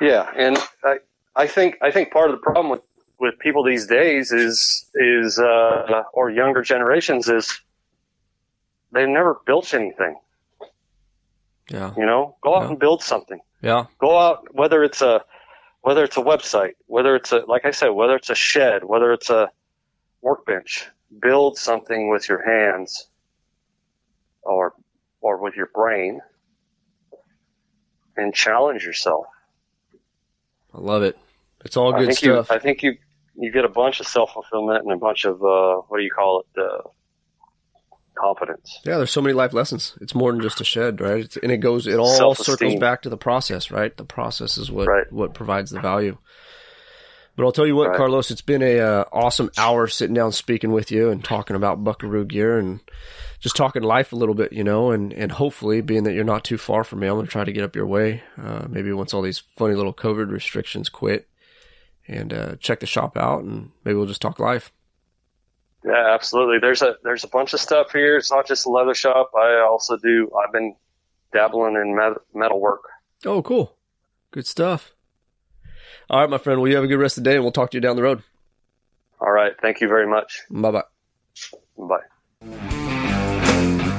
Yeah, 0.00 0.30
and 0.36 0.58
I 0.82 0.96
I 1.36 1.46
think 1.46 1.76
I 1.82 1.90
think 1.90 2.10
part 2.12 2.30
of 2.30 2.36
the 2.36 2.42
problem 2.42 2.70
with 2.70 2.82
with 3.20 3.38
people 3.38 3.62
these 3.64 3.86
days 3.86 4.32
is 4.32 4.86
is 4.94 5.38
uh, 5.38 6.02
or 6.12 6.30
younger 6.30 6.62
generations 6.62 7.28
is 7.28 7.60
they've 8.92 9.08
never 9.08 9.40
built 9.46 9.72
anything. 9.74 10.16
Yeah, 11.70 11.92
You 11.96 12.04
know, 12.04 12.36
go 12.42 12.56
out 12.56 12.62
Yeah. 12.62 12.68
and 12.70 12.78
build 12.78 13.02
something. 13.02 13.40
yeah, 13.62 13.86
Go 13.98 14.18
out 14.18 14.52
whether 14.54 14.82
it's 14.84 15.00
a 15.00 15.24
whether 15.80 16.04
it's 16.04 16.16
a 16.16 16.22
website, 16.22 16.74
whether 16.86 17.14
it's 17.16 17.32
a 17.32 17.38
like 17.46 17.64
I 17.64 17.70
said, 17.70 17.90
whether 17.90 18.16
it's 18.16 18.30
a 18.30 18.34
shed, 18.34 18.84
whether 18.84 19.12
it's 19.12 19.30
a 19.30 19.48
workbench. 20.20 20.86
Build 21.20 21.56
something 21.56 22.10
with 22.10 22.28
your 22.28 22.42
hands 22.44 23.08
or 24.42 24.74
or 25.20 25.38
with 25.38 25.54
your 25.54 25.70
brain 25.72 26.20
and 28.16 28.34
challenge 28.34 28.84
yourself. 28.84 29.26
I 30.74 30.80
love 30.80 31.02
it. 31.02 31.16
It's 31.64 31.76
all 31.76 31.94
I 31.94 31.98
good 32.00 32.06
think 32.08 32.18
stuff. 32.18 32.48
you 32.50 32.56
I 32.56 32.58
think 32.58 32.82
you 32.82 32.96
you 33.36 33.50
get 33.52 33.64
a 33.64 33.68
bunch 33.68 34.00
of 34.00 34.06
self 34.06 34.32
fulfillment 34.32 34.82
and 34.84 34.92
a 34.92 34.96
bunch 34.96 35.24
of 35.24 35.42
uh, 35.42 35.76
what 35.88 35.98
do 35.98 36.02
you 36.04 36.10
call 36.10 36.40
it? 36.56 36.60
Uh, 36.60 36.88
confidence. 38.16 38.80
yeah, 38.84 38.96
there's 38.96 39.10
so 39.10 39.20
many 39.20 39.32
life 39.32 39.52
lessons. 39.52 39.98
It's 40.00 40.14
more 40.14 40.30
than 40.30 40.40
just 40.40 40.60
a 40.60 40.64
shed, 40.64 41.00
right? 41.00 41.24
It's, 41.24 41.36
and 41.36 41.50
it 41.50 41.56
goes, 41.58 41.86
it 41.88 41.98
all 41.98 42.06
Self-esteem. 42.14 42.54
circles 42.56 42.76
back 42.80 43.02
to 43.02 43.08
the 43.08 43.16
process, 43.16 43.72
right? 43.72 43.94
The 43.96 44.04
process 44.04 44.56
is 44.56 44.70
what 44.70 44.86
Right. 44.86 45.10
what 45.12 45.34
provides 45.34 45.70
the 45.72 45.80
value. 45.80 46.16
But 47.36 47.44
I'll 47.44 47.52
tell 47.52 47.66
you 47.66 47.74
what, 47.74 47.88
Right. 47.88 47.96
Carlos, 47.96 48.30
it's 48.30 48.42
been 48.42 48.62
a 48.62 48.78
uh, 48.78 49.04
awesome 49.12 49.50
hour 49.58 49.88
sitting 49.88 50.14
down 50.14 50.30
speaking 50.32 50.70
with 50.72 50.90
you 50.92 51.10
and 51.10 51.24
talking 51.24 51.56
about 51.56 51.82
Buckaroo 51.82 52.24
gear 52.24 52.58
and 52.58 52.80
just 53.40 53.56
talking 53.56 53.82
life 53.82 54.12
a 54.12 54.16
little 54.16 54.36
bit, 54.36 54.52
you 54.52 54.62
know, 54.62 54.92
and, 54.92 55.12
and 55.12 55.32
hopefully 55.32 55.80
being 55.80 56.04
that 56.04 56.14
you're 56.14 56.24
not 56.24 56.44
too 56.44 56.56
far 56.56 56.84
from 56.84 57.00
me, 57.00 57.08
I'm 57.08 57.14
going 57.14 57.26
to 57.26 57.32
try 57.32 57.44
to 57.44 57.52
get 57.52 57.64
up 57.64 57.74
your 57.74 57.86
way. 57.86 58.22
Uh, 58.40 58.66
maybe 58.68 58.92
once 58.92 59.12
all 59.12 59.22
these 59.22 59.42
funny 59.56 59.74
little 59.74 59.92
COVID 59.92 60.30
restrictions 60.30 60.88
quit 60.88 61.28
and 62.06 62.32
uh, 62.32 62.56
check 62.56 62.80
the 62.80 62.86
shop 62.86 63.16
out 63.16 63.42
and 63.42 63.70
maybe 63.84 63.96
we'll 63.96 64.06
just 64.06 64.22
talk 64.22 64.38
life. 64.38 64.70
Yeah, 65.84 66.14
absolutely. 66.14 66.60
There's 66.60 66.80
a 66.80 66.96
there's 67.02 67.24
a 67.24 67.28
bunch 67.28 67.52
of 67.52 67.60
stuff 67.60 67.92
here. 67.92 68.16
It's 68.16 68.30
not 68.30 68.46
just 68.46 68.64
a 68.64 68.70
leather 68.70 68.94
shop. 68.94 69.32
I 69.36 69.60
also 69.68 69.98
do. 69.98 70.30
I've 70.34 70.50
been 70.50 70.74
dabbling 71.32 71.74
in 71.74 71.94
metal 72.34 72.58
work. 72.58 72.80
Oh, 73.26 73.42
cool. 73.42 73.76
Good 74.30 74.46
stuff. 74.46 74.93
All 76.10 76.20
right, 76.20 76.28
my 76.30 76.38
friend. 76.38 76.60
Well, 76.60 76.68
you 76.68 76.76
have 76.76 76.84
a 76.84 76.88
good 76.88 76.98
rest 76.98 77.18
of 77.18 77.24
the 77.24 77.30
day 77.30 77.34
and 77.36 77.44
we'll 77.44 77.52
talk 77.52 77.70
to 77.70 77.76
you 77.76 77.80
down 77.80 77.96
the 77.96 78.02
road. 78.02 78.22
All 79.20 79.30
right. 79.32 79.52
Thank 79.62 79.80
you 79.80 79.88
very 79.88 80.06
much. 80.06 80.42
Bye 80.50 80.70
bye. 80.70 80.82
Bye. 81.78 82.00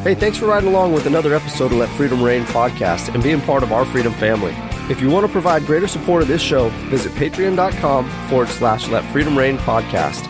Hey, 0.04 0.14
thanks 0.14 0.38
for 0.38 0.46
riding 0.46 0.70
along 0.70 0.94
with 0.94 1.08
another 1.08 1.34
episode 1.34 1.72
of 1.72 1.80
Let 1.80 1.90
Freedom 1.98 2.22
Rein 2.22 2.44
podcast 2.46 3.12
and 3.14 3.24
being 3.24 3.42
part 3.42 3.64
of 3.64 3.72
our 3.72 3.86
freedom 3.86 4.14
family. 4.14 4.54
If 4.88 5.02
you 5.02 5.10
want 5.10 5.26
to 5.26 5.32
provide 5.32 5.66
greater 5.66 5.88
support 5.88 6.22
of 6.22 6.28
this 6.28 6.44
show, 6.44 6.70
visit 6.90 7.12
patreon.com 7.14 8.08
forward 8.30 8.50
slash 8.50 8.88
Let 8.88 9.04
Freedom 9.12 9.36
Rein 9.36 9.58
podcast. 9.58 10.24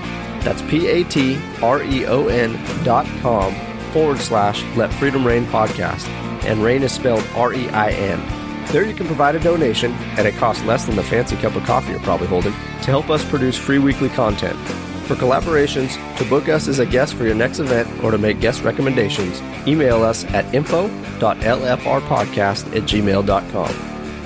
That's 0.44 0.62
P 0.62 0.88
A 0.88 1.04
T 1.04 1.38
R 1.62 1.84
E 1.84 2.06
O 2.06 2.28
N 2.30 2.54
dot 2.86 3.06
com 3.22 3.54
forward 3.92 4.20
slash 4.20 4.64
Let 4.78 4.94
Freedom 4.94 5.28
Rein 5.28 5.46
podcast. 5.48 6.08
And 6.46 6.64
rain 6.64 6.84
is 6.84 6.94
spelled 6.94 7.28
R 7.36 7.54
E 7.54 7.68
I 7.70 7.90
N. 7.90 8.45
There 8.76 8.84
you 8.84 8.94
can 8.94 9.08
provide 9.08 9.36
a 9.36 9.40
donation 9.40 9.94
at 10.20 10.26
a 10.26 10.34
cost 10.34 10.66
less 10.66 10.84
than 10.84 10.98
the 10.98 11.04
fancy 11.04 11.38
cup 11.38 11.56
of 11.56 11.64
coffee 11.64 11.92
you're 11.92 12.02
probably 12.02 12.28
holding 12.28 12.52
to 12.52 12.92
help 12.92 13.10
us 13.10 13.24
produce 13.24 13.56
free 13.56 13.80
weekly 13.80 14.10
content. 14.10 14.60
For 15.08 15.16
collaborations, 15.16 15.96
to 16.18 16.26
book 16.26 16.50
us 16.50 16.68
as 16.68 16.80
a 16.80 16.86
guest 16.86 17.14
for 17.14 17.24
your 17.24 17.36
next 17.36 17.60
event, 17.60 17.88
or 18.04 18.12
to 18.12 18.18
make 18.18 18.42
guest 18.42 18.64
recommendations, 18.64 19.42
email 19.66 20.04
us 20.04 20.26
at 20.34 20.54
info.lfrpodcast 20.54 22.76
at 22.76 22.84
gmail.com. 22.84 23.70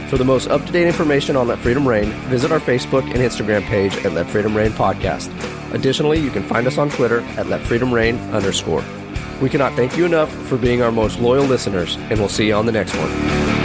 For 0.07 0.17
the 0.17 0.25
most 0.25 0.47
up 0.47 0.65
to 0.65 0.71
date 0.71 0.87
information 0.87 1.35
on 1.35 1.47
Let 1.47 1.59
Freedom 1.59 1.87
Rein, 1.87 2.09
visit 2.27 2.51
our 2.51 2.59
Facebook 2.59 3.03
and 3.03 3.17
Instagram 3.17 3.61
page 3.65 3.95
at 3.97 4.13
Let 4.13 4.31
Freedom 4.31 4.57
Rein 4.57 4.71
Podcast. 4.71 5.29
Additionally, 5.75 6.17
you 6.17 6.31
can 6.31 6.41
find 6.41 6.65
us 6.65 6.79
on 6.79 6.89
Twitter 6.89 7.19
at 7.37 7.45
Let 7.45 7.61
Freedom 7.61 7.93
Rein 7.93 8.17
underscore. 8.31 8.83
We 9.43 9.49
cannot 9.51 9.73
thank 9.73 9.95
you 9.95 10.07
enough 10.07 10.33
for 10.47 10.57
being 10.57 10.81
our 10.81 10.91
most 10.91 11.19
loyal 11.19 11.45
listeners, 11.45 11.97
and 11.97 12.17
we'll 12.17 12.29
see 12.29 12.47
you 12.47 12.55
on 12.55 12.65
the 12.65 12.71
next 12.71 12.97
one. 12.97 13.59